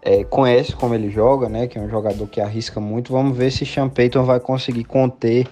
é, 0.00 0.24
conhece 0.24 0.74
como 0.74 0.94
ele 0.94 1.10
joga, 1.10 1.48
né? 1.48 1.66
Que 1.66 1.78
é 1.78 1.80
um 1.80 1.88
jogador 1.88 2.26
que 2.26 2.40
arrisca 2.40 2.80
muito. 2.80 3.12
Vamos 3.12 3.36
ver 3.36 3.52
se 3.52 3.64
Sean 3.64 3.88
Payton 3.88 4.24
vai 4.24 4.40
conseguir 4.40 4.84
conter 4.84 5.46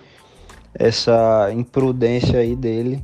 essa 0.75 1.51
imprudência 1.53 2.41
aí 2.41 2.57
dele 2.57 3.03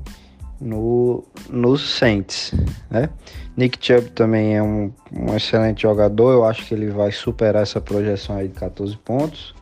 no, 0.60 1.24
no 1.50 1.76
Saints, 1.76 2.52
né? 2.90 3.08
Nick 3.56 3.78
Chubb 3.80 4.10
também 4.10 4.56
é 4.56 4.62
um, 4.62 4.92
um 5.12 5.34
excelente 5.34 5.82
jogador, 5.82 6.32
eu 6.32 6.44
acho 6.44 6.66
que 6.66 6.74
ele 6.74 6.90
vai 6.90 7.10
superar 7.10 7.62
essa 7.62 7.80
projeção 7.80 8.36
aí 8.36 8.48
de 8.48 8.54
14 8.54 8.96
pontos. 8.98 9.54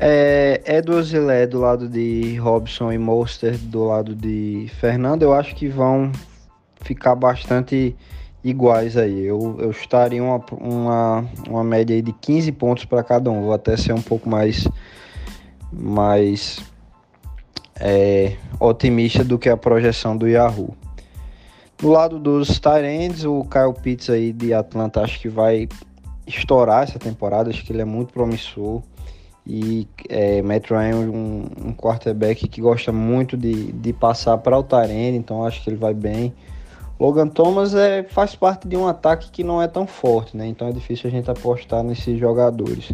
É, 0.00 0.62
Edwards 0.64 1.12
e 1.12 1.18
Lé 1.18 1.46
do 1.46 1.58
lado 1.58 1.88
de 1.88 2.36
Robson 2.36 2.92
e 2.92 2.98
Monster 2.98 3.56
do 3.58 3.84
lado 3.84 4.14
de 4.14 4.70
Fernando, 4.78 5.22
eu 5.22 5.32
acho 5.32 5.54
que 5.56 5.68
vão 5.68 6.12
ficar 6.80 7.14
bastante 7.14 7.96
iguais 8.44 8.96
aí. 8.96 9.24
Eu, 9.24 9.56
eu 9.58 9.70
estaria 9.70 10.22
uma, 10.22 10.44
uma, 10.52 11.26
uma 11.48 11.64
média 11.64 11.94
aí 11.94 12.02
de 12.02 12.12
15 12.12 12.52
pontos 12.52 12.84
para 12.84 13.02
cada 13.02 13.30
um. 13.30 13.42
Vou 13.42 13.52
até 13.52 13.76
ser 13.76 13.92
um 13.92 14.02
pouco 14.02 14.28
mais, 14.28 14.68
mais 15.72 16.60
é, 17.80 18.36
otimista 18.60 19.24
do 19.24 19.38
que 19.38 19.48
a 19.48 19.56
projeção 19.56 20.16
do 20.16 20.26
Yahoo. 20.26 20.74
Do 21.78 21.88
lado 21.90 22.18
dos 22.18 22.58
Tyrands, 22.58 23.24
o 23.24 23.44
Kyle 23.44 23.74
Pitts 23.80 24.10
aí 24.10 24.32
de 24.32 24.52
Atlanta 24.52 25.00
acho 25.00 25.20
que 25.20 25.28
vai 25.28 25.68
estourar 26.26 26.82
essa 26.82 26.98
temporada. 26.98 27.50
Acho 27.50 27.64
que 27.64 27.72
ele 27.72 27.82
é 27.82 27.84
muito 27.84 28.12
promissor. 28.12 28.82
E 29.46 29.88
é, 30.10 30.42
Matt 30.42 30.70
Ryan 30.70 30.90
é 30.90 30.94
um, 30.94 31.46
um 31.66 31.72
quarterback 31.72 32.46
que 32.48 32.60
gosta 32.60 32.92
muito 32.92 33.36
de, 33.36 33.72
de 33.72 33.92
passar 33.94 34.36
para 34.38 34.58
o 34.58 34.62
Tyrene, 34.62 35.16
então 35.16 35.44
acho 35.44 35.64
que 35.64 35.70
ele 35.70 35.76
vai 35.76 35.94
bem. 35.94 36.34
Logan 37.00 37.28
Thomas 37.28 37.74
é, 37.74 38.02
faz 38.02 38.34
parte 38.34 38.68
de 38.68 38.76
um 38.76 38.86
ataque 38.86 39.30
que 39.30 39.42
não 39.42 39.62
é 39.62 39.68
tão 39.68 39.86
forte, 39.86 40.36
né? 40.36 40.46
Então 40.46 40.68
é 40.68 40.72
difícil 40.72 41.08
a 41.08 41.10
gente 41.10 41.30
apostar 41.30 41.82
nesses 41.82 42.18
jogadores. 42.18 42.92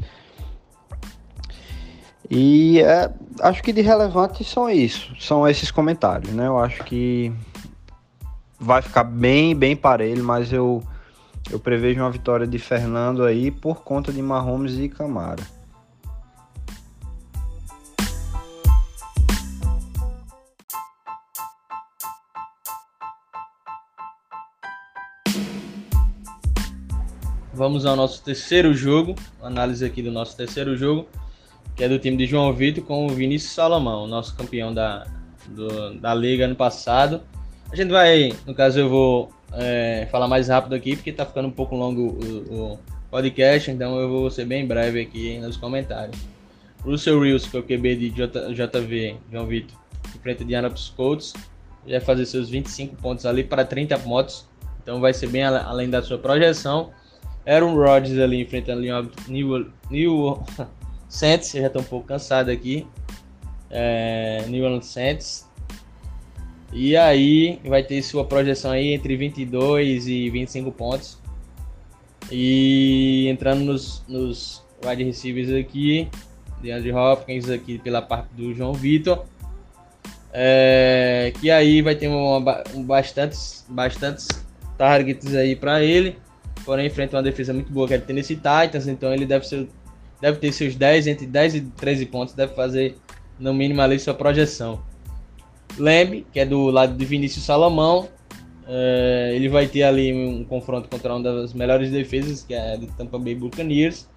E 2.31 2.81
é, 2.81 3.13
acho 3.41 3.63
que 3.63 3.73
de 3.73 3.83
relevante 3.83 4.43
são 4.45 4.69
isso, 4.71 5.15
são 5.21 5.47
esses 5.47 5.71
comentários, 5.71 6.33
né? 6.33 6.47
Eu 6.47 6.59
acho 6.59 6.83
que 6.85 7.33
vai 8.59 8.81
ficar 8.81 9.05
bem, 9.05 9.55
bem 9.55 9.77
parelho, 9.77 10.25
mas 10.25 10.53
eu, 10.53 10.83
eu 11.51 11.59
prevejo 11.59 12.01
uma 12.01 12.11
vitória 12.11 12.47
de 12.47 12.59
Fernando 12.59 13.25
aí 13.25 13.51
por 13.51 13.83
conta 13.83 14.11
de 14.11 14.23
Mahomes 14.23 14.79
e 14.79 14.89
Camara. 14.89 15.43
Vamos 27.53 27.87
ao 27.87 27.95
nosso 27.95 28.21
terceiro 28.23 28.75
jogo, 28.75 29.15
análise 29.41 29.85
aqui 29.85 30.03
do 30.03 30.11
nosso 30.11 30.37
terceiro 30.37 30.77
jogo, 30.77 31.07
que 31.77 31.83
é 31.83 31.89
do 31.89 31.99
time 31.99 32.17
de 32.17 32.27
João 32.27 32.53
Vitor 32.53 32.85
com 32.85 33.07
o 33.07 33.09
Vinícius 33.09 33.53
Salomão, 33.53 34.07
nosso 34.07 34.37
campeão 34.37 34.73
da, 34.73 35.07
do, 35.49 35.95
da 35.95 36.15
liga 36.15 36.45
ano 36.45 36.55
passado. 36.55 37.23
A 37.71 37.77
gente 37.77 37.91
vai, 37.91 38.33
no 38.47 38.55
caso 38.55 38.79
eu 38.79 38.89
vou 38.89 39.33
é, 39.53 40.07
falar 40.11 40.29
mais 40.29 40.49
rápido 40.49 40.75
aqui, 40.75 40.95
porque 40.95 41.13
tá 41.13 41.27
ficando 41.27 41.49
um 41.49 41.53
pouco 41.53 41.75
longo 41.75 42.03
o, 42.03 42.73
o 42.75 42.79
podcast, 43.11 43.71
então 43.71 43.99
eu 43.99 44.09
vou 44.09 44.31
ser 44.31 44.45
bem 44.45 44.67
breve 44.67 45.01
aqui 45.01 45.39
nos 45.39 45.57
comentários. 45.57 46.17
Russell 46.85 47.19
Wilson, 47.19 47.51
que 47.51 47.57
é 47.57 47.61
o 47.61 47.63
QB 47.63 47.97
de 47.97 48.11
J, 48.11 48.53
JV, 48.53 49.17
João 49.33 49.47
Vitor, 49.47 49.77
enfrenta 50.15 50.43
Indianapolis 50.43 50.89
Colts, 50.91 51.33
vai 51.89 52.01
fazer 52.01 52.27
seus 52.27 52.51
25 52.51 52.97
pontos 52.97 53.27
ali 53.27 53.43
para 53.43 53.65
30 53.65 53.99
pontos, 53.99 54.47
então 54.83 55.01
vai 55.01 55.13
ser 55.15 55.29
bem 55.29 55.43
além 55.43 55.89
da 55.89 56.03
sua 56.03 56.19
projeção. 56.19 56.91
Aaron 57.47 57.75
Rodgers 57.75 58.19
ali 58.19 58.41
enfrentando 58.41 58.81
o 58.81 59.31
New, 59.31 59.71
New 59.91 60.43
Saints, 61.15 61.53
já 61.53 61.69
estou 61.69 61.81
um 61.81 61.85
pouco 61.85 62.07
cansado 62.07 62.51
aqui. 62.51 62.87
É, 63.71 64.45
New 64.49 64.65
Orleans 64.65 64.87
Saints. 64.87 65.49
E 66.73 66.97
aí 66.97 67.61
vai 67.65 67.83
ter 67.85 68.03
sua 68.03 68.25
projeção 68.25 68.73
aí 68.73 68.93
entre 68.93 69.17
22 69.17 70.09
e 70.09 70.29
25 70.31 70.73
pontos. 70.73 71.19
E 72.31 73.29
entrando 73.29 73.65
nos, 73.65 74.03
nos 74.09 74.65
wide 74.85 75.05
receivers 75.05 75.53
aqui, 75.53 76.09
DeAndre 76.61 76.93
Hopkins 76.93 77.49
aqui 77.49 77.79
pela 77.79 78.03
parte 78.03 78.29
do 78.35 78.53
João 78.53 78.73
Vitor. 78.73 79.25
É, 80.33 81.33
que 81.41 81.49
aí 81.49 81.81
vai 81.81 81.95
ter 81.95 82.09
uma, 82.09 82.65
um, 82.75 82.83
bastantes, 82.83 83.65
bastantes 83.69 84.27
targets 84.77 85.33
aí 85.33 85.55
para 85.55 85.81
ele 85.81 86.17
porém 86.65 86.87
enfrenta 86.87 87.17
uma 87.17 87.23
defesa 87.23 87.53
muito 87.53 87.73
boa 87.73 87.87
que 87.87 87.95
é 87.95 87.99
o 87.99 88.01
Tennessee 88.01 88.37
Titans, 88.37 88.89
então 88.89 89.13
ele 89.13 89.27
deve 89.27 89.47
ser 89.47 89.69
deve 90.25 90.39
ter 90.39 90.53
seus 90.53 90.75
10, 90.75 91.07
entre 91.07 91.27
10 91.27 91.55
e 91.55 91.61
13 91.61 92.07
pontos, 92.07 92.33
deve 92.33 92.55
fazer 92.55 92.97
no 93.39 93.53
mínimo 93.53 93.83
ali 93.83 93.99
sua 93.99 94.15
projeção. 94.15 94.83
Lembre, 95.77 96.27
que 96.33 96.41
é 96.41 96.47
do 96.47 96.71
lado 96.71 96.97
de 96.97 97.05
Vinícius 97.05 97.45
Salomão, 97.45 98.09
é, 98.67 99.33
ele 99.35 99.51
vai 99.51 99.67
ter 99.67 99.83
ali 99.83 100.15
um 100.15 100.43
confronto 100.43 100.89
contra 100.89 101.15
uma 101.15 101.23
das 101.23 101.53
melhores 101.53 101.91
defesas, 101.91 102.43
que 102.43 102.55
é 102.55 102.73
a 102.73 102.77
de 102.77 102.87
Tampa 102.87 103.19
Bay 103.19 103.35
Buccaneers. 103.35 104.09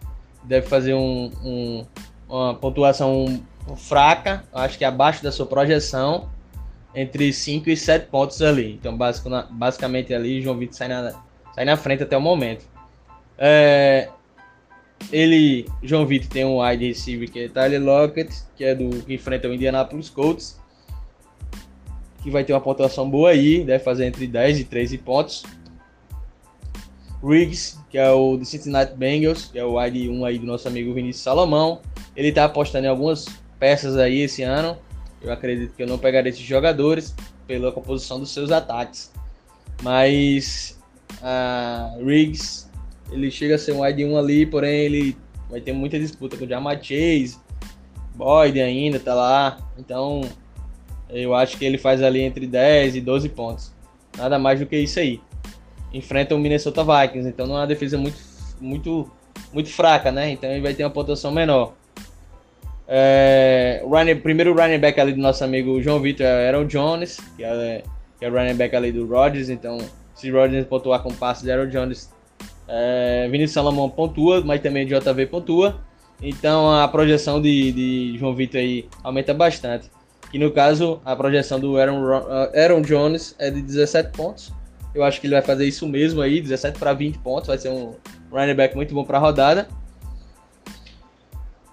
Deve 0.46 0.66
fazer 0.68 0.94
um, 0.94 1.30
um, 1.44 1.86
uma 2.30 2.56
pontuação 2.56 3.44
fraca, 3.76 4.46
acho 4.54 4.78
que 4.78 4.86
abaixo 4.86 5.22
da 5.22 5.32
sua 5.32 5.46
projeção, 5.46 6.30
entre 6.96 7.34
5 7.34 7.70
e 7.70 7.76
7 7.76 8.08
pontos 8.08 8.42
ali. 8.42 8.76
Então, 8.76 8.98
basicamente 9.52 10.14
ali, 10.14 10.42
João 10.42 10.58
Vitor 10.58 10.78
sai 10.78 10.88
na, 10.88 11.22
sai 11.54 11.66
na 11.66 11.76
frente 11.76 12.04
até 12.04 12.16
o 12.16 12.22
momento. 12.22 12.64
É, 13.38 14.08
ele, 15.12 15.66
João 15.82 16.06
Vitor, 16.06 16.30
tem 16.30 16.46
um 16.46 16.62
wide 16.62 16.88
receiver 16.88 17.30
que 17.30 17.40
é 17.40 17.50
Tyler 17.50 17.82
Lockett, 17.82 18.34
que 18.56 18.64
é 18.64 18.76
do 18.76 19.04
que 19.04 19.14
enfrenta 19.14 19.48
o 19.48 19.54
Indianapolis 19.54 20.10
Colts 20.10 20.58
que 22.28 22.32
vai 22.32 22.44
ter 22.44 22.52
uma 22.52 22.60
pontuação 22.60 23.10
boa 23.10 23.30
aí, 23.30 23.64
deve 23.64 23.82
fazer 23.82 24.06
entre 24.06 24.28
10 24.28 24.60
e 24.60 24.64
13 24.66 24.98
pontos. 24.98 25.44
Riggs, 27.24 27.80
que 27.90 27.98
é 27.98 28.12
o 28.12 28.36
do 28.36 28.44
Cincinnati 28.44 28.94
Bengals, 28.96 29.46
que 29.46 29.58
é 29.58 29.64
o 29.64 29.80
wide 29.80 30.10
1 30.10 30.26
aí 30.26 30.38
do 30.38 30.46
nosso 30.46 30.68
amigo 30.68 30.94
Vinícius 30.94 31.24
Salomão. 31.24 31.80
Ele 32.18 32.34
tá 32.34 32.44
apostando 32.44 32.86
em 32.86 32.90
algumas 32.90 33.28
peças 33.58 33.96
aí 33.96 34.20
esse 34.20 34.44
ano. 34.44 34.78
Eu 35.22 35.32
acredito 35.32 35.74
que 35.74 35.82
eu 35.82 35.88
não 35.88 35.98
pegarei 35.98 36.30
esses 36.30 36.44
jogadores 36.44 37.16
pela 37.48 37.72
composição 37.72 38.20
dos 38.20 38.34
seus 38.34 38.52
ataques. 38.52 39.10
Mas 39.82 40.78
a 41.22 41.96
Riggs, 42.04 42.67
ele 43.12 43.32
chega 43.32 43.56
a 43.56 43.58
ser 43.58 43.74
um 43.74 43.82
wide 43.82 44.04
1 44.04 44.18
ali, 44.18 44.46
porém 44.46 44.82
ele 44.82 45.18
vai 45.50 45.62
ter 45.62 45.74
muita 45.74 45.98
disputa 46.00 46.36
com 46.38 46.46
o 46.46 46.48
Jamar 46.48 46.78
Chase, 46.82 47.38
Boyd 48.16 48.60
ainda 48.60 49.00
tá 49.00 49.14
lá. 49.14 49.58
Então, 49.78 50.22
eu 51.10 51.34
acho 51.34 51.58
que 51.58 51.64
ele 51.64 51.78
faz 51.78 52.02
ali 52.02 52.22
entre 52.22 52.48
10 52.48 52.96
e 52.96 53.02
12 53.02 53.30
pontos. 53.30 53.72
Nada 54.18 54.40
mais 54.40 54.60
do 54.60 54.66
que 54.66 54.78
isso 54.78 55.00
aí. 55.00 55.22
Enfrenta 55.94 56.36
o 56.36 56.40
Minnesota 56.40 56.84
Vikings, 56.84 57.30
então 57.30 57.48
não 57.48 57.56
é 57.56 57.60
uma 57.60 57.68
defesa 57.68 57.98
muito, 57.98 58.18
muito, 58.60 59.10
muito 59.54 59.70
fraca, 59.70 60.12
né? 60.12 60.32
Então 60.32 60.50
ele 60.50 60.62
vai 60.62 60.74
ter 60.74 60.84
uma 60.84 60.90
pontuação 60.90 61.32
menor. 61.32 61.74
É, 62.88 63.84
running, 63.86 64.16
primeiro 64.18 64.56
running 64.56 64.80
back 64.80 65.00
ali 65.00 65.14
do 65.14 65.22
nosso 65.22 65.44
amigo 65.44 65.82
João 65.82 66.00
Vitor 66.00 66.26
é 66.26 66.48
Aaron 66.48 66.66
Jones, 66.66 67.20
que 67.36 67.44
é, 67.44 67.84
que 68.18 68.26
é 68.26 68.30
running 68.30 68.56
back 68.56 68.76
ali 68.76 68.92
do 68.92 69.06
Rodgers. 69.06 69.50
Então, 69.50 69.78
se 70.16 70.32
Rodgers 70.32 70.66
pontuar 70.66 71.02
com 71.04 71.14
passe 71.14 71.44
de 71.44 71.52
Aaron 71.52 71.70
Jones, 71.70 72.12
é, 72.68 73.28
Vinícius 73.30 73.54
Salomão 73.54 73.90
pontua, 73.90 74.42
mas 74.42 74.62
também 74.62 74.86
JV 74.86 75.26
pontua. 75.28 75.80
Então 76.22 76.72
a 76.72 76.88
projeção 76.88 77.42
de, 77.42 77.72
de 77.72 78.18
João 78.18 78.34
Vitor 78.34 78.60
aí 78.60 78.88
aumenta 79.04 79.34
bastante. 79.34 79.90
Que 80.32 80.38
no 80.38 80.52
caso, 80.52 81.00
a 81.06 81.16
projeção 81.16 81.60
do 81.60 81.78
Aaron, 81.78 82.02
Aaron 82.54 82.82
Jones 82.82 83.36
é 83.40 83.50
de 83.50 83.62
17 83.62 84.12
pontos. 84.12 84.52
Eu 84.94 85.04
acho 85.04 85.22
que 85.22 85.28
ele 85.28 85.36
vai 85.36 85.44
fazer 85.44 85.66
isso 85.66 85.88
mesmo 85.88 86.22
aí, 86.22 86.42
17 86.42 86.78
para 86.78 86.94
20 86.94 87.20
pontos. 87.20 87.48
Vai 87.48 87.58
ser 87.58 87.70
um 87.70 87.96
running 88.32 88.56
back 88.56 88.76
muito 88.76 88.94
bom 88.94 89.06
para 89.06 89.18
a 89.18 89.22
rodada. 89.22 89.68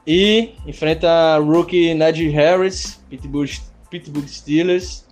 E 0.06 0.50
enfrenta 0.66 1.38
rookie 1.38 1.94
Najee 1.94 2.28
Harris, 2.28 3.02
Pittsburgh, 3.08 3.50
Pittsburgh 3.90 4.28
Steelers, 4.28 5.04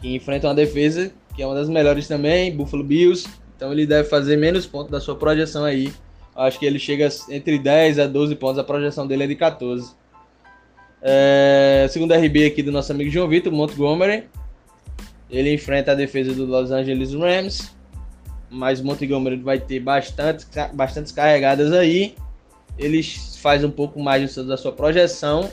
que 0.00 0.16
enfrenta 0.16 0.48
uma 0.48 0.54
defesa 0.54 1.12
que 1.34 1.42
é 1.42 1.46
uma 1.46 1.54
das 1.54 1.68
melhores 1.68 2.06
também, 2.06 2.54
Buffalo 2.54 2.84
Bills. 2.84 3.28
Então 3.56 3.72
ele 3.72 3.86
deve 3.86 4.08
fazer 4.08 4.36
menos 4.36 4.66
pontos 4.66 4.90
da 4.90 5.00
sua 5.00 5.16
projeção 5.16 5.64
aí. 5.64 5.92
Acho 6.34 6.58
que 6.58 6.66
ele 6.66 6.78
chega 6.78 7.08
entre 7.28 7.58
10 7.58 7.98
a 7.98 8.06
12 8.06 8.34
pontos, 8.36 8.58
a 8.58 8.64
projeção 8.64 9.06
dele 9.06 9.24
é 9.24 9.26
de 9.26 9.36
14. 9.36 9.94
É, 11.04 11.86
segundo 11.90 12.14
RB 12.14 12.46
aqui 12.46 12.62
do 12.62 12.70
nosso 12.70 12.92
amigo 12.92 13.10
João 13.10 13.28
Vitor, 13.28 13.52
Montgomery. 13.52 14.24
Ele 15.28 15.52
enfrenta 15.52 15.92
a 15.92 15.94
defesa 15.94 16.32
do 16.32 16.44
Los 16.44 16.70
Angeles 16.70 17.12
Rams. 17.12 17.74
Mas 18.48 18.80
Montgomery 18.80 19.36
vai 19.36 19.58
ter 19.58 19.80
bastante, 19.80 20.46
bastantes 20.74 21.10
carregadas 21.10 21.72
aí. 21.72 22.14
Ele 22.78 23.02
faz 23.40 23.64
um 23.64 23.70
pouco 23.70 24.00
mais 24.00 24.34
da 24.36 24.56
sua 24.56 24.72
projeção. 24.72 25.50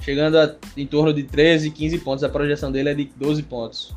Chegando 0.00 0.38
a, 0.38 0.54
em 0.76 0.86
torno 0.86 1.12
de 1.14 1.22
13, 1.22 1.70
15 1.70 1.98
pontos. 1.98 2.24
A 2.24 2.28
projeção 2.28 2.70
dele 2.70 2.90
é 2.90 2.94
de 2.94 3.04
12 3.16 3.42
pontos. 3.44 3.94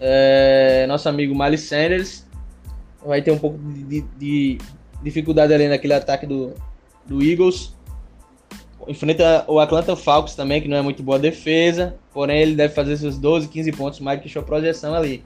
É, 0.00 0.86
nosso 0.86 1.08
amigo 1.08 1.36
Miles 1.36 1.62
Sanders 1.62 2.26
vai 3.04 3.22
ter 3.22 3.30
um 3.30 3.38
pouco 3.38 3.58
de, 3.58 3.84
de, 3.84 4.00
de 4.18 4.58
dificuldade 5.02 5.54
ali 5.54 5.68
naquele 5.68 5.94
ataque 5.94 6.26
do, 6.26 6.52
do 7.06 7.22
Eagles 7.22 7.76
enfrenta 8.88 9.44
o 9.48 9.58
Atlanta 9.58 9.96
Falcons 9.96 10.34
também, 10.34 10.62
que 10.62 10.68
não 10.68 10.76
é 10.76 10.82
muito 10.82 11.02
boa 11.02 11.18
defesa, 11.18 11.96
porém 12.12 12.40
ele 12.40 12.54
deve 12.54 12.74
fazer 12.74 12.96
seus 12.96 13.18
12, 13.18 13.48
15 13.48 13.72
pontos 13.72 14.00
mais 14.00 14.20
que 14.20 14.28
sua 14.28 14.42
projeção 14.42 14.94
ali. 14.94 15.24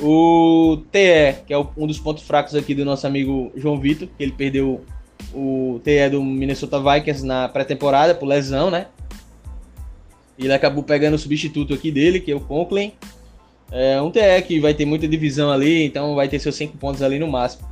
O 0.00 0.78
TE, 0.90 1.42
que 1.46 1.52
é 1.52 1.58
um 1.58 1.86
dos 1.86 1.98
pontos 1.98 2.22
fracos 2.22 2.54
aqui 2.54 2.74
do 2.74 2.84
nosso 2.84 3.06
amigo 3.06 3.52
João 3.54 3.78
Vitor, 3.78 4.08
que 4.16 4.22
ele 4.22 4.32
perdeu 4.32 4.84
o 5.34 5.80
TE 5.84 6.08
do 6.10 6.22
Minnesota 6.22 6.80
Vikings 6.80 7.24
na 7.24 7.48
pré-temporada 7.48 8.14
por 8.14 8.26
lesão, 8.26 8.70
né? 8.70 8.86
Ele 10.38 10.52
acabou 10.52 10.82
pegando 10.82 11.14
o 11.14 11.18
substituto 11.18 11.74
aqui 11.74 11.90
dele, 11.90 12.18
que 12.18 12.32
é 12.32 12.34
o 12.34 12.40
Conklin. 12.40 12.92
É 13.72 14.00
um 14.02 14.10
TE 14.10 14.42
que 14.46 14.58
vai 14.58 14.74
ter 14.74 14.84
muita 14.84 15.06
divisão 15.06 15.50
ali, 15.50 15.84
então 15.84 16.14
vai 16.14 16.28
ter 16.28 16.38
seus 16.40 16.56
5 16.56 16.76
pontos 16.76 17.02
ali 17.02 17.18
no 17.18 17.28
máximo. 17.28 17.68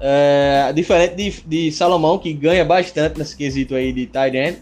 É, 0.00 0.72
diferente 0.72 1.14
de, 1.14 1.42
de 1.42 1.72
Salomão, 1.72 2.18
que 2.18 2.32
ganha 2.32 2.64
bastante 2.64 3.18
nesse 3.18 3.36
quesito 3.36 3.74
aí 3.74 3.92
de 3.92 4.06
tight 4.06 4.36
end, 4.36 4.58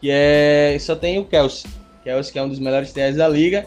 que 0.00 0.10
é 0.10 0.76
só 0.80 0.96
tem 0.96 1.18
o 1.18 1.24
Kelsey. 1.24 1.70
Kelsey 2.02 2.32
que 2.32 2.38
é 2.38 2.42
um 2.42 2.48
dos 2.48 2.58
melhores 2.58 2.92
TEs 2.92 3.16
da 3.16 3.28
liga, 3.28 3.66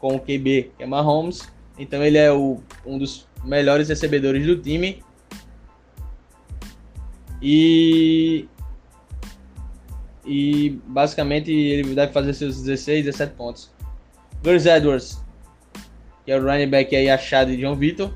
com 0.00 0.16
o 0.16 0.18
QB, 0.18 0.72
que 0.76 0.82
é 0.82 0.86
Mahomes. 0.86 1.42
Então 1.78 2.02
ele 2.02 2.18
é 2.18 2.32
o, 2.32 2.60
um 2.84 2.98
dos 2.98 3.26
melhores 3.44 3.88
recebedores 3.88 4.46
do 4.46 4.56
time. 4.56 5.02
E 7.40 8.48
e 10.24 10.80
basicamente 10.86 11.50
ele 11.50 11.94
deve 11.94 12.12
fazer 12.12 12.32
seus 12.32 12.62
16, 12.62 13.04
17 13.04 13.34
pontos. 13.34 13.71
Gus 14.42 14.66
Edwards, 14.66 15.22
que 16.24 16.32
é 16.32 16.38
o 16.38 16.42
running 16.42 16.68
back 16.68 16.94
aí 16.94 17.08
achado 17.08 17.50
de 17.50 17.58
John 17.58 17.76
Vitor, 17.76 18.12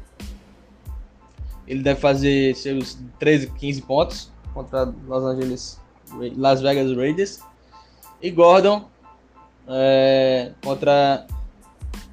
ele 1.67 1.83
deve 1.83 2.01
fazer 2.01 2.55
seus 2.55 2.99
13, 3.19 3.51
15 3.53 3.83
pontos 3.83 4.33
contra 4.55 4.85
Los 4.85 5.25
Angeles, 5.25 5.81
Las 6.37 6.61
Vegas 6.61 6.97
Raiders. 6.97 7.41
E 8.23 8.31
Gordon 8.31 8.89
é, 9.69 10.53
contra 10.65 11.27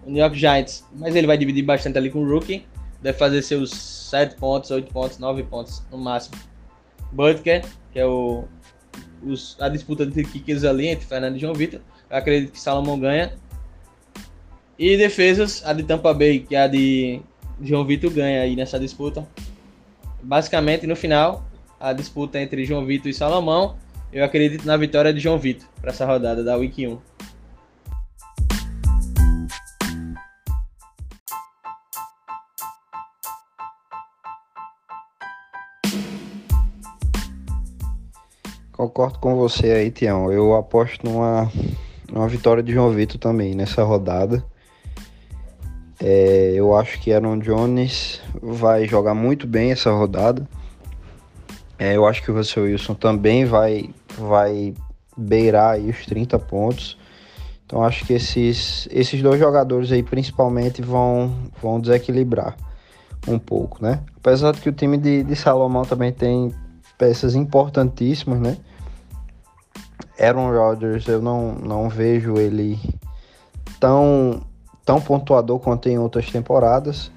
o 0.06 0.10
New 0.10 0.22
York 0.22 0.38
Giants. 0.38 0.86
Mas 0.94 1.16
ele 1.16 1.28
vai 1.28 1.38
dividir 1.38 1.64
bastante 1.64 1.98
ali 1.98 2.10
com 2.10 2.20
o 2.20 2.30
Rookie. 2.30 2.66
Deve 3.02 3.18
fazer 3.18 3.42
seus 3.42 3.72
7 3.72 4.36
pontos, 4.36 4.72
8 4.72 4.92
pontos, 4.92 5.18
9 5.20 5.44
pontos 5.44 5.84
no 5.92 5.98
máximo. 5.98 6.36
Butker, 7.12 7.64
que 7.92 8.00
é 8.00 8.06
o, 8.06 8.46
os, 9.22 9.56
a 9.60 9.70
disputa 9.70 10.06
de 10.06 10.24
kickers 10.24 10.64
ali 10.64 10.88
entre 10.88 11.06
Fernando 11.06 11.36
e 11.36 11.40
João 11.40 11.54
Vitor. 11.54 11.80
Eu 12.10 12.18
acredito 12.18 12.52
que 12.52 12.60
Salomão 12.60 13.00
ganha. 13.00 13.34
E 14.78 14.98
defesas, 14.98 15.62
a 15.66 15.72
de 15.72 15.84
Tampa 15.84 16.14
Bay, 16.14 16.40
que 16.40 16.56
é 16.56 16.64
a 16.64 16.68
de 16.68 17.22
João 17.62 17.86
Vitor 17.86 18.10
ganha 18.10 18.42
aí 18.42 18.56
nessa 18.56 18.80
disputa. 18.80 19.28
Basicamente, 20.22 20.88
no 20.88 20.96
final, 20.96 21.46
a 21.80 21.94
disputa 21.94 22.40
entre 22.40 22.66
João 22.66 22.86
Vitor 22.86 23.10
e 23.10 23.14
Salomão, 23.14 23.76
eu 24.12 24.24
acredito 24.24 24.66
na 24.66 24.76
vitória 24.76 25.14
de 25.14 25.20
João 25.20 25.38
Vitor 25.38 25.68
para 25.80 25.92
essa 25.92 26.06
rodada 26.06 26.44
da 26.44 26.56
Week 26.56 26.88
1. 26.88 26.98
Concordo 38.72 39.20
com 39.20 39.36
você 39.36 39.72
aí, 39.72 39.92
Tião. 39.92 40.32
Eu 40.32 40.56
aposto 40.56 41.06
numa, 41.06 41.50
numa 42.12 42.28
vitória 42.28 42.64
de 42.64 42.74
João 42.74 42.90
Vitor 42.90 43.20
também 43.20 43.54
nessa 43.54 43.84
rodada. 43.84 44.44
É, 46.06 46.52
eu 46.54 46.76
acho 46.76 47.00
que 47.00 47.14
Aaron 47.14 47.40
Jones 47.40 48.20
vai 48.42 48.86
jogar 48.86 49.14
muito 49.14 49.48
bem 49.48 49.72
essa 49.72 49.90
rodada. 49.90 50.46
É, 51.80 51.96
eu 51.96 52.06
acho 52.06 52.22
que 52.22 52.30
o 52.30 52.36
Russell 52.36 52.64
Wilson 52.64 52.94
também 52.94 53.46
vai, 53.46 53.90
vai 54.18 54.74
beirar 55.16 55.80
os 55.80 56.06
30 56.06 56.38
pontos. 56.40 56.98
Então 57.66 57.82
acho 57.82 58.06
que 58.06 58.12
esses, 58.12 58.86
esses 58.92 59.22
dois 59.22 59.40
jogadores 59.40 59.94
aí 59.94 60.04
principalmente 60.04 60.82
vão, 60.82 61.34
vão 61.62 61.80
desequilibrar 61.80 62.58
um 63.26 63.40
pouco, 63.40 63.82
né? 63.82 64.02
Apesar 64.18 64.52
de 64.52 64.60
que 64.60 64.68
o 64.68 64.74
time 64.74 64.98
de, 64.98 65.24
de 65.24 65.36
Salomão 65.38 65.84
também 65.84 66.12
tem 66.12 66.54
peças 66.98 67.34
importantíssimas, 67.34 68.42
né? 68.42 68.58
Aaron 70.20 70.52
Rodgers, 70.52 71.08
eu 71.08 71.22
não, 71.22 71.56
não 71.56 71.88
vejo 71.88 72.38
ele 72.38 72.78
tão 73.80 74.42
tão 74.86 75.00
pontuador 75.02 75.60
quanto 75.60 75.90
em 75.90 75.98
outras 75.98 76.30
temporadas. 76.32 77.12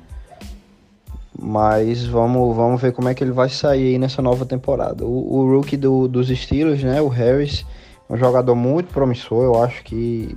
Mas 1.39 2.05
vamos, 2.07 2.57
vamos 2.57 2.81
ver 2.81 2.93
como 2.93 3.09
é 3.09 3.15
que 3.15 3.23
ele 3.23 3.33
vai 3.33 3.49
sair 3.49 3.89
aí 3.89 3.99
nessa 3.99 4.23
nova 4.23 4.47
temporada. 4.47 5.05
O, 5.05 5.35
o 5.35 5.57
rookie 5.57 5.77
do, 5.77 6.09
dos 6.09 6.29
Steelers, 6.29 6.83
né, 6.83 7.01
o 7.03 7.09
Harris, 7.09 7.67
é 8.09 8.13
um 8.13 8.17
jogador 8.17 8.55
muito 8.55 8.93
promissor. 8.93 9.45
Eu 9.45 9.63
acho 9.63 9.85
que 9.85 10.37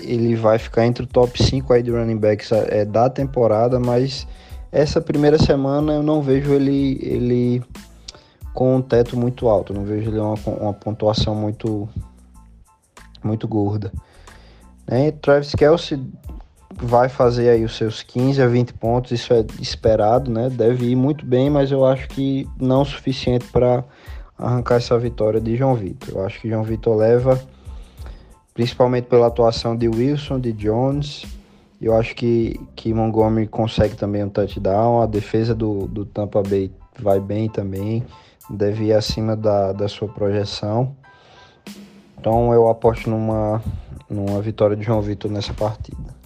ele 0.00 0.34
vai 0.36 0.58
ficar 0.58 0.86
entre 0.86 1.04
o 1.04 1.06
top 1.06 1.42
5 1.42 1.72
aí 1.72 1.82
de 1.82 1.90
running 1.90 2.18
backs 2.18 2.52
é, 2.52 2.84
da 2.84 3.08
temporada, 3.08 3.78
mas 3.78 4.26
essa 4.70 5.00
primeira 5.00 5.38
semana 5.38 5.94
eu 5.94 6.02
não 6.02 6.20
vejo 6.20 6.52
ele, 6.52 6.98
ele 7.00 7.62
com 8.52 8.76
um 8.76 8.82
teto 8.82 9.16
muito 9.16 9.48
alto, 9.48 9.72
não 9.72 9.84
vejo 9.84 10.10
ele 10.10 10.18
uma, 10.18 10.34
uma 10.46 10.72
pontuação 10.72 11.34
muito, 11.34 11.88
muito 13.22 13.46
gorda. 13.46 13.92
Né? 14.86 15.12
Travis 15.12 15.54
Kelsey 15.54 16.00
vai 16.82 17.08
fazer 17.08 17.48
aí 17.48 17.64
os 17.64 17.76
seus 17.76 18.02
15 18.02 18.42
a 18.42 18.46
20 18.46 18.74
pontos, 18.74 19.12
isso 19.12 19.32
é 19.32 19.44
esperado, 19.60 20.30
né? 20.30 20.48
Deve 20.50 20.86
ir 20.86 20.96
muito 20.96 21.24
bem, 21.24 21.48
mas 21.50 21.70
eu 21.70 21.84
acho 21.84 22.08
que 22.08 22.48
não 22.60 22.82
o 22.82 22.84
suficiente 22.84 23.46
para 23.46 23.84
arrancar 24.38 24.76
essa 24.76 24.98
vitória 24.98 25.40
de 25.40 25.56
João 25.56 25.74
Vitor. 25.74 26.08
Eu 26.14 26.24
acho 26.24 26.40
que 26.40 26.48
João 26.48 26.62
Vitor 26.62 26.96
leva, 26.96 27.40
principalmente 28.52 29.06
pela 29.06 29.28
atuação 29.28 29.76
de 29.76 29.88
Wilson, 29.88 30.40
de 30.40 30.52
Jones. 30.52 31.24
Eu 31.80 31.96
acho 31.96 32.14
que, 32.14 32.60
que 32.74 32.92
Montgomery 32.92 33.46
consegue 33.46 33.96
também 33.96 34.24
um 34.24 34.28
touchdown. 34.28 35.02
A 35.02 35.06
defesa 35.06 35.54
do, 35.54 35.86
do 35.86 36.04
Tampa 36.04 36.42
Bay 36.42 36.70
vai 36.98 37.20
bem 37.20 37.48
também, 37.48 38.04
deve 38.48 38.86
ir 38.86 38.92
acima 38.92 39.36
da, 39.36 39.72
da 39.72 39.88
sua 39.88 40.08
projeção. 40.08 40.96
Então 42.18 42.52
eu 42.54 42.68
aposto 42.68 43.10
numa, 43.10 43.62
numa 44.08 44.40
vitória 44.40 44.76
de 44.76 44.82
João 44.82 45.02
Vitor 45.02 45.30
nessa 45.30 45.52
partida. 45.52 46.23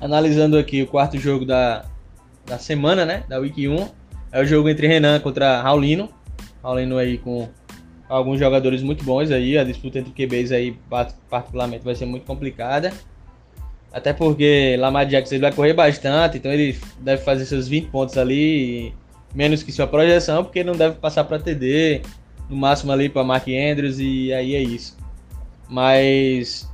Analisando 0.00 0.56
aqui 0.56 0.82
o 0.82 0.86
quarto 0.86 1.18
jogo 1.18 1.44
da, 1.44 1.84
da 2.46 2.58
semana, 2.58 3.04
né? 3.04 3.24
Da 3.28 3.38
Week 3.38 3.68
1. 3.68 3.88
É 4.32 4.40
o 4.40 4.46
jogo 4.46 4.68
entre 4.68 4.86
Renan 4.86 5.20
contra 5.20 5.60
Raulino. 5.60 6.08
Raulino 6.62 6.96
aí 6.96 7.18
com 7.18 7.48
alguns 8.08 8.38
jogadores 8.38 8.82
muito 8.82 9.04
bons 9.04 9.30
aí. 9.30 9.58
A 9.58 9.64
disputa 9.64 9.98
entre 9.98 10.12
QBs 10.12 10.52
aí, 10.52 10.76
particularmente, 11.28 11.84
vai 11.84 11.94
ser 11.94 12.06
muito 12.06 12.24
complicada. 12.24 12.92
Até 13.92 14.12
porque 14.12 14.76
Lamar 14.78 15.06
Jackson 15.06 15.34
ele 15.34 15.42
vai 15.42 15.52
correr 15.52 15.74
bastante, 15.74 16.38
então 16.38 16.52
ele 16.52 16.78
deve 17.00 17.22
fazer 17.24 17.44
seus 17.44 17.66
20 17.66 17.88
pontos 17.88 18.16
ali, 18.16 18.94
menos 19.34 19.64
que 19.64 19.72
sua 19.72 19.86
projeção, 19.86 20.44
porque 20.44 20.62
não 20.62 20.74
deve 20.74 20.94
passar 20.96 21.24
para 21.24 21.40
TD, 21.40 22.02
no 22.48 22.56
máximo 22.56 22.92
ali 22.92 23.08
para 23.08 23.24
Mark 23.24 23.48
Andrews, 23.48 23.98
e 23.98 24.32
aí 24.32 24.54
é 24.54 24.62
isso. 24.62 24.96
Mas 25.68 26.69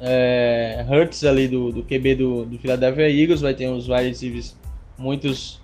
é, 0.00 0.84
Hurts 0.88 1.24
ali 1.24 1.46
do, 1.46 1.70
do 1.70 1.82
QB 1.82 2.14
do, 2.14 2.44
do 2.46 2.58
Philadelphia 2.58 3.10
Eagles, 3.10 3.40
vai 3.40 3.54
ter 3.54 3.68
uns 3.68 3.88
wide 3.88 4.08
receivers 4.08 4.56
muitos 4.96 5.60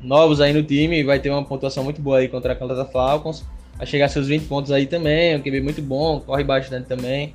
novos 0.00 0.40
aí 0.40 0.52
no 0.52 0.62
time, 0.62 1.02
vai 1.02 1.18
ter 1.18 1.30
uma 1.30 1.44
pontuação 1.44 1.82
muito 1.84 2.00
boa 2.00 2.18
aí 2.18 2.28
contra 2.28 2.52
a 2.52 2.56
Atlanta 2.56 2.84
Falcons, 2.84 3.44
vai 3.76 3.86
chegar 3.86 4.08
seus 4.08 4.28
20 4.28 4.46
pontos 4.46 4.70
aí 4.70 4.86
também, 4.86 5.36
um 5.36 5.40
QB 5.40 5.60
muito 5.60 5.82
bom, 5.82 6.20
corre 6.20 6.44
bastante 6.44 6.86
também. 6.86 7.34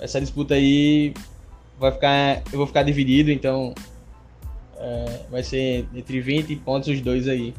Essa 0.00 0.20
disputa 0.20 0.54
aí 0.54 1.14
vai 1.78 1.92
ficar, 1.92 2.42
eu 2.52 2.58
vou 2.58 2.66
ficar 2.66 2.82
dividido, 2.82 3.30
então 3.30 3.74
é, 4.78 5.20
vai 5.30 5.42
ser 5.42 5.86
entre 5.94 6.20
20 6.20 6.56
pontos 6.56 6.88
os 6.88 7.00
dois 7.00 7.28
aí. 7.28 7.54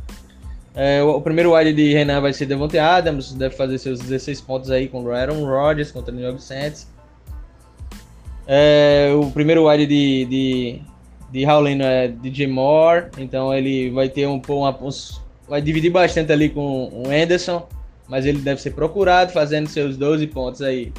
É, 0.73 1.01
o, 1.01 1.11
o, 1.11 1.21
primeiro 1.21 1.55
wide 1.55 1.73
de 1.73 1.93
Renan 1.93 2.19
vai 2.19 2.33
ser 2.33 2.45
Devontae 2.45 2.79
Adams, 2.79 3.33
deve 3.33 3.55
fazer 3.55 3.77
seus 3.77 3.99
16 3.99 4.41
pontos 4.41 4.69
aí 4.69 4.89
com 4.89 5.03
o 5.03 5.11
Aaron 5.11 5.45
Rodgers 5.45 5.91
contra 5.91 6.11
o 6.11 6.15
New 6.15 6.25
York 6.25 6.43
Saints. 6.43 6.88
É, 8.47 9.11
o 9.15 9.31
primeiro 9.31 9.67
wide 9.67 9.87
de, 9.87 10.25
de, 10.25 10.81
de 11.31 11.45
Howlin 11.45 11.81
é 11.81 12.07
DJ 12.07 12.47
Moore, 12.47 13.07
então 13.17 13.53
ele 13.53 13.89
vai 13.89 14.07
ter 14.07 14.27
um, 14.27 14.39
uma, 14.47 14.77
vai 15.47 15.61
dividir 15.61 15.91
bastante 15.91 16.31
ali 16.31 16.49
com 16.49 16.89
o 16.93 17.09
Anderson, 17.09 17.67
mas 18.07 18.25
ele 18.25 18.39
deve 18.39 18.61
ser 18.61 18.71
procurado 18.71 19.31
fazendo 19.31 19.67
seus 19.67 19.97
12 19.97 20.27
pontos 20.27 20.61
aí. 20.61 20.93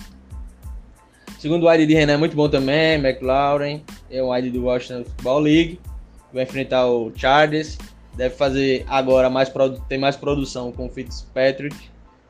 segundo 1.39 1.69
wide 1.69 1.87
de 1.87 1.95
Renan 1.95 2.15
é 2.15 2.17
muito 2.17 2.35
bom 2.35 2.49
também, 2.49 2.95
McLaurin, 2.95 3.83
é 4.11 4.21
o 4.21 4.33
wide 4.33 4.51
do 4.51 4.65
Washington 4.65 5.05
Football 5.05 5.41
League, 5.41 5.81
vai 6.33 6.43
enfrentar 6.43 6.87
o 6.87 7.13
Chargers, 7.15 7.79
deve 8.17 8.35
fazer 8.35 8.85
agora 8.89 9.31
mais 9.31 9.53
tem 9.89 9.99
mais 9.99 10.17
produção 10.17 10.73
com 10.73 10.87
o 10.87 10.89
Fitzpatrick, 10.89 11.77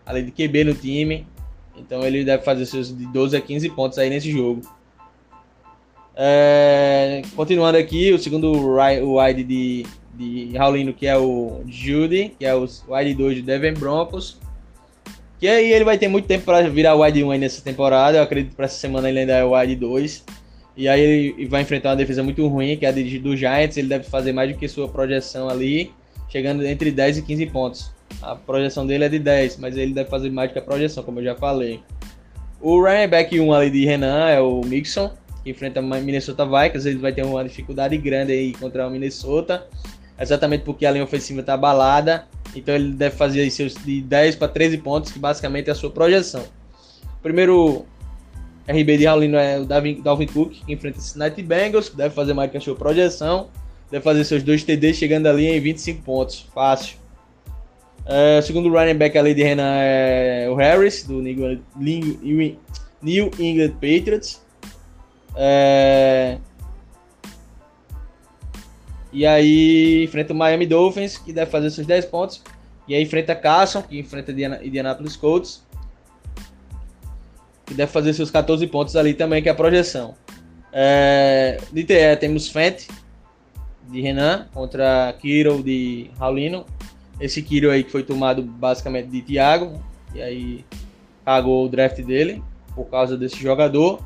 além 0.04 0.26
de 0.26 0.30
QB 0.30 0.64
no 0.64 0.74
time, 0.74 1.26
então 1.74 2.02
ele 2.02 2.22
deve 2.22 2.42
fazer 2.42 2.66
seus 2.66 2.94
de 2.94 3.06
12 3.06 3.34
a 3.34 3.40
15 3.40 3.70
pontos 3.70 3.98
aí 3.98 4.10
nesse 4.10 4.30
jogo. 4.30 4.75
É, 6.18 7.20
continuando 7.36 7.76
aqui, 7.76 8.10
o 8.10 8.18
segundo 8.18 8.50
wide 9.18 9.44
de, 9.44 9.84
de 10.14 10.56
Raulino, 10.56 10.94
que 10.94 11.06
é 11.06 11.16
o 11.16 11.60
Judy, 11.68 12.32
que 12.38 12.46
é 12.46 12.54
o 12.54 12.66
wide 12.88 13.14
2 13.14 13.36
de 13.36 13.42
Devon 13.42 13.78
Broncos. 13.78 14.38
Que 15.38 15.46
aí 15.46 15.70
ele 15.70 15.84
vai 15.84 15.98
ter 15.98 16.08
muito 16.08 16.26
tempo 16.26 16.46
para 16.46 16.66
virar 16.70 16.94
wide 16.94 17.22
1 17.22 17.30
aí 17.30 17.38
nessa 17.38 17.60
temporada. 17.60 18.16
Eu 18.16 18.22
acredito 18.22 18.50
que 18.50 18.56
para 18.56 18.64
essa 18.64 18.78
semana 18.78 19.10
ele 19.10 19.20
ainda 19.20 19.34
é 19.34 19.44
wide 19.44 19.76
2. 19.76 20.24
E 20.78 20.88
aí 20.88 21.00
ele 21.00 21.46
vai 21.46 21.60
enfrentar 21.60 21.90
uma 21.90 21.96
defesa 21.96 22.22
muito 22.22 22.46
ruim, 22.48 22.76
que 22.78 22.86
é 22.86 22.88
a 22.88 22.92
do 22.92 23.36
Giants. 23.36 23.76
Ele 23.76 23.88
deve 23.88 24.04
fazer 24.04 24.32
mais 24.32 24.50
do 24.50 24.58
que 24.58 24.66
sua 24.66 24.88
projeção 24.88 25.50
ali, 25.50 25.92
chegando 26.30 26.64
entre 26.64 26.90
10 26.90 27.18
e 27.18 27.22
15 27.22 27.46
pontos. 27.46 27.90
A 28.22 28.34
projeção 28.34 28.86
dele 28.86 29.04
é 29.04 29.08
de 29.10 29.18
10, 29.18 29.58
mas 29.58 29.76
ele 29.76 29.92
deve 29.92 30.08
fazer 30.08 30.30
mais 30.30 30.48
do 30.48 30.54
que 30.54 30.58
a 30.58 30.62
projeção, 30.62 31.02
como 31.02 31.20
eu 31.20 31.24
já 31.24 31.34
falei. 31.34 31.80
O 32.58 32.80
running 32.80 33.08
back 33.08 33.38
1 33.38 33.52
ali 33.52 33.70
de 33.70 33.84
Renan 33.84 34.28
é 34.30 34.40
o 34.40 34.62
Mixon 34.64 35.10
enfrenta 35.50 35.80
Minnesota 35.80 36.44
Vikings, 36.44 36.88
ele 36.88 36.98
vai 36.98 37.12
ter 37.12 37.24
uma 37.24 37.42
dificuldade 37.44 37.96
grande 37.96 38.32
aí 38.32 38.52
contra 38.52 38.86
o 38.86 38.90
Minnesota, 38.90 39.66
exatamente 40.18 40.62
porque 40.64 40.84
a 40.86 40.90
linha 40.90 41.04
ofensiva 41.04 41.40
está 41.40 41.54
abalada, 41.54 42.26
então 42.54 42.74
ele 42.74 42.92
deve 42.92 43.16
fazer 43.16 43.40
aí 43.40 43.50
seus 43.50 43.74
de 43.74 44.00
10 44.00 44.36
para 44.36 44.48
13 44.48 44.78
pontos, 44.78 45.12
que 45.12 45.18
basicamente 45.18 45.68
é 45.68 45.72
a 45.72 45.74
sua 45.74 45.90
projeção. 45.90 46.44
O 47.18 47.22
primeiro 47.22 47.84
RB 48.68 48.98
de 48.98 49.06
Raulino 49.06 49.36
é 49.36 49.58
o 49.58 49.64
Dalvin, 49.64 50.00
Dalvin 50.00 50.26
Cook, 50.26 50.52
que 50.64 50.72
enfrenta 50.72 51.00
Cincinnati 51.00 51.42
Bengals, 51.42 51.90
deve 51.90 52.14
fazer 52.14 52.34
mais 52.34 52.50
que 52.50 52.56
a 52.56 52.60
sua 52.60 52.74
projeção, 52.74 53.48
deve 53.90 54.02
fazer 54.02 54.24
seus 54.24 54.42
dois 54.42 54.64
TDs 54.64 54.96
chegando 54.96 55.26
ali 55.26 55.46
em 55.46 55.60
25 55.60 56.02
pontos, 56.02 56.48
fácil. 56.54 56.96
O 58.38 58.42
segundo 58.42 58.68
running 58.68 58.94
back 58.94 59.18
ali 59.18 59.34
de 59.34 59.42
Renan 59.42 59.78
é 59.78 60.48
o 60.48 60.54
Harris, 60.54 61.02
do 61.02 61.20
New 61.20 61.60
England 63.38 63.72
Patriots. 63.74 64.45
É... 65.36 66.38
E 69.12 69.24
aí 69.26 70.04
enfrenta 70.04 70.32
o 70.32 70.36
Miami 70.36 70.66
Dolphins, 70.66 71.16
que 71.16 71.32
deve 71.32 71.50
fazer 71.50 71.70
seus 71.70 71.86
10 71.86 72.06
pontos. 72.06 72.42
E 72.88 72.94
aí 72.94 73.02
enfrenta 73.02 73.34
Carson, 73.34 73.82
que 73.82 73.98
enfrenta 73.98 74.32
Indianapolis 74.32 75.16
Colts, 75.16 75.64
que 77.64 77.74
deve 77.74 77.90
fazer 77.90 78.12
seus 78.12 78.30
14 78.30 78.66
pontos 78.66 78.96
ali 78.96 79.14
também, 79.14 79.42
que 79.42 79.48
é 79.48 79.52
a 79.52 79.54
projeção. 79.54 80.14
É... 80.72 81.58
De 81.72 81.84
TE 81.84 82.16
temos 82.18 82.48
Fent, 82.48 82.88
de 83.88 84.00
Renan, 84.00 84.46
contra 84.52 85.14
Kiro 85.20 85.62
de 85.62 86.10
Raulino. 86.18 86.64
Esse 87.20 87.42
Kiro 87.42 87.70
aí 87.70 87.82
que 87.82 87.90
foi 87.90 88.02
tomado 88.02 88.42
basicamente 88.42 89.08
de 89.08 89.22
Thiago, 89.22 89.82
e 90.14 90.20
aí 90.20 90.64
pagou 91.24 91.64
o 91.64 91.68
draft 91.68 92.00
dele 92.02 92.42
por 92.74 92.84
causa 92.86 93.16
desse 93.16 93.36
jogador. 93.36 94.02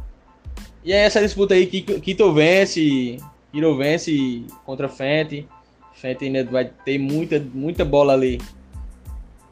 E 0.84 0.92
é 0.92 1.04
essa 1.04 1.20
disputa 1.20 1.54
aí, 1.54 1.66
Kito 1.66 2.32
vence, 2.32 3.18
Kiro 3.52 3.76
vence 3.76 4.44
contra 4.64 4.88
Fenty. 4.88 5.46
Fenty 5.94 6.26
ainda 6.26 6.44
vai 6.44 6.70
ter 6.84 6.98
muita, 6.98 7.38
muita 7.52 7.84
bola 7.84 8.14
ali 8.14 8.40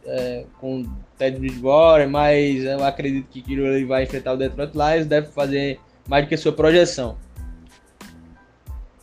é, 0.06 0.44
com 0.58 0.84
Ted 1.18 1.38
Bridgewater, 1.38 2.08
mas 2.08 2.64
eu 2.64 2.82
acredito 2.84 3.26
que 3.30 3.52
ele 3.52 3.84
vai 3.84 4.04
enfrentar 4.04 4.32
o 4.32 4.36
Detroit 4.36 4.72
Lions, 4.72 5.06
deve 5.06 5.28
fazer 5.28 5.78
mais 6.08 6.24
do 6.24 6.28
que 6.28 6.34
a 6.34 6.38
sua 6.38 6.52
projeção. 6.52 7.18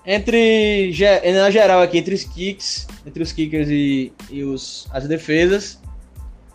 Entre, 0.07 0.91
na 1.33 1.49
geral 1.49 1.81
aqui, 1.81 1.97
entre 1.97 2.13
os 2.13 2.23
kicks, 2.23 2.87
entre 3.05 3.23
os 3.23 3.31
kickers 3.31 3.69
e, 3.69 4.13
e 4.29 4.43
os, 4.43 4.87
as 4.91 5.07
defesas, 5.07 5.81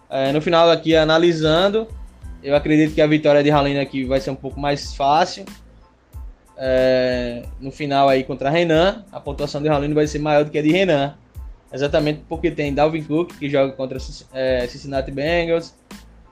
é, 0.08 0.32
no 0.32 0.40
final 0.40 0.70
aqui 0.70 0.94
analisando, 0.94 1.86
eu 2.42 2.54
acredito 2.54 2.94
que 2.94 3.00
a 3.00 3.06
vitória 3.06 3.42
de 3.42 3.50
Halina 3.50 3.82
aqui 3.82 4.04
vai 4.04 4.20
ser 4.20 4.30
um 4.30 4.36
pouco 4.36 4.58
mais 4.58 4.94
fácil. 4.94 5.44
É, 6.56 7.44
no 7.58 7.70
final 7.70 8.08
aí 8.08 8.22
contra 8.22 8.50
Renan, 8.50 9.04
a 9.10 9.18
pontuação 9.18 9.62
de 9.62 9.68
Halina 9.68 9.94
vai 9.94 10.06
ser 10.06 10.18
maior 10.18 10.44
do 10.44 10.50
que 10.50 10.58
a 10.58 10.62
de 10.62 10.70
Renan. 10.70 11.14
Exatamente 11.72 12.22
porque 12.28 12.50
tem 12.50 12.74
Dalvin 12.74 13.02
Cook, 13.02 13.38
que 13.38 13.48
joga 13.48 13.72
contra 13.72 13.98
é, 14.32 14.66
Cincinnati 14.66 15.10
Bengals. 15.10 15.74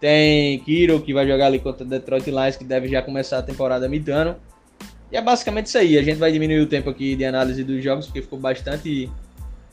Tem 0.00 0.59
Kiro, 0.61 1.00
que 1.00 1.12
vai 1.12 1.26
jogar 1.26 1.46
ali 1.46 1.59
contra 1.59 1.84
Detroit 1.84 2.26
Lions, 2.26 2.56
que 2.56 2.64
deve 2.64 2.88
já 2.88 3.02
começar 3.02 3.38
a 3.38 3.42
temporada 3.42 3.88
mitando. 3.88 4.36
E 5.11 5.16
é 5.16 5.22
basicamente 5.22 5.66
isso 5.66 5.78
aí. 5.78 5.98
A 5.98 6.02
gente 6.02 6.18
vai 6.18 6.30
diminuir 6.30 6.61
o 6.61 6.66
tempo 6.66 6.90
aqui 6.90 7.16
de 7.16 7.24
análise 7.24 7.64
dos 7.64 7.82
jogos, 7.82 8.06
porque 8.06 8.22
ficou 8.22 8.38
bastante. 8.38 9.11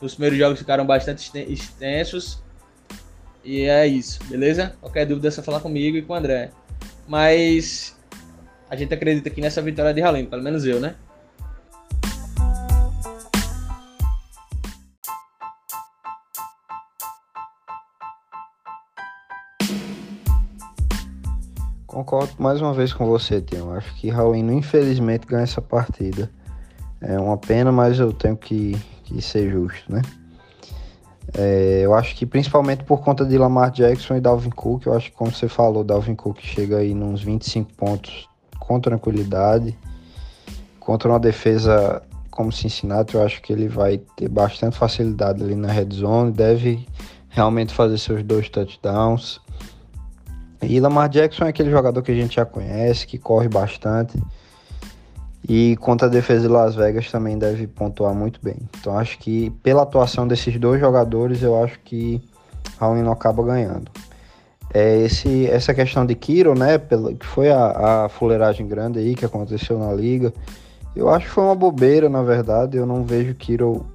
Os 0.01 0.13
primeiros 0.13 0.37
jogos 0.37 0.59
ficaram 0.59 0.85
bastante 0.85 1.31
extensos. 1.51 2.43
E 3.45 3.61
é 3.61 3.85
isso, 3.85 4.19
beleza? 4.27 4.75
Qualquer 4.81 5.05
dúvida 5.05 5.27
é 5.27 5.31
só 5.31 5.43
falar 5.43 5.59
comigo 5.59 5.95
e 5.95 6.01
com 6.01 6.13
o 6.13 6.15
André. 6.15 6.49
Mas 7.07 7.95
a 8.67 8.75
gente 8.75 8.91
acredita 8.91 9.29
aqui 9.29 9.39
nessa 9.39 9.61
vitória 9.61 9.93
de 9.93 10.01
Halim, 10.01 10.25
pelo 10.25 10.41
menos 10.41 10.65
eu, 10.65 10.79
né? 10.79 10.95
Concordo 21.85 22.33
mais 22.39 22.59
uma 22.59 22.73
vez 22.73 22.91
com 22.91 23.05
você, 23.05 23.39
Tião. 23.39 23.71
Acho 23.71 23.93
que 23.95 24.09
Raulino, 24.09 24.51
infelizmente, 24.53 25.27
ganha 25.27 25.43
essa 25.43 25.61
partida. 25.61 26.31
É 26.99 27.19
uma 27.19 27.37
pena, 27.37 27.71
mas 27.71 27.99
eu 27.99 28.11
tenho 28.11 28.35
que, 28.35 28.75
que 29.03 29.21
ser 29.21 29.51
justo, 29.51 29.93
né? 29.93 30.01
É, 31.37 31.81
eu 31.83 31.93
acho 31.93 32.15
que 32.15 32.25
principalmente 32.25 32.83
por 32.83 33.01
conta 33.01 33.25
de 33.25 33.37
Lamar 33.37 33.69
Jackson 33.69 34.15
e 34.15 34.21
Dalvin 34.21 34.49
Cook, 34.49 34.85
eu 34.85 34.93
acho 34.93 35.11
que 35.11 35.17
como 35.17 35.31
você 35.31 35.49
falou, 35.49 35.83
Dalvin 35.83 36.15
Cook 36.15 36.39
chega 36.41 36.77
aí 36.77 36.93
nos 36.93 37.21
25 37.21 37.73
pontos 37.73 38.29
com 38.59 38.79
tranquilidade. 38.79 39.77
Contra 40.79 41.09
uma 41.09 41.19
defesa 41.19 42.01
como 42.31 42.51
Cincinnati, 42.51 43.15
eu 43.15 43.23
acho 43.23 43.41
que 43.41 43.51
ele 43.51 43.67
vai 43.67 43.97
ter 44.15 44.29
bastante 44.29 44.77
facilidade 44.77 45.43
ali 45.43 45.55
na 45.55 45.71
red 45.71 45.89
zone, 45.91 46.31
deve 46.31 46.85
realmente 47.29 47.73
fazer 47.73 47.97
seus 47.97 48.23
dois 48.23 48.47
touchdowns. 48.49 49.41
E 50.61 50.79
Lamar 50.79 51.09
Jackson 51.09 51.45
é 51.45 51.49
aquele 51.49 51.69
jogador 51.69 52.01
que 52.01 52.11
a 52.11 52.15
gente 52.15 52.35
já 52.35 52.45
conhece, 52.45 53.05
que 53.05 53.17
corre 53.17 53.47
bastante. 53.49 54.17
E 55.47 55.75
contra 55.77 56.07
a 56.07 56.09
defesa 56.09 56.41
de 56.41 56.47
Las 56.47 56.73
Vegas 56.73 57.11
também 57.11 57.37
deve 57.37 57.67
pontuar 57.67 58.15
muito 58.15 58.39
bem. 58.41 58.57
Então 58.79 58.97
acho 58.97 59.19
que 59.19 59.51
pela 59.61 59.83
atuação 59.83 60.27
desses 60.27 60.59
dois 60.59 60.79
jogadores, 60.79 61.43
eu 61.43 61.63
acho 61.63 61.79
que 61.81 62.19
Raul 62.79 62.95
não 63.03 63.11
acaba 63.11 63.43
ganhando. 63.43 63.91
É 64.73 65.01
esse, 65.01 65.45
essa 65.47 65.71
questão 65.71 66.03
de 66.03 66.15
Kiro, 66.15 66.57
né, 66.57 66.79
pela, 66.79 67.13
que 67.13 67.25
foi 67.25 67.51
a, 67.51 68.05
a 68.05 68.09
fuleiragem 68.09 68.67
grande 68.67 68.97
aí 68.97 69.13
que 69.13 69.23
aconteceu 69.23 69.77
na 69.77 69.93
liga, 69.93 70.33
eu 70.95 71.09
acho 71.09 71.27
que 71.27 71.31
foi 71.31 71.43
uma 71.43 71.55
bobeira, 71.55 72.09
na 72.09 72.23
verdade. 72.23 72.77
Eu 72.77 72.85
não 72.87 73.03
vejo 73.03 73.35
Kiro 73.35 73.85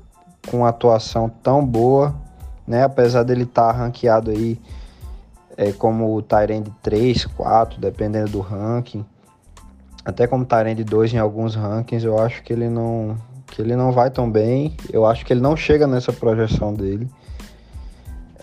com 0.49 0.65
atuação 0.65 1.29
tão 1.43 1.67
boa, 1.67 2.15
né, 2.65 2.85
apesar 2.85 3.25
dele 3.25 3.43
estar 3.43 3.73
tá 3.73 3.79
ranqueado 3.79 4.31
aí 4.31 4.57
é, 5.57 5.73
como 5.73 6.15
o 6.15 6.23
Tyrande 6.23 6.73
3, 6.81 7.25
4, 7.27 7.81
dependendo 7.81 8.31
do 8.31 8.41
ranking 8.41 9.05
até 10.05 10.27
como 10.27 10.45
Tyrande 10.45 10.85
2 10.85 11.15
em 11.15 11.19
alguns 11.19 11.55
rankings, 11.55 12.05
eu 12.05 12.19
acho 12.19 12.43
que 12.43 12.53
ele 12.53 12.69
não 12.69 13.17
que 13.47 13.61
ele 13.61 13.75
não 13.75 13.91
vai 13.91 14.11
tão 14.11 14.31
bem. 14.31 14.77
Eu 14.93 15.05
acho 15.05 15.27
que 15.27 15.33
ele 15.33 15.41
não 15.41 15.57
chega 15.57 15.87
nessa 15.87 16.13
projeção 16.13 16.73
dele. 16.73 17.09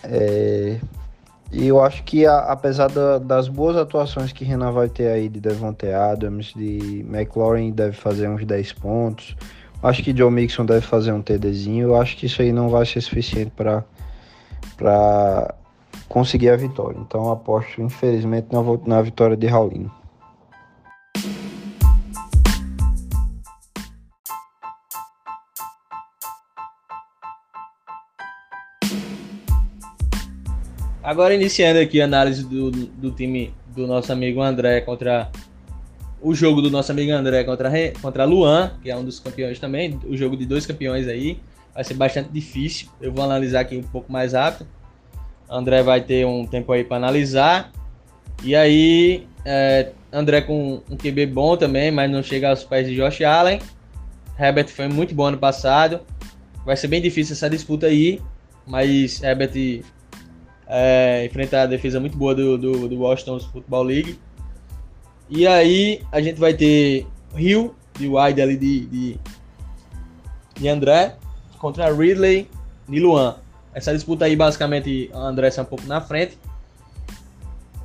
É, 0.04 0.78
e 1.50 1.66
eu 1.66 1.82
acho 1.82 2.04
que 2.04 2.26
a, 2.26 2.38
apesar 2.40 2.88
da, 2.88 3.18
das 3.18 3.48
boas 3.48 3.76
atuações 3.76 4.32
que 4.32 4.44
Renan 4.44 4.70
vai 4.70 4.88
ter 4.88 5.08
aí 5.08 5.28
de 5.28 5.40
Devontae 5.40 5.92
Adams, 5.92 6.52
de 6.54 7.04
McLaurin 7.08 7.72
deve 7.72 7.92
fazer 7.92 8.28
uns 8.28 8.44
10 8.44 8.74
pontos. 8.74 9.34
Acho 9.82 10.02
que 10.02 10.16
Joe 10.16 10.30
Mixon 10.30 10.66
deve 10.66 10.82
fazer 10.82 11.12
um 11.12 11.22
TDzinho. 11.22 11.88
Eu 11.88 12.00
acho 12.00 12.16
que 12.16 12.26
isso 12.26 12.42
aí 12.42 12.52
não 12.52 12.68
vai 12.68 12.84
ser 12.84 13.00
suficiente 13.00 13.50
para 13.56 13.84
para 14.76 15.54
conseguir 16.08 16.50
a 16.50 16.56
vitória. 16.56 16.98
Então 16.98 17.30
aposto 17.32 17.80
infelizmente 17.80 18.48
na, 18.52 18.60
na 18.86 19.02
vitória 19.02 19.36
de 19.36 19.46
Raulino. 19.46 19.97
Agora 31.08 31.34
iniciando 31.34 31.80
aqui 31.80 32.02
a 32.02 32.04
análise 32.04 32.44
do, 32.44 32.70
do 32.70 33.10
time 33.10 33.50
do 33.74 33.86
nosso 33.86 34.12
amigo 34.12 34.42
André 34.42 34.82
contra 34.82 35.30
o 36.20 36.34
jogo 36.34 36.60
do 36.60 36.70
nosso 36.70 36.92
amigo 36.92 37.10
André 37.12 37.44
contra, 37.44 37.70
contra 38.02 38.26
Luan, 38.26 38.72
que 38.82 38.90
é 38.90 38.94
um 38.94 39.02
dos 39.02 39.18
campeões 39.18 39.58
também, 39.58 39.98
o 40.04 40.14
jogo 40.14 40.36
de 40.36 40.44
dois 40.44 40.66
campeões 40.66 41.08
aí, 41.08 41.40
vai 41.72 41.82
ser 41.82 41.94
bastante 41.94 42.28
difícil. 42.28 42.88
Eu 43.00 43.10
vou 43.10 43.24
analisar 43.24 43.60
aqui 43.60 43.74
um 43.78 43.82
pouco 43.82 44.12
mais 44.12 44.34
rápido. 44.34 44.68
André 45.48 45.82
vai 45.82 46.02
ter 46.02 46.26
um 46.26 46.46
tempo 46.46 46.70
aí 46.72 46.84
para 46.84 46.98
analisar. 46.98 47.72
E 48.44 48.54
aí, 48.54 49.26
é, 49.46 49.92
André 50.12 50.42
com 50.42 50.82
um 50.90 50.94
QB 50.94 51.24
bom 51.24 51.56
também, 51.56 51.90
mas 51.90 52.10
não 52.10 52.22
chega 52.22 52.50
aos 52.50 52.64
pés 52.64 52.86
de 52.86 52.94
Josh 52.94 53.22
Allen. 53.22 53.60
Herbert 54.38 54.68
foi 54.68 54.88
muito 54.88 55.14
bom 55.14 55.24
ano 55.24 55.38
passado. 55.38 56.00
Vai 56.66 56.76
ser 56.76 56.88
bem 56.88 57.00
difícil 57.00 57.32
essa 57.32 57.48
disputa 57.48 57.86
aí, 57.86 58.20
mas 58.66 59.22
Herbert 59.22 59.54
é, 60.68 61.24
enfrentar 61.24 61.62
a 61.62 61.66
defesa 61.66 61.98
muito 61.98 62.16
boa 62.16 62.34
do, 62.34 62.58
do, 62.58 62.88
do 62.88 62.98
Washington 62.98 63.40
Football 63.40 63.84
League. 63.84 64.18
E 65.30 65.46
aí 65.46 66.02
a 66.12 66.20
gente 66.20 66.38
vai 66.38 66.54
ter 66.54 67.06
Rio, 67.34 67.74
de 67.98 68.08
wide 68.08 68.40
ali 68.40 68.56
de, 68.56 68.86
de, 68.86 69.20
de 70.54 70.68
André, 70.68 71.16
contra 71.58 71.92
Ridley 71.92 72.48
de 72.88 73.00
Luan. 73.00 73.36
Essa 73.74 73.92
disputa 73.92 74.24
aí, 74.24 74.36
basicamente, 74.36 75.10
o 75.12 75.18
André 75.18 75.48
está 75.48 75.62
um 75.62 75.66
pouco 75.66 75.86
na 75.86 76.00
frente. 76.00 76.38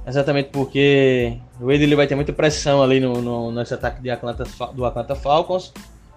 Exatamente 0.05 0.49
porque 0.49 1.37
o 1.59 1.67
Ridley 1.67 1.95
vai 1.95 2.07
ter 2.07 2.15
muita 2.15 2.33
pressão 2.33 2.83
ali 2.83 2.99
no, 2.99 3.21
no, 3.21 3.51
nesse 3.51 3.73
ataque 3.73 4.01
de 4.01 4.09
Atlanta, 4.09 4.43
do 4.73 4.85
Atlanta 4.85 5.15
Falcons. 5.15 5.73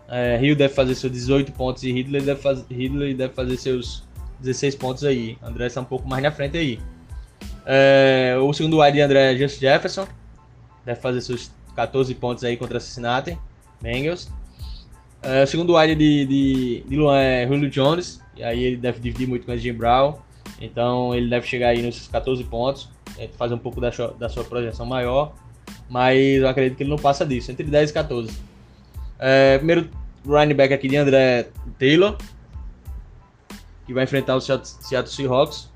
É, 0.08 0.36
Rio 0.36 0.54
deve 0.54 0.72
fazer 0.72 0.94
seus 0.94 1.12
18 1.12 1.52
pontos 1.52 1.82
e 1.82 1.92
Ridley 1.92 2.22
deve, 2.22 2.40
faz, 2.40 2.64
Ridley 2.70 3.14
deve 3.14 3.34
fazer 3.34 3.56
seus 3.56 4.05
16 4.40 4.74
pontos 4.76 5.04
aí. 5.04 5.38
André 5.42 5.66
está 5.66 5.80
um 5.80 5.84
pouco 5.84 6.08
mais 6.08 6.22
na 6.22 6.30
frente 6.30 6.56
aí. 6.56 6.78
É, 7.64 8.36
o 8.40 8.52
segundo 8.52 8.80
wide 8.80 8.96
de 8.96 9.00
André 9.00 9.34
é 9.34 9.36
Justin 9.36 9.60
Jefferson. 9.60 10.06
Deve 10.84 11.00
fazer 11.00 11.20
seus 11.20 11.50
14 11.74 12.14
pontos 12.14 12.44
aí 12.44 12.56
contra 12.56 12.78
Cincinnati 12.78 13.36
Bengals. 13.80 14.30
É, 15.22 15.42
o 15.42 15.46
segundo 15.46 15.76
wide 15.76 15.94
de, 15.94 16.26
de, 16.26 16.84
de 16.88 16.96
Luan 16.96 17.18
é 17.18 17.46
Julio 17.46 17.68
Jones. 17.68 18.20
E 18.36 18.44
aí 18.44 18.62
ele 18.62 18.76
deve 18.76 19.00
dividir 19.00 19.26
muito 19.26 19.44
com 19.44 19.52
o 19.52 19.58
Jim 19.58 19.72
Brown. 19.72 20.14
Então 20.60 21.14
ele 21.14 21.28
deve 21.28 21.46
chegar 21.46 21.68
aí 21.68 21.82
nos 21.82 22.06
14 22.06 22.44
pontos. 22.44 22.88
Fazer 23.36 23.54
um 23.54 23.58
pouco 23.58 23.80
da, 23.80 23.90
da 24.18 24.28
sua 24.28 24.44
projeção 24.44 24.86
maior. 24.86 25.34
Mas 25.88 26.40
eu 26.40 26.48
acredito 26.48 26.76
que 26.76 26.82
ele 26.82 26.90
não 26.90 26.98
passa 26.98 27.26
disso. 27.26 27.50
Entre 27.50 27.64
10 27.64 27.90
e 27.90 27.92
14. 27.92 28.38
É, 29.18 29.56
primeiro 29.58 29.88
running 30.24 30.54
back 30.54 30.72
aqui 30.72 30.88
de 30.88 30.96
André 30.96 31.48
Taylor 31.78 32.16
que 33.86 33.94
vai 33.94 34.04
enfrentar 34.04 34.36
o 34.36 34.40
Seattle 34.40 35.06
Seahawks. 35.06 35.70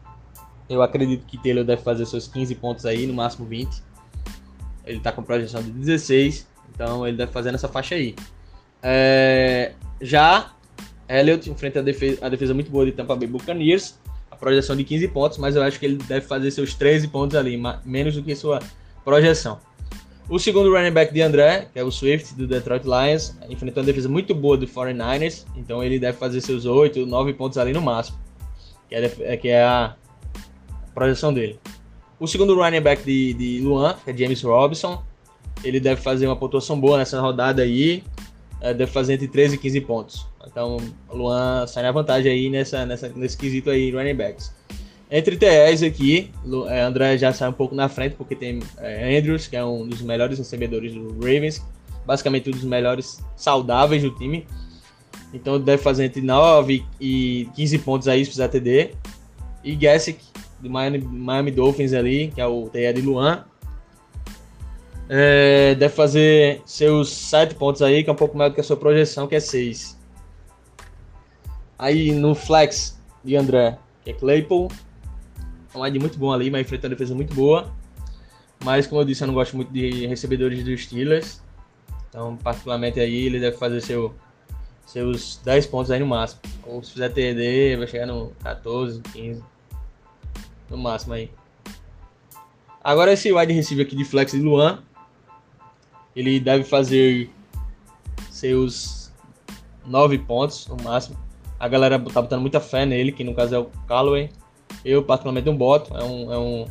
Eu 0.68 0.82
acredito 0.82 1.24
que 1.26 1.38
Taylor 1.38 1.64
deve 1.64 1.82
fazer 1.82 2.06
seus 2.06 2.28
15 2.28 2.54
pontos 2.56 2.86
aí, 2.86 3.06
no 3.06 3.14
máximo 3.14 3.46
20. 3.46 3.82
Ele 4.84 4.98
está 4.98 5.12
com 5.12 5.22
projeção 5.22 5.62
de 5.62 5.70
16, 5.70 6.46
então 6.74 7.06
ele 7.06 7.16
deve 7.16 7.32
fazer 7.32 7.52
nessa 7.52 7.68
faixa 7.68 7.94
aí. 7.94 8.14
É, 8.82 9.72
já 10.00 10.52
Elliott 11.08 11.50
enfrenta 11.50 11.80
a 11.80 11.82
defesa, 11.82 12.24
a 12.24 12.28
defesa 12.28 12.54
muito 12.54 12.70
boa 12.70 12.86
de 12.86 12.92
Tampa 12.92 13.16
Bay 13.16 13.28
Buccaneers, 13.28 13.98
a 14.30 14.36
projeção 14.36 14.76
de 14.76 14.84
15 14.84 15.08
pontos, 15.08 15.38
mas 15.38 15.56
eu 15.56 15.62
acho 15.62 15.78
que 15.78 15.86
ele 15.86 15.96
deve 15.96 16.26
fazer 16.26 16.50
seus 16.50 16.74
13 16.74 17.08
pontos 17.08 17.36
ali, 17.36 17.60
menos 17.84 18.14
do 18.14 18.22
que 18.22 18.34
sua 18.34 18.60
projeção. 19.04 19.58
O 20.30 20.38
segundo 20.38 20.72
running 20.72 20.92
back 20.92 21.12
de 21.12 21.20
André, 21.22 21.66
que 21.72 21.78
é 21.80 21.82
o 21.82 21.90
Swift 21.90 22.36
do 22.36 22.46
Detroit 22.46 22.84
Lions, 22.84 23.36
enfrentou 23.48 23.82
uma 23.82 23.86
defesa 23.86 24.08
muito 24.08 24.32
boa 24.32 24.56
do 24.56 24.64
49ers, 24.64 25.44
então 25.56 25.82
ele 25.82 25.98
deve 25.98 26.16
fazer 26.18 26.40
seus 26.40 26.64
8, 26.64 27.04
9 27.04 27.32
pontos 27.32 27.58
ali 27.58 27.72
no 27.72 27.82
máximo, 27.82 28.16
que 28.88 28.94
é, 28.94 29.12
é, 29.22 29.36
que 29.36 29.48
é 29.48 29.64
a 29.64 29.96
projeção 30.94 31.34
dele. 31.34 31.58
O 32.20 32.28
segundo 32.28 32.54
running 32.54 32.80
back 32.80 33.02
de, 33.02 33.34
de 33.34 33.60
Luan, 33.60 33.96
que 34.04 34.12
é 34.12 34.16
James 34.16 34.40
Robinson, 34.44 35.02
ele 35.64 35.80
deve 35.80 36.00
fazer 36.00 36.28
uma 36.28 36.36
pontuação 36.36 36.78
boa 36.78 36.96
nessa 36.96 37.20
rodada 37.20 37.62
aí, 37.62 38.04
é, 38.60 38.72
deve 38.72 38.92
fazer 38.92 39.14
entre 39.14 39.26
13 39.26 39.56
e 39.56 39.58
15 39.58 39.80
pontos. 39.80 40.26
Então, 40.46 40.76
Luan 41.12 41.66
sai 41.66 41.82
na 41.82 41.90
vantagem 41.90 42.30
aí 42.30 42.48
nessa, 42.48 42.86
nessa, 42.86 43.08
nesse 43.08 43.36
quesito 43.36 43.68
aí, 43.68 43.90
running 43.90 44.14
backs. 44.14 44.54
Entre 45.10 45.36
TEs 45.36 45.82
aqui, 45.82 46.30
é, 46.68 46.82
André 46.82 47.18
já 47.18 47.32
sai 47.32 47.48
um 47.48 47.52
pouco 47.52 47.74
na 47.74 47.88
frente, 47.88 48.14
porque 48.14 48.36
tem 48.36 48.60
é, 48.78 49.18
Andrews, 49.18 49.48
que 49.48 49.56
é 49.56 49.64
um 49.64 49.88
dos 49.88 50.02
melhores 50.02 50.38
recebedores 50.38 50.94
do 50.94 51.14
Ravens, 51.14 51.60
basicamente 52.06 52.48
um 52.48 52.52
dos 52.52 52.62
melhores 52.62 53.20
saudáveis 53.34 54.02
do 54.02 54.10
time. 54.14 54.46
Então 55.34 55.60
deve 55.60 55.82
fazer 55.82 56.04
entre 56.04 56.20
9 56.20 56.84
e 57.00 57.48
15 57.56 57.78
pontos 57.78 58.06
aí 58.06 58.20
se 58.20 58.30
precisar 58.30 58.48
TD. 58.48 58.92
E 59.64 59.74
Gessick, 59.74 60.24
do 60.60 60.70
Miami, 60.70 60.98
Miami 60.98 61.50
Dolphins 61.50 61.92
ali, 61.92 62.28
que 62.32 62.40
é 62.40 62.46
o 62.46 62.68
TE 62.68 62.92
de 62.92 63.00
Luan. 63.00 63.44
É, 65.08 65.74
deve 65.74 65.92
fazer 65.92 66.62
seus 66.64 67.10
7 67.10 67.56
pontos 67.56 67.82
aí, 67.82 68.04
que 68.04 68.10
é 68.10 68.12
um 68.12 68.16
pouco 68.16 68.38
maior 68.38 68.50
do 68.50 68.54
que 68.54 68.60
a 68.60 68.64
sua 68.64 68.76
projeção, 68.76 69.26
que 69.26 69.34
é 69.34 69.40
6. 69.40 69.98
Aí 71.76 72.12
no 72.12 72.32
flex 72.32 73.00
de 73.24 73.34
André, 73.36 73.76
que 74.04 74.10
é 74.10 74.12
Claypool, 74.12 74.68
um 75.74 75.82
wide 75.82 75.98
muito 75.98 76.18
bom 76.18 76.32
ali, 76.32 76.50
mas 76.50 76.62
enfrenta 76.62 76.86
uma 76.86 76.90
defesa 76.94 77.14
muito 77.14 77.34
boa. 77.34 77.70
Mas, 78.64 78.86
como 78.86 79.00
eu 79.00 79.04
disse, 79.04 79.22
eu 79.22 79.26
não 79.26 79.34
gosto 79.34 79.56
muito 79.56 79.72
de 79.72 80.06
recebedores 80.06 80.62
dos 80.62 80.84
Steelers. 80.84 81.42
Então, 82.08 82.36
particularmente 82.36 83.00
aí, 83.00 83.26
ele 83.26 83.40
deve 83.40 83.56
fazer 83.56 83.80
seu, 83.80 84.14
seus 84.84 85.40
10 85.44 85.66
pontos 85.66 85.90
aí 85.90 86.00
no 86.00 86.06
máximo. 86.06 86.40
Ou 86.66 86.82
se 86.82 86.92
fizer 86.92 87.08
TD, 87.08 87.76
vai 87.76 87.86
chegar 87.86 88.06
no 88.06 88.32
14, 88.42 89.00
15. 89.12 89.42
no 90.68 90.76
máximo 90.76 91.14
aí. 91.14 91.30
Agora 92.82 93.12
esse 93.12 93.32
wide 93.32 93.52
receiver 93.52 93.86
aqui 93.86 93.94
de 93.94 94.04
flex 94.04 94.32
de 94.32 94.40
Luan, 94.40 94.82
ele 96.16 96.40
deve 96.40 96.64
fazer 96.64 97.30
seus 98.30 99.12
9 99.86 100.18
pontos 100.18 100.66
no 100.66 100.76
máximo. 100.82 101.16
A 101.58 101.68
galera 101.68 101.98
tá 101.98 102.22
botando 102.22 102.40
muita 102.40 102.58
fé 102.58 102.86
nele, 102.86 103.12
que 103.12 103.22
no 103.22 103.34
caso 103.34 103.54
é 103.54 103.58
o 103.58 103.66
Callaway. 103.86 104.30
Eu 104.84 105.02
particularmente 105.02 105.46
não 105.46 105.56
boto, 105.56 105.94
é 105.96 106.02
um, 106.02 106.32
é 106.32 106.38
um 106.38 106.66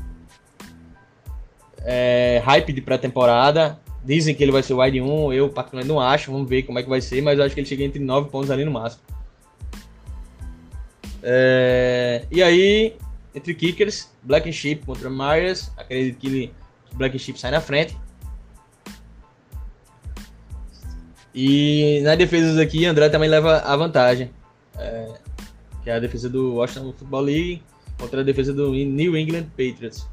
é, 1.84 2.42
hype 2.44 2.74
de 2.74 2.82
pré-temporada. 2.82 3.80
Dizem 4.04 4.34
que 4.34 4.44
ele 4.44 4.52
vai 4.52 4.64
ser 4.64 4.74
wide 4.74 5.02
1, 5.02 5.34
eu 5.34 5.50
particularmente 5.50 5.94
não 5.94 6.00
acho, 6.00 6.32
vamos 6.32 6.50
ver 6.50 6.64
como 6.64 6.80
é 6.80 6.84
que 6.84 6.90
vai 6.90 7.02
ser, 7.02 7.22
mas 7.22 7.38
eu 7.38 7.46
acho 7.46 7.54
que 7.54 7.62
ele 7.62 7.68
chega 7.68 7.84
entre 7.84 8.00
9 8.00 8.30
pontos 8.30 8.50
ali 8.50 8.64
no 8.64 8.72
máximo. 8.72 9.04
É, 11.22 12.26
e 12.32 12.42
aí, 12.42 12.96
entre 13.36 13.54
kickers, 13.54 14.10
Black 14.24 14.52
Sheep 14.52 14.86
contra 14.86 15.10
Myers, 15.10 15.72
acredito 15.78 16.18
que 16.18 16.28
ele, 16.28 16.54
Black 16.94 17.20
Sheep 17.20 17.40
sai 17.40 17.52
na 17.52 17.62
frente. 17.62 17.98
E 21.36 22.02
nas 22.04 22.18
defesas 22.18 22.58
aqui, 22.58 22.86
André 22.86 23.10
também 23.10 23.30
leva 23.30 23.58
a 23.58 23.76
vantagem. 23.76 24.32
É, 24.78 25.14
que 25.84 25.90
é 25.90 25.94
a 25.94 26.00
defesa 26.00 26.30
do 26.30 26.56
Washington 26.56 26.94
Football 26.94 27.22
League 27.22 27.64
contra 28.00 28.22
a 28.22 28.24
defesa 28.24 28.54
do 28.54 28.72
New 28.72 29.18
England 29.18 29.48
Patriots. 29.58 30.08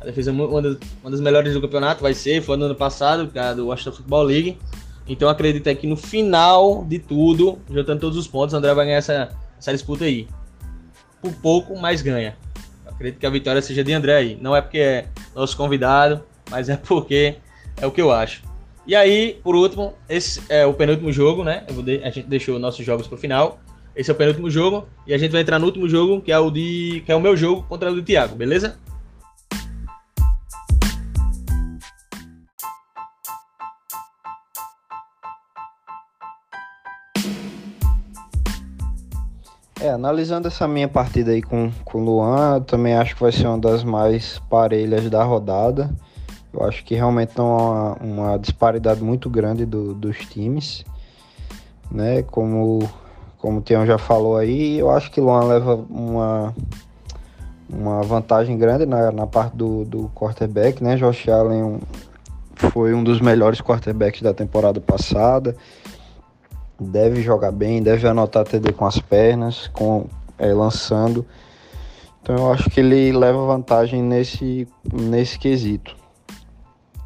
A 0.00 0.04
defesa 0.04 0.30
é 0.30 0.32
uma 0.32 0.62
das, 0.62 0.76
uma 1.02 1.10
das 1.10 1.20
melhores 1.20 1.52
do 1.54 1.60
campeonato 1.60 2.02
vai 2.02 2.14
ser, 2.14 2.42
foi 2.42 2.56
no 2.56 2.64
ano 2.64 2.74
passado, 2.74 3.30
é 3.34 3.54
do 3.54 3.66
Washington 3.68 3.92
Football 3.92 4.22
League. 4.24 4.58
Então 5.06 5.28
acredito 5.28 5.74
que 5.76 5.86
no 5.86 5.96
final 5.96 6.84
de 6.84 6.98
tudo, 6.98 7.58
juntando 7.68 8.00
todos 8.00 8.16
os 8.16 8.26
pontos, 8.26 8.54
o 8.54 8.56
André 8.56 8.74
vai 8.74 8.86
ganhar 8.86 8.98
essa, 8.98 9.30
essa 9.58 9.72
disputa 9.72 10.04
aí. 10.04 10.26
Por 11.20 11.32
pouco, 11.34 11.78
mas 11.78 12.00
ganha. 12.00 12.36
acredito 12.86 13.20
que 13.20 13.26
a 13.26 13.30
vitória 13.30 13.60
seja 13.60 13.84
de 13.84 13.92
André 13.92 14.16
aí. 14.16 14.38
Não 14.40 14.56
é 14.56 14.62
porque 14.62 14.78
é 14.78 15.06
nosso 15.34 15.56
convidado, 15.56 16.22
mas 16.50 16.68
é 16.68 16.76
porque 16.76 17.36
é 17.76 17.86
o 17.86 17.90
que 17.90 18.00
eu 18.00 18.10
acho. 18.10 18.42
E 18.86 18.96
aí, 18.96 19.38
por 19.42 19.54
último, 19.54 19.94
esse 20.08 20.42
é 20.48 20.64
o 20.64 20.72
penúltimo 20.72 21.12
jogo, 21.12 21.44
né? 21.44 21.64
De... 21.84 22.02
a 22.02 22.10
gente 22.10 22.26
deixou 22.26 22.58
nossos 22.58 22.84
jogos 22.84 23.06
pro 23.06 23.18
final. 23.18 23.60
Esse 24.00 24.10
é 24.10 24.14
o 24.14 24.16
penúltimo 24.16 24.48
jogo. 24.48 24.88
E 25.06 25.12
a 25.12 25.18
gente 25.18 25.30
vai 25.30 25.42
entrar 25.42 25.58
no 25.58 25.66
último 25.66 25.86
jogo, 25.86 26.22
que 26.22 26.32
é 26.32 26.38
o 26.38 26.50
de. 26.50 27.02
que 27.04 27.12
é 27.12 27.14
o 27.14 27.20
meu 27.20 27.36
jogo 27.36 27.64
contra 27.64 27.92
o 27.92 27.94
do 27.94 28.02
Thiago, 28.02 28.34
beleza? 28.34 28.78
É, 39.78 39.90
analisando 39.90 40.48
essa 40.48 40.66
minha 40.66 40.88
partida 40.88 41.32
aí 41.32 41.42
com, 41.42 41.70
com 41.84 41.98
o 42.00 42.02
Luan, 42.02 42.54
eu 42.54 42.60
também 42.62 42.94
acho 42.94 43.14
que 43.14 43.20
vai 43.20 43.32
ser 43.32 43.48
uma 43.48 43.58
das 43.58 43.84
mais 43.84 44.38
parelhas 44.48 45.10
da 45.10 45.22
rodada. 45.22 45.94
Eu 46.54 46.64
acho 46.64 46.82
que 46.86 46.94
realmente 46.94 47.34
tem 47.34 47.44
uma, 47.44 47.96
uma 47.96 48.38
disparidade 48.38 49.02
muito 49.02 49.28
grande 49.28 49.66
do, 49.66 49.92
dos 49.92 50.16
times, 50.20 50.86
né? 51.90 52.22
Como, 52.22 52.88
como 53.40 53.58
o 53.58 53.62
Tião 53.62 53.86
já 53.86 53.98
falou 53.98 54.36
aí, 54.36 54.78
eu 54.78 54.90
acho 54.90 55.10
que 55.10 55.20
Luan 55.20 55.44
leva 55.44 55.74
uma, 55.88 56.54
uma 57.68 58.02
vantagem 58.02 58.58
grande 58.58 58.86
na, 58.86 59.10
na 59.10 59.26
parte 59.26 59.56
do, 59.56 59.84
do 59.84 60.10
quarterback, 60.14 60.82
né? 60.82 60.96
Josh 60.96 61.28
Allen 61.28 61.80
foi 62.54 62.94
um 62.94 63.02
dos 63.02 63.20
melhores 63.20 63.60
quarterbacks 63.60 64.22
da 64.22 64.34
temporada 64.34 64.80
passada 64.80 65.56
deve 66.80 67.20
jogar 67.20 67.52
bem, 67.52 67.82
deve 67.82 68.08
anotar 68.08 68.44
TD 68.44 68.72
com 68.72 68.86
as 68.86 68.98
pernas, 68.98 69.68
com 69.68 70.06
é, 70.38 70.52
lançando. 70.52 71.26
Então 72.22 72.34
eu 72.36 72.52
acho 72.52 72.70
que 72.70 72.80
ele 72.80 73.12
leva 73.12 73.44
vantagem 73.46 74.02
nesse, 74.02 74.66
nesse 74.90 75.38
quesito. 75.38 75.94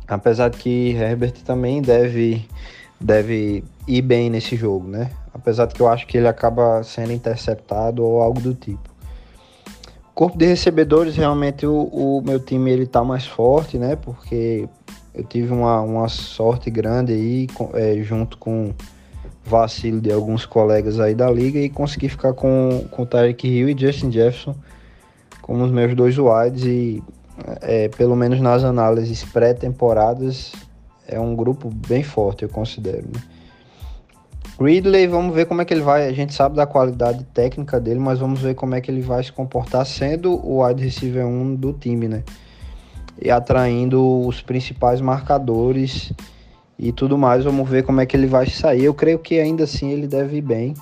Apesar 0.07 0.51
de 0.51 0.59
que 0.59 0.91
Herbert 0.91 1.43
também 1.45 1.83
deve, 1.83 2.47
deve 3.01 3.65
ir 3.89 4.03
bem 4.03 4.31
nesse 4.31 4.55
jogo, 4.55 4.87
né? 4.87 5.11
Apesar 5.35 5.67
de 5.67 5.75
que 5.75 5.83
eu 5.83 5.89
acho 5.89 6.07
que 6.07 6.17
ele 6.17 6.29
acaba 6.29 6.83
sendo 6.83 7.13
interceptado 7.13 8.03
ou 8.03 8.23
algo 8.23 8.41
do 8.41 8.55
tipo. 8.55 8.95
Corpo 10.15 10.39
de 10.39 10.47
recebedores, 10.47 11.17
realmente 11.17 11.67
o, 11.67 11.89
o 11.93 12.23
meu 12.25 12.39
time 12.39 12.71
ele 12.71 12.87
tá 12.87 13.03
mais 13.03 13.27
forte, 13.27 13.77
né? 13.77 13.97
Porque 13.97 14.69
eu 15.13 15.25
tive 15.25 15.53
uma, 15.53 15.81
uma 15.81 16.09
sorte 16.09 16.71
grande 16.71 17.13
aí 17.13 17.49
é, 17.75 18.01
junto 18.03 18.39
com 18.39 18.73
vacilo 19.45 20.01
de 20.01 20.13
alguns 20.13 20.47
colegas 20.47 20.99
aí 21.01 21.15
da 21.15 21.31
liga 21.31 21.59
e 21.59 21.69
consegui 21.69 22.09
ficar 22.09 22.33
com, 22.33 22.87
com 22.91 23.05
Tyreek 23.05 23.47
Hill 23.47 23.69
e 23.69 23.77
Justin 23.79 24.11
Jefferson 24.11 24.55
como 25.43 25.63
os 25.63 25.71
meus 25.71 25.95
dois 25.95 26.17
wides 26.17 26.65
e 26.65 27.03
é, 27.61 27.89
pelo 27.89 28.17
menos 28.17 28.41
nas 28.41 28.65
análises 28.65 29.23
pré-temporadas 29.25 30.53
é 31.07 31.21
um 31.21 31.37
grupo 31.37 31.69
bem 31.69 32.03
forte, 32.03 32.45
eu 32.45 32.49
considero. 32.49 33.07
Né? 33.13 33.21
Ridley, 34.61 35.09
vamos 35.09 35.35
ver 35.35 35.47
como 35.47 35.63
é 35.63 35.65
que 35.65 35.75
ele 35.75 35.83
vai. 35.83 36.07
A 36.07 36.13
gente 36.13 36.33
sabe 36.33 36.55
da 36.55 36.67
qualidade 36.67 37.25
técnica 37.35 37.81
dele, 37.81 37.99
mas 37.99 38.21
vamos 38.21 38.41
ver 38.41 38.55
como 38.55 38.75
é 38.75 38.81
que 38.81 38.91
ele 38.91 39.01
vai 39.01 39.23
se 39.23 39.33
comportar 39.33 39.85
sendo 39.85 40.35
o 40.47 40.65
wide 40.65 40.83
receiver 40.83 41.27
1 41.27 41.57
do 41.57 41.73
time, 41.73 42.07
né? 42.07 42.23
E 43.21 43.31
atraindo 43.31 44.27
os 44.27 44.41
principais 44.41 45.01
marcadores 45.01 46.13
e 46.79 46.93
tudo 46.93 47.19
mais. 47.19 47.45
Vamos 47.45 47.69
ver 47.69 47.83
como 47.83 48.01
é 48.01 48.07
que 48.07 48.17
ele 48.17 48.27
vai 48.27 48.47
sair. 48.47 48.85
Eu 48.85 48.95
creio 48.95 49.19
que 49.19 49.41
ainda 49.41 49.65
assim 49.65 49.91
ele 49.91 50.07
deve 50.07 50.37
ir 50.37 50.43
bem. 50.43 50.75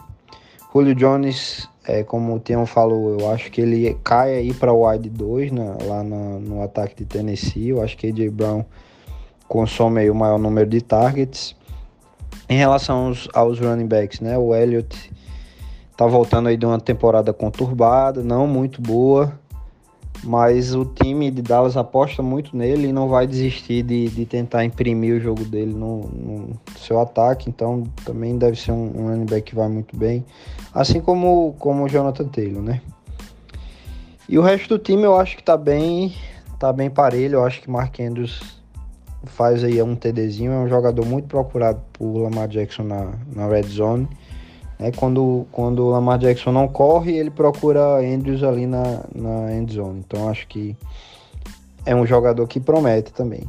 Julio 0.73 0.95
Jones, 0.95 1.69
é, 1.87 2.03
como 2.03 2.35
o 2.35 2.39
Tião 2.39 2.65
falou, 2.65 3.19
eu 3.19 3.31
acho 3.31 3.51
que 3.51 3.61
ele 3.61 3.97
cai 4.03 4.35
aí 4.35 4.55
para 4.55 4.73
o 4.73 4.89
wide 4.89 5.09
2 5.09 5.53
né, 5.53 5.77
lá 5.85 6.03
no, 6.03 6.63
ataque 6.63 6.95
de 6.97 7.05
Tennessee. 7.05 7.69
Eu 7.69 7.83
acho 7.83 7.97
que 7.97 8.07
AJ 8.07 8.31
Brown 8.31 8.65
consome 9.49 10.01
aí 10.01 10.11
o 10.11 10.15
maior 10.15 10.39
número 10.39 10.69
de 10.69 10.81
targets. 10.81 11.55
Em 12.49 12.57
relação 12.57 13.07
aos, 13.07 13.29
aos 13.33 13.59
running 13.59 13.87
backs, 13.87 14.21
né? 14.21 14.37
O 14.37 14.55
Elliott 14.55 15.13
tá 15.97 16.07
voltando 16.07 16.49
aí 16.49 16.57
de 16.57 16.67
uma 16.67 16.81
temporada 16.81 17.33
conturbada, 17.33 18.23
não 18.23 18.47
muito 18.47 18.81
boa 18.81 19.41
mas 20.25 20.75
o 20.75 20.85
time 20.85 21.31
de 21.31 21.43
Dallas 21.43 21.77
aposta 21.77 22.23
muito 22.23 22.57
nele 22.57 22.89
e 22.89 22.93
não 22.93 23.09
vai 23.09 23.27
desistir 23.27 23.83
de, 23.83 24.09
de 24.09 24.25
tentar 24.25 24.65
imprimir 24.65 25.17
o 25.17 25.21
jogo 25.21 25.45
dele 25.45 25.75
no, 25.75 26.03
no 26.09 26.61
seu 26.77 27.01
ataque, 27.01 27.49
então 27.49 27.85
também 28.05 28.39
deve 28.39 28.57
ser 28.57 28.73
um, 28.73 28.93
um 28.97 29.09
running 29.09 29.27
back 29.27 29.43
que 29.43 29.55
vai 29.55 29.69
muito 29.69 29.97
bem, 29.97 30.25
assim 30.73 31.01
como, 31.01 31.55
como 31.59 31.85
o 31.85 31.89
Jonathan 31.89 32.29
Taylor, 32.29 32.63
né? 32.63 32.81
E 34.29 34.39
o 34.39 34.43
resto 34.43 34.69
do 34.69 34.79
time 34.79 35.03
eu 35.03 35.17
acho 35.17 35.37
que 35.37 35.43
tá 35.43 35.57
bem, 35.57 36.15
tá 36.59 36.73
bem 36.73 36.89
parelho, 36.89 37.37
eu 37.37 37.45
acho 37.45 37.61
que 37.61 37.71
Mark 37.71 37.99
Andrews 37.99 38.62
faz 39.25 39.63
aí 39.65 39.83
um 39.83 39.95
TDzinho, 39.95 40.53
é 40.53 40.57
um 40.57 40.69
jogador 40.69 41.05
muito 41.07 41.29
procurado 41.29 41.81
por 41.93 42.19
Lamar 42.19 42.49
Jackson 42.49 42.85
na, 42.85 43.13
na 43.35 43.47
red 43.47 43.63
zone, 43.65 44.09
é 44.79 44.91
quando, 44.91 45.47
quando 45.53 45.85
o 45.85 45.91
Lamar 45.91 46.19
Jackson 46.19 46.51
não 46.51 46.67
corre, 46.67 47.13
ele 47.13 47.31
procura 47.31 48.01
Andrews 48.01 48.43
ali 48.43 48.67
na, 48.67 49.05
na 49.15 49.55
end 49.55 49.73
zone. 49.73 50.03
Então 50.07 50.29
acho 50.29 50.47
que 50.49 50.77
é 51.87 51.95
um 51.95 52.05
jogador 52.05 52.47
que 52.49 52.59
promete 52.59 53.13
também. 53.13 53.49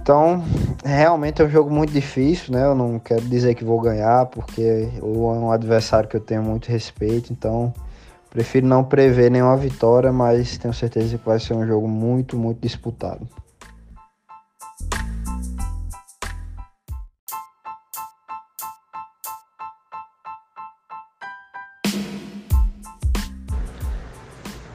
Então, 0.00 0.42
realmente 0.84 1.40
é 1.40 1.44
um 1.44 1.48
jogo 1.48 1.70
muito 1.70 1.92
difícil, 1.92 2.52
né? 2.52 2.64
Eu 2.64 2.74
não 2.74 2.98
quero 2.98 3.22
dizer 3.22 3.54
que 3.54 3.64
vou 3.64 3.80
ganhar, 3.80 4.26
porque 4.26 4.90
é 5.00 5.04
um 5.04 5.52
adversário 5.52 6.08
que 6.08 6.16
eu 6.16 6.20
tenho 6.20 6.42
muito 6.42 6.66
respeito, 6.68 7.32
então 7.32 7.72
prefiro 8.28 8.66
não 8.66 8.82
prever 8.82 9.30
nenhuma 9.30 9.56
vitória, 9.56 10.10
mas 10.10 10.58
tenho 10.58 10.74
certeza 10.74 11.16
que 11.16 11.24
vai 11.24 11.38
ser 11.38 11.54
um 11.54 11.64
jogo 11.64 11.86
muito, 11.86 12.36
muito 12.36 12.58
disputado. 12.60 13.28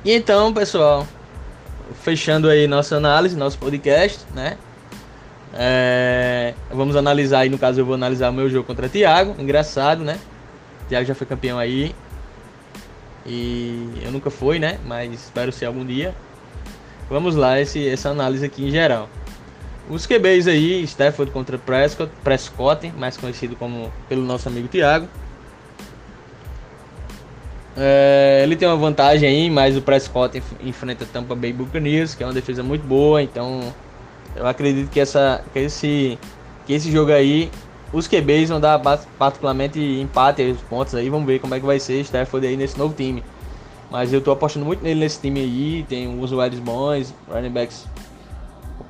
E 0.08 0.14
então, 0.14 0.54
pessoal, 0.54 1.06
fechando 2.02 2.48
aí 2.48 2.66
nossa 2.66 2.96
análise, 2.96 3.36
nosso 3.36 3.58
podcast, 3.60 4.24
né? 4.34 4.58
É, 5.54 6.54
vamos 6.72 6.96
analisar 6.96 7.40
aí, 7.40 7.50
no 7.50 7.58
caso 7.58 7.82
eu 7.82 7.86
vou 7.86 7.96
analisar 7.96 8.30
o 8.30 8.34
meu 8.34 8.50
jogo 8.50 8.66
contra 8.66 8.88
Thiago, 8.88 9.36
engraçado, 9.38 10.06
né? 10.06 10.18
Thiago 10.88 11.06
já 11.06 11.14
foi 11.14 11.28
campeão 11.28 11.60
aí. 11.60 11.94
E 13.26 14.02
eu 14.02 14.10
nunca 14.10 14.30
fui, 14.30 14.60
né? 14.60 14.80
Mas 14.86 15.12
espero 15.12 15.52
ser 15.52 15.66
algum 15.66 15.86
dia. 15.86 16.16
Vamos 17.10 17.36
lá, 17.36 17.60
esse, 17.60 17.86
essa 17.86 18.08
análise 18.08 18.46
aqui 18.46 18.66
em 18.66 18.72
geral. 18.72 19.10
Os 19.90 20.06
QBs 20.06 20.48
aí, 20.48 20.84
Stafford 20.84 21.34
contra 21.34 21.58
Prescott, 21.58 22.10
Prescott, 22.24 22.94
mais 22.96 23.18
conhecido 23.18 23.58
como 23.58 23.92
pelo 24.08 24.22
nosso 24.22 24.48
amigo 24.48 24.70
Thiago. 24.70 25.10
É, 27.78 28.42
ele 28.44 28.56
tem 28.56 28.68
uma 28.68 28.76
vantagem 28.76 29.30
aí, 29.30 29.50
mas 29.50 29.78
o 29.78 29.82
Prescott 29.82 30.42
enfrenta 30.62 31.06
Tampa 31.06 31.36
Bay 31.36 31.54
Buccaneers, 31.54 32.16
que 32.16 32.24
é 32.24 32.26
uma 32.26 32.34
defesa 32.34 32.64
muito 32.64 32.86
boa, 32.88 33.22
então 33.22 33.74
eu 34.36 34.48
acredito 34.48 34.90
que, 34.90 35.00
essa, 35.00 35.44
que, 35.54 35.60
esse, 35.60 36.20
que 36.66 36.74
esse 36.74 36.92
jogo 36.92 37.12
aí, 37.12 37.52
os 37.94 38.08
QBs 38.08 38.50
vão 38.50 38.60
dar 38.60 38.80
particularmente 39.18 39.80
empate 39.80 40.42
os 40.42 40.62
pontos 40.62 40.96
aí, 40.96 41.10
vamos 41.10 41.28
ver 41.28 41.40
como 41.40 41.54
é 41.54 41.60
que 41.60 41.66
vai 41.66 41.80
ser 41.80 42.02
Stafford 42.02 42.48
aí 42.48 42.58
nesse 42.58 42.78
novo 42.78 42.96
time. 42.96 43.24
Mas 43.90 44.12
eu 44.12 44.22
tô 44.22 44.32
apostando 44.32 44.66
muito 44.66 44.84
nele 44.84 45.00
nesse 45.00 45.20
time 45.20 45.40
aí. 45.40 45.86
Tem 45.88 46.08
uns 46.08 46.32
wides 46.32 46.60
bons, 46.60 47.14
running 47.30 47.50
backs 47.50 47.86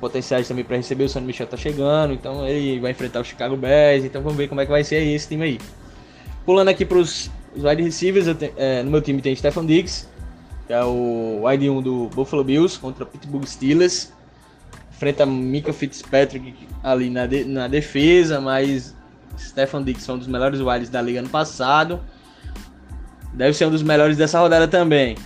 potenciais 0.00 0.46
também 0.46 0.64
para 0.64 0.76
receber. 0.76 1.04
O 1.04 1.08
Sonny 1.08 1.26
Michel 1.26 1.46
tá 1.46 1.56
chegando, 1.56 2.12
então 2.12 2.46
ele 2.46 2.80
vai 2.80 2.90
enfrentar 2.90 3.20
o 3.20 3.24
Chicago 3.24 3.56
Bears. 3.56 4.04
Então 4.04 4.22
vamos 4.22 4.36
ver 4.36 4.48
como 4.48 4.60
é 4.60 4.64
que 4.64 4.70
vai 4.70 4.82
ser 4.82 5.02
esse 5.02 5.28
time 5.28 5.44
aí. 5.44 5.58
Pulando 6.44 6.68
aqui 6.68 6.84
para 6.84 6.98
os 7.58 7.64
wide 7.64 7.82
receivers, 7.82 8.26
é, 8.56 8.82
no 8.84 8.90
meu 8.90 9.02
time 9.02 9.20
tem 9.20 9.34
Stefan 9.34 9.66
Diggs, 9.66 10.08
que 10.66 10.72
é 10.72 10.82
o 10.84 11.42
wide 11.42 11.68
1 11.68 11.82
do 11.82 12.08
Buffalo 12.08 12.44
Bills 12.44 12.78
contra 12.78 13.04
Pittsburgh 13.04 13.44
Steelers. 13.44 14.12
Enfrenta 14.92 15.26
Mika 15.26 15.72
Fitzpatrick 15.72 16.54
ali 16.82 17.10
na, 17.10 17.26
de, 17.26 17.44
na 17.44 17.66
defesa, 17.68 18.40
mas 18.40 18.96
Stefan 19.36 19.82
Diggs 19.82 20.06
foi 20.06 20.14
um 20.14 20.18
dos 20.18 20.28
melhores 20.28 20.60
wides 20.60 20.88
da 20.88 21.02
liga 21.02 21.18
ano 21.18 21.28
passado. 21.28 22.00
Deve 23.34 23.54
ser 23.54 23.66
um 23.66 23.70
dos 23.70 23.82
melhores 23.82 24.16
dessa 24.16 24.38
rodada 24.38 24.68
também. 24.68 25.16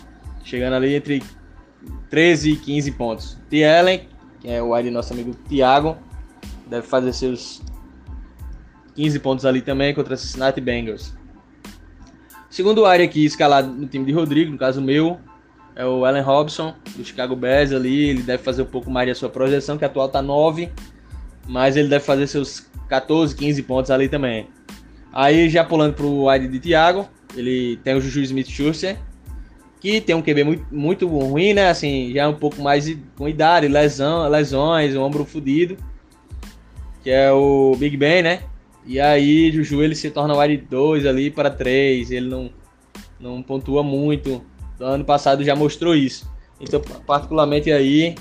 Chegando 0.43 0.75
ali 0.75 0.95
entre 0.95 1.23
13 2.09 2.53
e 2.53 2.57
15 2.57 2.93
pontos. 2.93 3.39
T. 3.51 3.65
Allen, 3.65 4.09
que 4.41 4.49
é 4.49 4.63
o 4.63 4.75
wide 4.75 4.91
nosso 4.91 5.13
amigo 5.13 5.35
Thiago, 5.49 5.99
deve 6.67 6.87
fazer 6.87 7.13
seus 7.13 7.63
15 8.95 9.19
pontos 9.21 9.45
ali 9.45 9.61
também 9.61 9.95
contra 9.95 10.17
Cincinnati 10.17 10.61
Bengals. 10.61 11.15
Segundo 12.53 12.85
área 12.85 13.07
aqui 13.07 13.25
escalado 13.25 13.73
no 13.73 13.87
time 13.87 14.05
de 14.05 14.13
Rodrigo, 14.13 14.53
no 14.53 14.59
caso 14.59 14.79
meu, 14.83 15.19
é 15.75 15.87
o 15.87 16.05
Allen 16.05 16.23
Robson, 16.23 16.75
do 16.95 17.03
Chicago 17.03 17.35
Bears 17.35 17.73
ali. 17.73 18.11
Ele 18.11 18.23
deve 18.23 18.43
fazer 18.43 18.61
um 18.61 18.67
pouco 18.67 18.91
mais 18.91 19.09
da 19.09 19.15
sua 19.15 19.31
projeção, 19.31 19.79
que 19.79 19.87
atual 19.87 20.07
tá 20.11 20.21
9, 20.21 20.71
mas 21.49 21.79
ele 21.79 21.89
deve 21.89 22.05
fazer 22.05 22.27
seus 22.27 22.67
14, 22.91 23.35
15 23.35 23.63
pontos 23.63 23.91
ali 23.91 24.07
também. 24.07 24.49
Aí 25.15 25.49
já 25.49 25.65
pulando 25.65 25.95
pro 25.95 26.29
wide 26.29 26.47
de 26.47 26.61
Thiago, 26.61 27.09
ele 27.35 27.79
tem 27.83 27.95
o 27.95 28.03
Juju 28.03 28.21
Smith-Schuster, 28.21 28.99
que 29.81 30.03
tem 30.03 30.15
um 30.15 30.21
QB 30.21 30.45
muito, 30.45 30.67
muito 30.71 31.09
ruim, 31.09 31.55
né? 31.55 31.71
Assim, 31.71 32.13
já 32.13 32.25
é 32.25 32.29
um 32.29 32.35
pouco 32.35 32.61
mais 32.61 32.95
com 33.17 33.27
idade, 33.27 33.67
lesão, 33.67 34.29
lesões, 34.29 34.95
um 34.95 35.01
ombro 35.01 35.25
fudido, 35.25 35.79
que 37.03 37.09
é 37.09 37.33
o 37.33 37.75
Big 37.79 37.97
Ben, 37.97 38.23
né? 38.23 38.43
E 38.85 39.01
aí 39.01 39.51
Juju 39.53 39.83
ele 39.83 39.95
se 39.95 40.11
torna 40.11 40.37
wide 40.37 40.65
2 40.69 41.07
ali 41.07 41.31
para 41.31 41.51
3, 41.51 42.11
ele 42.11 42.29
não, 42.29 42.51
não 43.21 43.43
pontua 43.43 43.83
muito. 43.83 44.45
No 44.79 44.87
ano 44.87 45.05
passado 45.05 45.45
já 45.45 45.55
mostrou 45.55 45.95
isso. 45.95 46.31
Então, 46.61 46.81
particularmente 47.07 47.71
aí, 47.73 48.15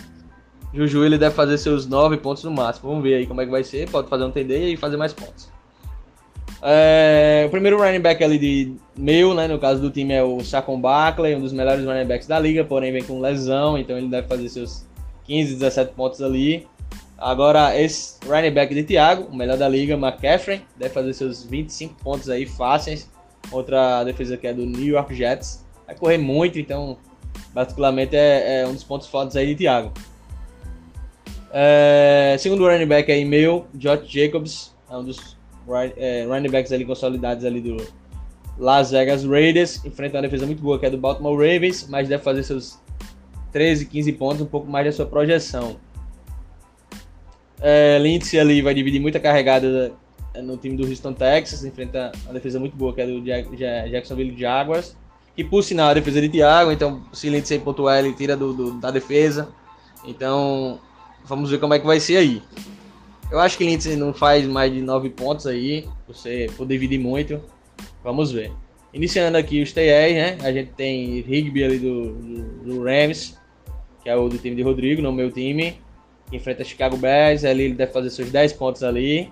Juju 0.74 1.04
ele 1.04 1.18
deve 1.18 1.36
fazer 1.36 1.58
seus 1.58 1.86
9 1.88 2.18
pontos 2.18 2.44
no 2.44 2.52
máximo. 2.52 2.90
Vamos 2.90 3.04
ver 3.04 3.16
aí 3.16 3.28
como 3.28 3.42
é 3.42 3.46
que 3.46 3.52
vai 3.52 3.64
ser. 3.64 3.90
Pode 3.90 4.08
fazer 4.08 4.24
um 4.24 4.32
TD 4.32 4.74
e 4.74 4.78
fazer 4.78 4.98
mais 4.98 5.14
pontos. 5.14 5.50
É, 6.64 7.44
o 7.48 7.50
primeiro 7.50 7.80
running 7.82 8.00
back 8.00 8.24
ali 8.24 8.38
de 8.38 8.76
meu, 8.96 9.34
né, 9.34 9.48
no 9.48 9.58
caso 9.58 9.82
do 9.82 9.90
time 9.90 10.14
é 10.14 10.24
o 10.24 10.44
Saquon 10.44 10.80
Barkley, 10.80 11.36
um 11.36 11.42
dos 11.42 11.52
melhores 11.52 11.84
running 11.84 12.06
backs 12.06 12.28
da 12.28 12.38
liga, 12.38 12.64
porém 12.64 12.92
vem 12.92 13.04
com 13.04 13.20
lesão, 13.20 13.80
então 13.80 13.98
ele 13.98 14.08
deve 14.08 14.28
fazer 14.28 14.48
seus 14.48 14.86
15, 15.24 15.56
17 15.56 15.94
pontos 15.94 16.22
ali. 16.22 16.68
Agora, 17.22 17.80
esse 17.80 18.18
running 18.26 18.50
back 18.50 18.74
de 18.74 18.84
Thiago, 18.84 19.28
o 19.32 19.36
melhor 19.36 19.56
da 19.56 19.70
liga, 19.70 19.94
McCaffrey, 19.94 20.64
deve 20.76 20.92
fazer 20.92 21.14
seus 21.14 21.44
25 21.44 21.94
pontos 22.04 22.28
aí 22.32 22.48
fáceis 22.48 23.08
contra 23.52 24.00
a 24.00 24.04
defesa 24.04 24.36
que 24.36 24.48
é 24.48 24.54
do 24.54 24.66
New 24.66 24.88
York 24.88 25.14
Jets. 25.14 25.64
Vai 25.86 25.96
correr 25.96 26.18
muito, 26.18 26.58
então, 26.58 26.98
particularmente, 27.54 28.16
é, 28.16 28.62
é 28.62 28.68
um 28.68 28.74
dos 28.74 28.84
pontos 28.84 29.08
fortes 29.08 29.38
aí 29.38 29.46
de 29.46 29.54
Thiago. 29.54 29.94
É, 31.54 32.38
segundo 32.40 32.66
running 32.66 32.88
back 32.88 33.12
aí, 33.12 33.24
meu, 33.24 33.68
Josh 33.76 34.08
Jacobs, 34.08 34.76
é 34.90 34.98
um 34.98 35.04
dos 35.04 35.38
é, 35.98 36.26
running 36.28 36.50
backs 36.50 36.72
ali 36.72 36.86
consolidados 36.86 37.46
ali 37.46 37.62
do 37.62 37.78
Las 38.58 38.90
Vegas 38.90 39.24
Raiders. 39.24 39.86
Enfrenta 39.86 40.18
uma 40.18 40.24
defesa 40.24 40.48
muito 40.48 40.64
boa 40.64 40.80
que 40.80 40.88
é 40.88 40.90
do 40.90 40.98
Baltimore 40.98 41.38
Ravens, 41.38 41.88
mas 41.88 42.10
deve 42.10 42.24
fazer 42.24 42.42
seus 42.42 42.80
13, 43.52 43.86
15 43.86 44.12
pontos, 44.14 44.42
um 44.42 44.48
pouco 44.48 44.68
mais 44.68 44.88
da 44.88 44.92
sua 44.92 45.06
projeção. 45.06 45.78
É, 47.62 48.00
Lindsay 48.00 48.40
ali 48.40 48.62
vai 48.62 48.74
dividir 48.74 49.00
muita 49.00 49.20
carregada 49.20 49.94
é, 50.34 50.42
no 50.42 50.58
time 50.58 50.76
do 50.76 50.88
Houston 50.88 51.14
Texas, 51.14 51.64
enfrenta 51.64 52.12
uma 52.26 52.34
defesa 52.34 52.60
muito 52.60 52.76
boa 52.76 52.94
que 52.94 53.02
é 53.02 53.08
do 53.08 53.22
Jacksonville 53.22 54.36
Jaguars. 54.38 54.96
Que 55.36 55.44
por 55.44 55.64
sinal 55.64 55.90
a 55.90 55.94
defesa 55.94 56.20
de 56.20 56.28
Thiago, 56.28 56.72
então 56.72 57.04
se 57.14 57.30
Lindsay 57.30 57.60
pontuar 57.60 58.00
ele 58.00 58.14
tira 58.14 58.36
do, 58.36 58.54
do, 58.54 58.72
da 58.80 58.92
defesa. 58.92 59.48
Então 60.06 60.80
vamos 61.24 61.50
ver 61.50 61.60
como 61.60 61.74
é 61.74 61.80
que 61.80 61.86
vai 61.86 62.00
ser 62.00 62.18
aí. 62.18 62.42
Eu 63.32 63.40
acho 63.40 63.58
que 63.58 63.64
Lindsay 63.64 63.96
não 63.96 64.14
faz 64.14 64.46
mais 64.46 64.74
de 64.74 64.82
9 64.82 65.10
pontos 65.12 65.48
aí. 65.48 65.88
Você 66.06 66.50
for 66.50 66.68
dividir 66.68 67.00
muito. 67.00 67.40
Vamos 68.04 68.32
ver. 68.32 68.52
Iniciando 68.94 69.38
aqui 69.38 69.62
os 69.62 69.72
TR, 69.72 69.80
né? 69.80 70.38
A 70.44 70.52
gente 70.52 70.72
tem 70.74 71.22
Rigby 71.22 71.64
ali 71.64 71.80
do, 71.80 72.12
do, 72.12 72.44
do, 72.66 72.84
Rams, 72.84 73.38
que 74.04 74.10
é 74.10 74.16
o 74.18 74.28
do 74.28 74.38
time 74.38 74.54
de 74.54 74.62
Rodrigo, 74.62 75.02
no 75.02 75.14
meu 75.14 75.32
time. 75.32 75.80
Enfrenta 76.32 76.64
Chicago 76.64 76.98
Bears. 76.98 77.44
Ali 77.44 77.64
ele 77.64 77.74
deve 77.74 77.92
fazer 77.92 78.10
seus 78.10 78.32
10 78.32 78.54
pontos 78.54 78.84
ali. 78.84 79.32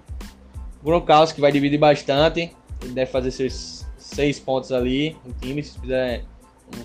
Gronkowski 0.84 1.42
vai 1.42 1.52
dividir 1.52 1.80
bastante. 1.80 2.52
Ele 2.82 2.94
deve 2.94 3.12
fazer 3.12 3.32
seus 3.32 3.86
6 3.98 4.40
pontos 4.40 4.72
ali 4.72 5.16
no 5.26 5.34
time. 5.34 5.64
Se 5.64 5.80
fizer, 5.80 6.24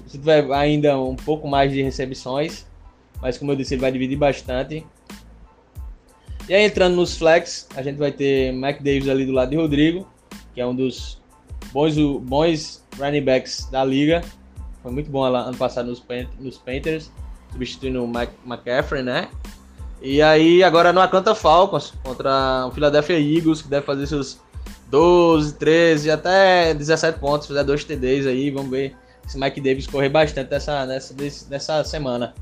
se 0.07 0.19
tiver 0.19 0.51
ainda 0.53 0.99
um 0.99 1.17
pouco 1.17 1.49
mais 1.49 1.73
de 1.73 1.83
recepções. 1.83 2.67
Mas 3.21 3.39
como 3.39 3.53
eu 3.53 3.57
disse, 3.57 3.75
ele 3.75 3.81
vai 3.81 3.93
dividir 3.93 4.19
bastante. 4.19 4.85
E 6.49 6.55
aí 6.55 6.65
entrando 6.65 6.97
nos 6.97 7.17
flex, 7.17 7.67
a 7.75 7.83
gente 7.83 7.97
vai 7.97 8.13
ter 8.13 8.53
Mac 8.53 8.77
Davis 8.83 9.09
ali 9.09 9.25
do 9.25 9.33
lado 9.33 9.51
de 9.51 9.57
Rodrigo, 9.57 10.07
que 10.55 10.61
é 10.61 10.67
um 10.67 10.75
dos 10.75 11.23
bons, 11.73 11.97
bons 12.21 12.85
running 12.99 13.23
backs 13.23 13.67
da 13.71 13.83
liga. 13.83 14.23
Foi 14.83 14.93
muito 14.93 15.11
bom 15.11 15.27
lá 15.27 15.41
ano 15.41 15.57
passado 15.57 15.87
nos, 15.89 16.05
nos 16.39 16.59
Panthers, 16.59 17.11
substituindo 17.51 18.05
o 18.05 18.07
Mac, 18.07 18.29
McCaffrey, 18.45 19.03
né? 19.03 19.31
E 20.05 20.21
aí 20.21 20.63
agora 20.63 20.93
no 20.93 21.01
Atlanta 21.01 21.35
Falcons 21.35 21.95
contra 22.03 22.67
o 22.69 22.71
Philadelphia 22.73 23.19
Eagles, 23.19 23.63
que 23.63 23.69
deve 23.69 23.87
fazer 23.87 24.07
seus 24.07 24.39
12, 24.91 25.55
13, 25.55 26.11
até 26.11 26.75
17 26.75 27.19
pontos, 27.19 27.49
fazer 27.49 27.65
dois 27.65 27.85
TDs 27.85 28.27
aí, 28.27 28.51
vamos 28.51 28.71
ver 28.71 28.95
se 29.27 29.41
Mike 29.41 29.63
Davis 29.63 29.87
correr 29.87 30.11
bastante 30.11 30.51
nessa, 30.51 30.85
nessa, 30.85 31.15
nessa 31.49 31.85
semana. 31.85 32.35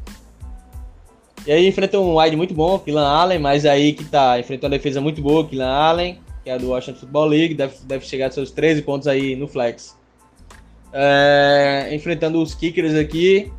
E 1.46 1.52
aí 1.52 1.68
enfrenta 1.68 2.00
um 2.00 2.18
wide 2.18 2.36
muito 2.36 2.52
bom, 2.52 2.80
Kylan 2.80 3.06
Allen, 3.06 3.38
mas 3.38 3.64
aí 3.64 3.92
que 3.92 4.04
tá, 4.06 4.40
enfrenta 4.40 4.66
uma 4.66 4.70
defesa 4.70 5.00
muito 5.00 5.22
boa, 5.22 5.46
Kylan 5.46 5.70
Allen, 5.70 6.20
que 6.42 6.50
é 6.50 6.58
do 6.58 6.70
Washington 6.70 6.98
Football 6.98 7.26
League, 7.26 7.54
deve, 7.54 7.76
deve 7.84 8.04
chegar 8.04 8.26
a 8.26 8.30
seus 8.32 8.50
13 8.50 8.82
pontos 8.82 9.06
aí 9.06 9.36
no 9.36 9.46
flex. 9.46 9.96
É, 10.92 11.90
enfrentando 11.92 12.42
os 12.42 12.56
kickers 12.56 12.96
aqui, 12.96 13.52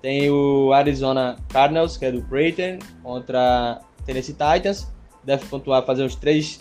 tem 0.00 0.30
o 0.30 0.72
Arizona 0.72 1.36
Cardinals, 1.48 1.96
que 1.96 2.04
é 2.04 2.12
do 2.12 2.22
Creighton, 2.22 2.78
contra 3.02 3.80
Tennessee 4.04 4.34
Titans, 4.34 4.90
deve 5.22 5.44
pontuar, 5.46 5.84
fazer 5.84 6.04
uns 6.04 6.14
3, 6.14 6.60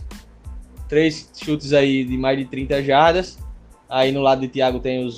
três 0.88 1.30
chutes 1.36 1.74
aí 1.74 2.04
de 2.04 2.18
mais 2.18 2.38
de 2.38 2.46
30 2.46 2.84
jardas. 2.84 3.40
Aí 3.88 4.12
no 4.12 4.22
lado 4.22 4.42
de 4.42 4.48
Thiago 4.48 4.80
tem 4.80 5.06
o 5.06 5.10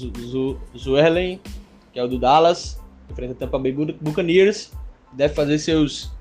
Zuerlen, 0.77 1.41
que 1.91 1.99
é 1.99 2.03
o 2.03 2.07
do 2.07 2.17
Dallas, 2.17 2.79
enfrenta 3.09 3.33
Tampa 3.33 3.59
Bay 3.59 3.73
Buccaneers 3.73 4.71
deve 5.13 5.33
fazer 5.33 5.59
seus 5.59 6.11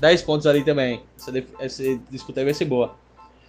10 0.00 0.22
pontos 0.22 0.46
ali 0.46 0.64
também. 0.64 1.02
Essa, 1.16 1.44
essa 1.58 1.82
disputa 2.10 2.40
aí 2.40 2.44
vai 2.44 2.54
ser 2.54 2.64
boa. 2.64 2.96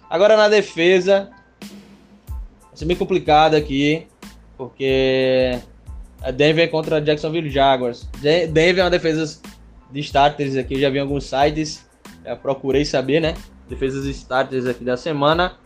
Agora 0.08 0.36
na 0.36 0.48
defesa, 0.48 1.30
vai 1.60 2.76
ser 2.76 2.84
bem 2.84 2.96
complicado 2.96 3.54
aqui, 3.54 4.06
porque 4.56 5.58
Denver 6.32 6.70
contra 6.70 7.00
Jacksonville 7.00 7.50
Jaguars. 7.50 8.08
Denver 8.20 8.78
é 8.78 8.84
uma 8.84 8.90
defesa 8.90 9.40
de 9.90 10.00
starters 10.00 10.56
aqui, 10.56 10.74
eu 10.74 10.80
já 10.80 10.90
vi 10.90 10.98
alguns 10.98 11.24
sites, 11.24 11.84
já 12.24 12.34
procurei 12.34 12.84
saber, 12.84 13.20
né? 13.20 13.34
Defesas 13.68 14.04
starters 14.06 14.66
aqui 14.66 14.84
da 14.84 14.96
semana. 14.96 15.56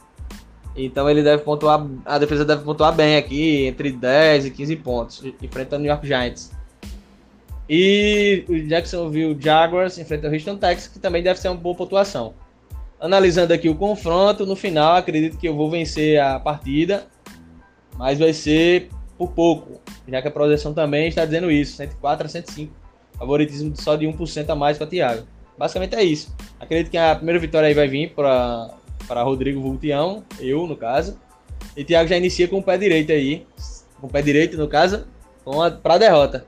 Então 0.76 1.09
ele 1.11 1.22
deve 1.22 1.42
pontuar, 1.42 1.84
a 2.04 2.18
defesa 2.18 2.44
deve 2.44 2.62
pontuar 2.62 2.94
bem 2.94 3.16
aqui, 3.16 3.66
entre 3.66 3.90
10 3.90 4.46
e 4.46 4.50
15 4.50 4.76
pontos, 4.76 5.24
enfrentando 5.42 5.76
o 5.76 5.82
New 5.82 5.90
York 5.90 6.06
Giants. 6.06 6.52
E 7.68 8.44
o 8.48 8.59
Jacksonville 8.66 9.36
Jaguars 9.38 9.98
enfrenta 9.98 10.28
o 10.28 10.32
Houston 10.32 10.56
Texans, 10.56 10.88
que 10.88 10.98
também 10.98 11.22
deve 11.22 11.38
ser 11.38 11.48
uma 11.48 11.56
boa 11.56 11.74
pontuação. 11.74 12.34
Analisando 13.00 13.52
aqui 13.52 13.68
o 13.68 13.74
confronto, 13.74 14.46
no 14.46 14.56
final 14.56 14.96
acredito 14.96 15.36
que 15.36 15.48
eu 15.48 15.54
vou 15.54 15.70
vencer 15.70 16.20
a 16.20 16.38
partida, 16.40 17.06
mas 17.96 18.18
vai 18.18 18.32
ser 18.32 18.88
por 19.18 19.32
pouco, 19.32 19.80
já 20.06 20.22
que 20.22 20.28
a 20.28 20.30
projeção 20.30 20.72
também 20.72 21.08
está 21.08 21.24
dizendo 21.24 21.50
isso, 21.50 21.76
104 21.76 22.26
a 22.26 22.28
105. 22.28 22.72
Favoritismo 23.18 23.74
só 23.76 23.96
de 23.96 24.06
1% 24.06 24.48
a 24.48 24.54
mais 24.54 24.78
para 24.78 24.86
Thiago. 24.86 25.26
Basicamente 25.58 25.96
é 25.96 26.04
isso. 26.04 26.32
Acredito 26.60 26.88
que 26.92 26.96
a 26.96 27.16
primeira 27.16 27.40
vitória 27.40 27.66
aí 27.66 27.74
vai 27.74 27.88
vir 27.88 28.14
para 28.14 28.70
Rodrigo 29.24 29.60
Vultião, 29.60 30.22
eu 30.38 30.68
no 30.68 30.76
caso. 30.76 31.18
E 31.76 31.84
Thiago 31.84 32.08
já 32.08 32.16
inicia 32.16 32.46
com 32.46 32.58
o 32.58 32.62
pé 32.62 32.78
direito 32.78 33.10
aí, 33.10 33.44
com 34.00 34.06
o 34.06 34.10
pé 34.10 34.22
direito 34.22 34.56
no 34.56 34.68
caso, 34.68 35.04
para 35.82 35.94
a 35.94 35.98
derrota. 35.98 36.46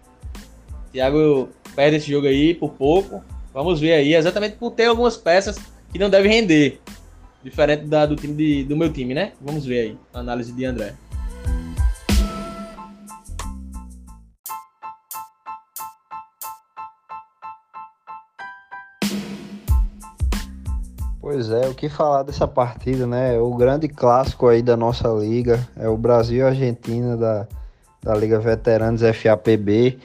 Thiago 0.93 1.49
perde 1.75 1.97
esse 1.97 2.11
jogo 2.11 2.29
aí 2.29 2.55
por 2.55 2.71
pouco. 2.75 3.23
Vamos 3.53 3.81
ver 3.81 3.95
aí, 3.95 4.15
exatamente 4.15 4.57
por 4.57 4.71
ter 4.71 4.85
algumas 4.85 5.17
peças 5.17 5.59
que 5.93 5.99
não 5.99 6.09
devem 6.09 6.31
render. 6.31 6.81
Diferente 7.43 7.87
da, 7.87 8.07
do 8.07 8.15
time 8.15 8.35
de, 8.35 8.65
do 8.65 8.77
meu 8.77 8.93
time, 8.93 9.13
né? 9.13 9.33
Vamos 9.41 9.65
ver 9.67 9.81
aí 9.81 9.99
a 10.13 10.21
análise 10.21 10.53
de 10.53 10.65
André. 10.65 10.95
Pois 21.21 21.51
é, 21.51 21.69
o 21.69 21.75
que 21.75 21.91
falar 21.91 22.23
dessa 22.23 22.49
partida, 22.49 23.07
né? 23.07 23.39
O 23.39 23.55
grande 23.55 23.87
clássico 23.89 24.49
aí 24.49 24.63
da 24.63 24.75
nossa 24.75 25.07
liga 25.09 25.69
é 25.77 25.87
o 25.87 25.95
Brasil 25.95 26.39
e 26.39 26.43
Argentina 26.43 27.15
da, 27.15 27.47
da 28.03 28.15
Liga 28.15 28.41
Veteranos 28.41 29.03
FAPB. 29.03 29.99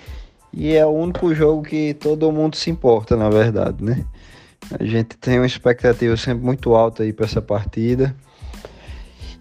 E 0.52 0.74
é 0.74 0.86
o 0.86 0.90
único 0.90 1.34
jogo 1.34 1.64
que 1.64 1.94
todo 1.94 2.30
mundo 2.34 2.58
se 2.58 2.70
importa, 2.70 3.16
na 3.16 3.30
verdade, 3.30 3.82
né? 3.82 4.06
A 4.78 4.84
gente 4.84 5.16
tem 5.16 5.40
uma 5.40 5.46
expectativa 5.46 6.18
sempre 6.18 6.44
muito 6.44 6.76
alta 6.76 7.04
aí 7.04 7.14
para 7.14 7.26
essa 7.26 7.42
partida. 7.42 8.14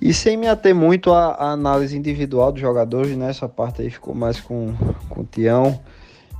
E 0.00 0.14
sem 0.14 0.36
me 0.36 0.46
ater 0.46 0.76
muito 0.76 1.12
à, 1.12 1.50
análise 1.52 1.96
individual 1.96 2.52
dos 2.52 2.60
jogadores, 2.60 3.16
né? 3.16 3.30
Essa 3.30 3.48
parte 3.48 3.82
aí 3.82 3.90
ficou 3.90 4.14
mais 4.14 4.38
com, 4.38 4.72
com 5.08 5.22
o 5.22 5.24
Tião. 5.24 5.80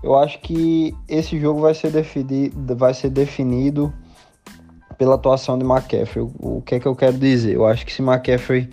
Eu 0.01 0.17
acho 0.17 0.39
que 0.41 0.95
esse 1.09 1.41
jogo 1.41 1.61
vai 1.61 1.75
ser 1.75 1.91
definido, 1.91 2.77
vai 2.77 2.95
ser 2.95 3.11
definido 3.11 3.93
pela 4.99 5.15
atuação 5.15 5.59
de 5.59 5.65
McCaffrey. 5.65 6.25
O, 6.25 6.59
o 6.59 6.63
que 6.63 6.77
é 6.77 6.81
que 6.81 6.87
eu 6.87 6.95
quero 6.95 7.17
dizer? 7.17 7.55
Eu 7.55 7.67
acho 7.67 7.85
que 7.85 7.93
se 7.93 8.03
McCaffrey 8.03 8.69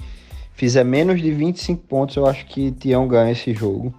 fizer 0.53 0.83
menos 0.83 1.21
de 1.21 1.31
25 1.31 1.83
pontos, 1.87 2.15
eu 2.15 2.25
acho 2.25 2.45
que 2.45 2.71
Tião 2.71 3.07
ganha 3.07 3.31
esse 3.31 3.53
jogo. 3.53 3.93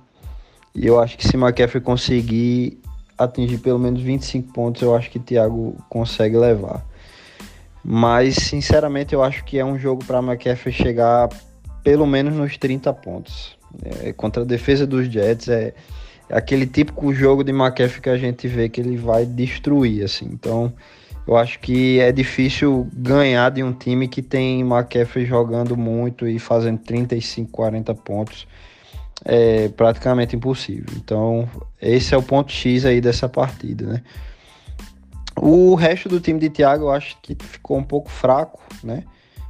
E 0.74 0.86
eu 0.86 1.00
acho 1.00 1.18
que 1.18 1.26
se 1.26 1.36
McCaffrey 1.36 1.82
conseguir 1.82 2.80
atingir 3.18 3.58
pelo 3.58 3.78
menos 3.78 4.00
25 4.00 4.52
pontos, 4.52 4.82
eu 4.82 4.94
acho 4.94 5.10
que 5.10 5.18
Thiago 5.18 5.76
consegue 5.88 6.36
levar. 6.36 6.84
Mas, 7.84 8.36
sinceramente, 8.36 9.12
eu 9.12 9.22
acho 9.22 9.44
que 9.44 9.58
é 9.58 9.64
um 9.64 9.78
jogo 9.78 10.04
para 10.04 10.18
McCaffrey 10.20 10.72
chegar 10.72 11.28
pelo 11.82 12.06
menos 12.06 12.34
nos 12.34 12.56
30 12.56 12.92
pontos. 12.94 13.56
É, 13.84 14.12
contra 14.12 14.42
a 14.42 14.46
defesa 14.46 14.86
dos 14.86 15.06
Jets 15.06 15.48
é, 15.48 15.74
é 16.28 16.36
aquele 16.36 16.66
típico 16.66 17.12
jogo 17.12 17.42
de 17.42 17.50
McCaffrey 17.50 18.00
que 18.00 18.08
a 18.08 18.16
gente 18.16 18.46
vê 18.46 18.68
que 18.68 18.80
ele 18.80 18.96
vai 18.96 19.26
destruir, 19.26 20.04
assim. 20.04 20.26
Então, 20.26 20.72
eu 21.26 21.36
acho 21.36 21.58
que 21.60 22.00
é 22.00 22.10
difícil 22.10 22.88
ganhar 22.92 23.50
de 23.50 23.62
um 23.62 23.72
time 23.72 24.08
que 24.08 24.20
tem 24.20 24.60
McCaffrey 24.60 25.24
jogando 25.24 25.76
muito 25.76 26.26
e 26.26 26.38
fazendo 26.38 26.78
35, 26.78 27.50
40 27.50 27.94
pontos. 27.94 28.46
É 29.24 29.68
praticamente 29.68 30.34
impossível. 30.34 30.86
Então, 30.96 31.48
esse 31.80 32.12
é 32.12 32.18
o 32.18 32.22
ponto 32.22 32.50
X 32.50 32.84
aí 32.84 33.00
dessa 33.00 33.28
partida, 33.28 33.86
né? 33.86 34.02
O 35.40 35.76
resto 35.76 36.08
do 36.08 36.20
time 36.20 36.40
de 36.40 36.50
Thiago 36.50 36.84
eu 36.84 36.90
acho 36.90 37.16
que 37.22 37.36
ficou 37.40 37.78
um 37.78 37.84
pouco 37.84 38.10
fraco, 38.10 38.60
né? 38.82 39.04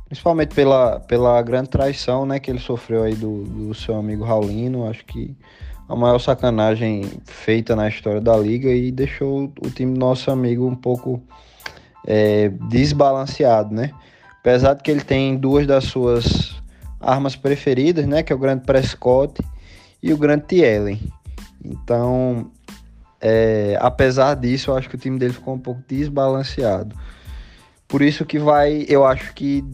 Principalmente 0.06 0.54
pela, 0.54 1.00
pela 1.00 1.40
grande 1.40 1.70
traição 1.70 2.26
né, 2.26 2.38
que 2.38 2.50
ele 2.50 2.58
sofreu 2.58 3.02
aí 3.02 3.14
do, 3.14 3.44
do 3.44 3.74
seu 3.74 3.96
amigo 3.96 4.24
Raulino. 4.24 4.86
Acho 4.86 5.02
que 5.06 5.34
a 5.88 5.96
maior 5.96 6.18
sacanagem 6.18 7.10
feita 7.24 7.74
na 7.74 7.88
história 7.88 8.20
da 8.20 8.36
liga 8.36 8.70
e 8.70 8.92
deixou 8.92 9.50
o 9.58 9.70
time 9.70 9.94
do 9.94 9.98
nosso 9.98 10.30
amigo 10.30 10.66
um 10.66 10.74
pouco 10.74 11.22
é, 12.06 12.48
desbalanceado, 12.68 13.74
né? 13.74 13.90
Apesar 14.40 14.74
de 14.74 14.82
que 14.82 14.90
ele 14.90 15.02
tem 15.02 15.36
duas 15.36 15.66
das 15.66 15.84
suas 15.84 16.60
armas 17.00 17.36
preferidas, 17.36 18.06
né? 18.06 18.22
Que 18.22 18.32
é 18.32 18.36
o 18.36 18.38
grande 18.38 18.64
Prescott 18.64 19.40
e 20.02 20.12
o 20.12 20.16
grande 20.16 20.44
Thielen. 20.44 21.00
Então, 21.64 22.50
é, 23.20 23.78
apesar 23.80 24.34
disso, 24.34 24.70
eu 24.70 24.76
acho 24.76 24.88
que 24.88 24.96
o 24.96 24.98
time 24.98 25.18
dele 25.18 25.32
ficou 25.32 25.54
um 25.54 25.58
pouco 25.58 25.80
desbalanceado. 25.86 26.96
Por 27.86 28.02
isso 28.02 28.24
que 28.24 28.38
vai, 28.38 28.84
eu 28.88 29.04
acho 29.04 29.32
que 29.34 29.64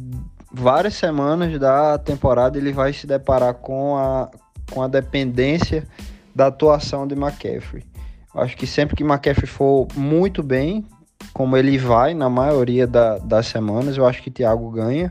várias 0.53 0.95
semanas 0.95 1.59
da 1.59 1.97
temporada 1.99 2.59
ele 2.59 2.73
vai 2.73 2.93
se 2.93 3.07
deparar 3.07 3.55
com 3.55 3.97
a, 3.97 4.31
com 4.71 4.83
a 4.83 4.89
dependência 4.89 5.87
da 6.35 6.49
atuação 6.49 7.07
de 7.07 7.15
McCaffrey. 7.15 7.85
Eu 8.35 8.43
acho 8.43 8.57
que 8.57 8.67
sempre 8.67 8.97
que 8.97 9.03
McCaffrey 9.03 9.47
for 9.47 9.89
muito 9.95 10.43
bem, 10.43 10.85
como 11.33 11.57
ele 11.57 11.79
vai 11.79 12.15
na 12.15 12.29
maioria 12.29 12.87
da, 12.87 13.19
das 13.19 13.47
semanas, 13.47 13.97
eu 13.97 14.07
acho 14.07 14.23
que 14.23 14.31
Thiago 14.31 14.71
ganha. 14.71 15.09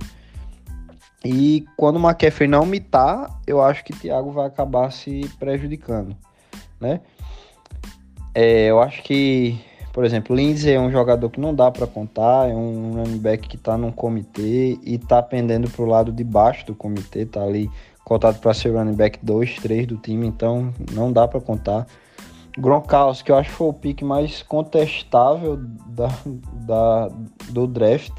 E 1.23 1.65
quando 1.75 1.97
o 1.97 1.99
McCaffrey 1.99 2.47
não 2.47 2.65
mitar, 2.65 3.39
eu 3.45 3.61
acho 3.61 3.83
que 3.83 3.93
Thiago 3.93 4.31
vai 4.31 4.45
acabar 4.45 4.91
se 4.91 5.29
prejudicando, 5.39 6.15
né? 6.79 7.01
É, 8.33 8.67
eu 8.67 8.79
acho 8.79 9.01
que, 9.03 9.59
por 9.91 10.05
exemplo, 10.05 10.35
Lindsay 10.35 10.73
é 10.73 10.79
um 10.79 10.91
jogador 10.91 11.29
que 11.29 11.39
não 11.39 11.55
dá 11.55 11.71
para 11.71 11.87
contar, 11.87 12.49
é 12.49 12.53
um 12.53 12.93
running 12.93 13.17
back 13.17 13.47
que 13.47 13.55
está 13.55 13.77
num 13.77 13.91
comitê 13.91 14.77
e 14.83 14.95
está 14.95 15.23
pendendo 15.23 15.69
para 15.69 15.83
o 15.83 15.87
lado 15.87 16.11
de 16.11 16.23
baixo 16.23 16.65
do 16.67 16.75
comitê, 16.75 17.25
tá 17.25 17.41
ali 17.41 17.69
cotado 18.05 18.39
para 18.39 18.53
ser 18.53 18.69
running 18.69 18.93
back 18.93 19.19
2, 19.21 19.55
3 19.55 19.87
do 19.87 19.97
time, 19.97 20.27
então 20.27 20.71
não 20.93 21.11
dá 21.11 21.27
para 21.27 21.41
contar. 21.41 21.87
Gronkowski, 22.57 23.29
eu 23.29 23.37
acho 23.37 23.49
que 23.49 23.55
foi 23.55 23.67
o 23.67 23.73
pique 23.73 24.03
mais 24.03 24.41
contestável 24.43 25.57
da, 25.87 26.09
da, 26.65 27.09
do 27.49 27.67
draft, 27.67 28.13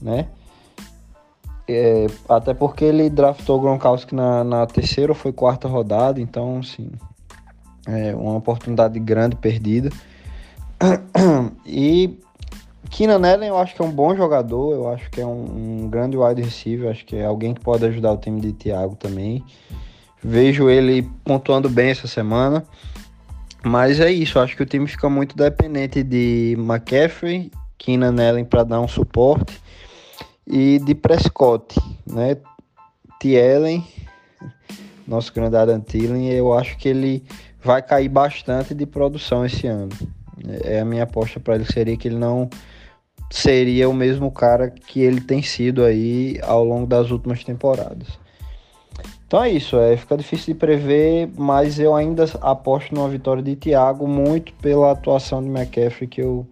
né? 0.00 0.28
É, 1.66 2.06
até 2.28 2.52
porque 2.52 2.84
ele 2.84 3.08
draftou 3.08 3.60
Gronkowski 3.60 4.14
na, 4.14 4.44
na 4.44 4.66
terceira 4.66 5.12
ou 5.12 5.16
foi 5.16 5.32
quarta 5.32 5.66
rodada, 5.66 6.20
então, 6.20 6.58
assim, 6.58 6.90
é 7.86 8.14
uma 8.14 8.36
oportunidade 8.36 8.98
grande 8.98 9.36
perdida. 9.36 9.90
E 11.66 12.20
Keenan 12.90 13.28
Allen 13.28 13.48
eu 13.48 13.58
acho 13.58 13.74
que 13.74 13.82
é 13.82 13.84
um 13.84 13.90
bom 13.90 14.14
jogador, 14.14 14.74
eu 14.74 14.88
acho 14.88 15.10
que 15.10 15.20
é 15.20 15.26
um, 15.26 15.82
um 15.84 15.88
grande 15.88 16.16
wide 16.16 16.40
receiver, 16.42 16.90
acho 16.90 17.04
que 17.04 17.16
é 17.16 17.24
alguém 17.24 17.54
que 17.54 17.60
pode 17.60 17.84
ajudar 17.86 18.12
o 18.12 18.16
time 18.16 18.40
de 18.40 18.52
Thiago 18.52 18.94
também. 18.94 19.42
Vejo 20.22 20.70
ele 20.70 21.02
pontuando 21.24 21.68
bem 21.68 21.90
essa 21.90 22.06
semana. 22.06 22.64
Mas 23.64 23.98
é 23.98 24.12
isso, 24.12 24.38
acho 24.38 24.56
que 24.56 24.62
o 24.62 24.66
time 24.66 24.86
fica 24.86 25.08
muito 25.08 25.36
dependente 25.36 26.02
de 26.02 26.54
McCaffrey, 26.58 27.50
Keenan 27.78 28.14
Allen 28.22 28.44
para 28.44 28.62
dar 28.62 28.80
um 28.80 28.88
suporte 28.88 29.58
e 30.46 30.78
de 30.80 30.94
Prescott, 30.94 31.74
né? 32.06 32.36
T. 33.18 33.40
Allen, 33.40 33.82
nosso 35.06 35.32
grande 35.32 35.56
Adam 35.56 35.80
Thielen, 35.80 36.30
eu 36.30 36.52
acho 36.52 36.76
que 36.76 36.88
ele 36.88 37.24
vai 37.62 37.82
cair 37.82 38.08
bastante 38.08 38.74
de 38.74 38.84
produção 38.84 39.44
esse 39.44 39.66
ano. 39.66 39.90
É 40.62 40.80
a 40.80 40.84
minha 40.84 41.04
aposta 41.04 41.40
para 41.40 41.54
ele 41.54 41.64
seria 41.64 41.96
que 41.96 42.08
ele 42.08 42.18
não 42.18 42.50
seria 43.30 43.88
o 43.88 43.94
mesmo 43.94 44.30
cara 44.30 44.70
que 44.70 45.00
ele 45.00 45.20
tem 45.20 45.42
sido 45.42 45.84
aí 45.84 46.38
ao 46.42 46.64
longo 46.64 46.86
das 46.86 47.10
últimas 47.10 47.42
temporadas. 47.42 48.08
Então 49.34 49.42
é 49.42 49.50
isso, 49.50 49.76
é, 49.76 49.96
fica 49.96 50.16
difícil 50.16 50.54
de 50.54 50.60
prever, 50.60 51.28
mas 51.36 51.80
eu 51.80 51.92
ainda 51.92 52.24
aposto 52.40 52.94
numa 52.94 53.08
vitória 53.08 53.42
de 53.42 53.56
Thiago 53.56 54.06
muito 54.06 54.52
pela 54.62 54.92
atuação 54.92 55.42
de 55.42 55.48
McCaffrey, 55.48 56.06
que 56.06 56.22
eu, 56.22 56.46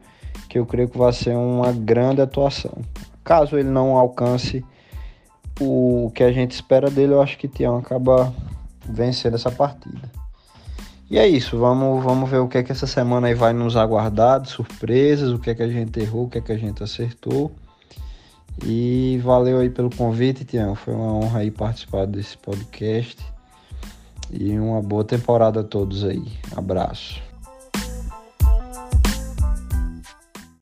que 0.48 0.58
eu 0.58 0.66
creio 0.66 0.88
que 0.88 0.98
vai 0.98 1.12
ser 1.12 1.36
uma 1.36 1.70
grande 1.70 2.20
atuação. 2.20 2.72
Caso 3.22 3.56
ele 3.56 3.68
não 3.68 3.96
alcance 3.96 4.64
o 5.60 6.10
que 6.12 6.24
a 6.24 6.32
gente 6.32 6.50
espera 6.50 6.90
dele, 6.90 7.12
eu 7.12 7.22
acho 7.22 7.38
que 7.38 7.46
Thiago 7.46 7.76
acaba 7.76 8.34
vencendo 8.84 9.34
essa 9.34 9.52
partida. 9.52 10.10
E 11.08 11.20
é 11.20 11.28
isso, 11.28 11.56
vamos, 11.56 12.02
vamos 12.02 12.28
ver 12.28 12.38
o 12.38 12.48
que 12.48 12.58
é 12.58 12.64
que 12.64 12.72
essa 12.72 12.88
semana 12.88 13.28
aí 13.28 13.34
vai 13.34 13.52
nos 13.52 13.76
aguardar, 13.76 14.40
de 14.40 14.50
surpresas, 14.50 15.30
o 15.30 15.38
que 15.38 15.50
é 15.50 15.54
que 15.54 15.62
a 15.62 15.68
gente 15.68 16.00
errou, 16.00 16.24
o 16.24 16.28
que 16.28 16.38
é 16.38 16.40
que 16.40 16.50
a 16.50 16.58
gente 16.58 16.82
acertou. 16.82 17.52
E 18.64 19.18
valeu 19.22 19.58
aí 19.58 19.70
pelo 19.70 19.90
convite, 19.90 20.44
Tião. 20.44 20.74
Foi 20.74 20.94
uma 20.94 21.12
honra 21.14 21.40
aí 21.40 21.50
participar 21.50 22.06
desse 22.06 22.36
podcast. 22.38 23.16
E 24.30 24.58
uma 24.58 24.80
boa 24.80 25.04
temporada 25.04 25.60
a 25.60 25.64
todos 25.64 26.04
aí. 26.04 26.24
Abraço. 26.56 27.31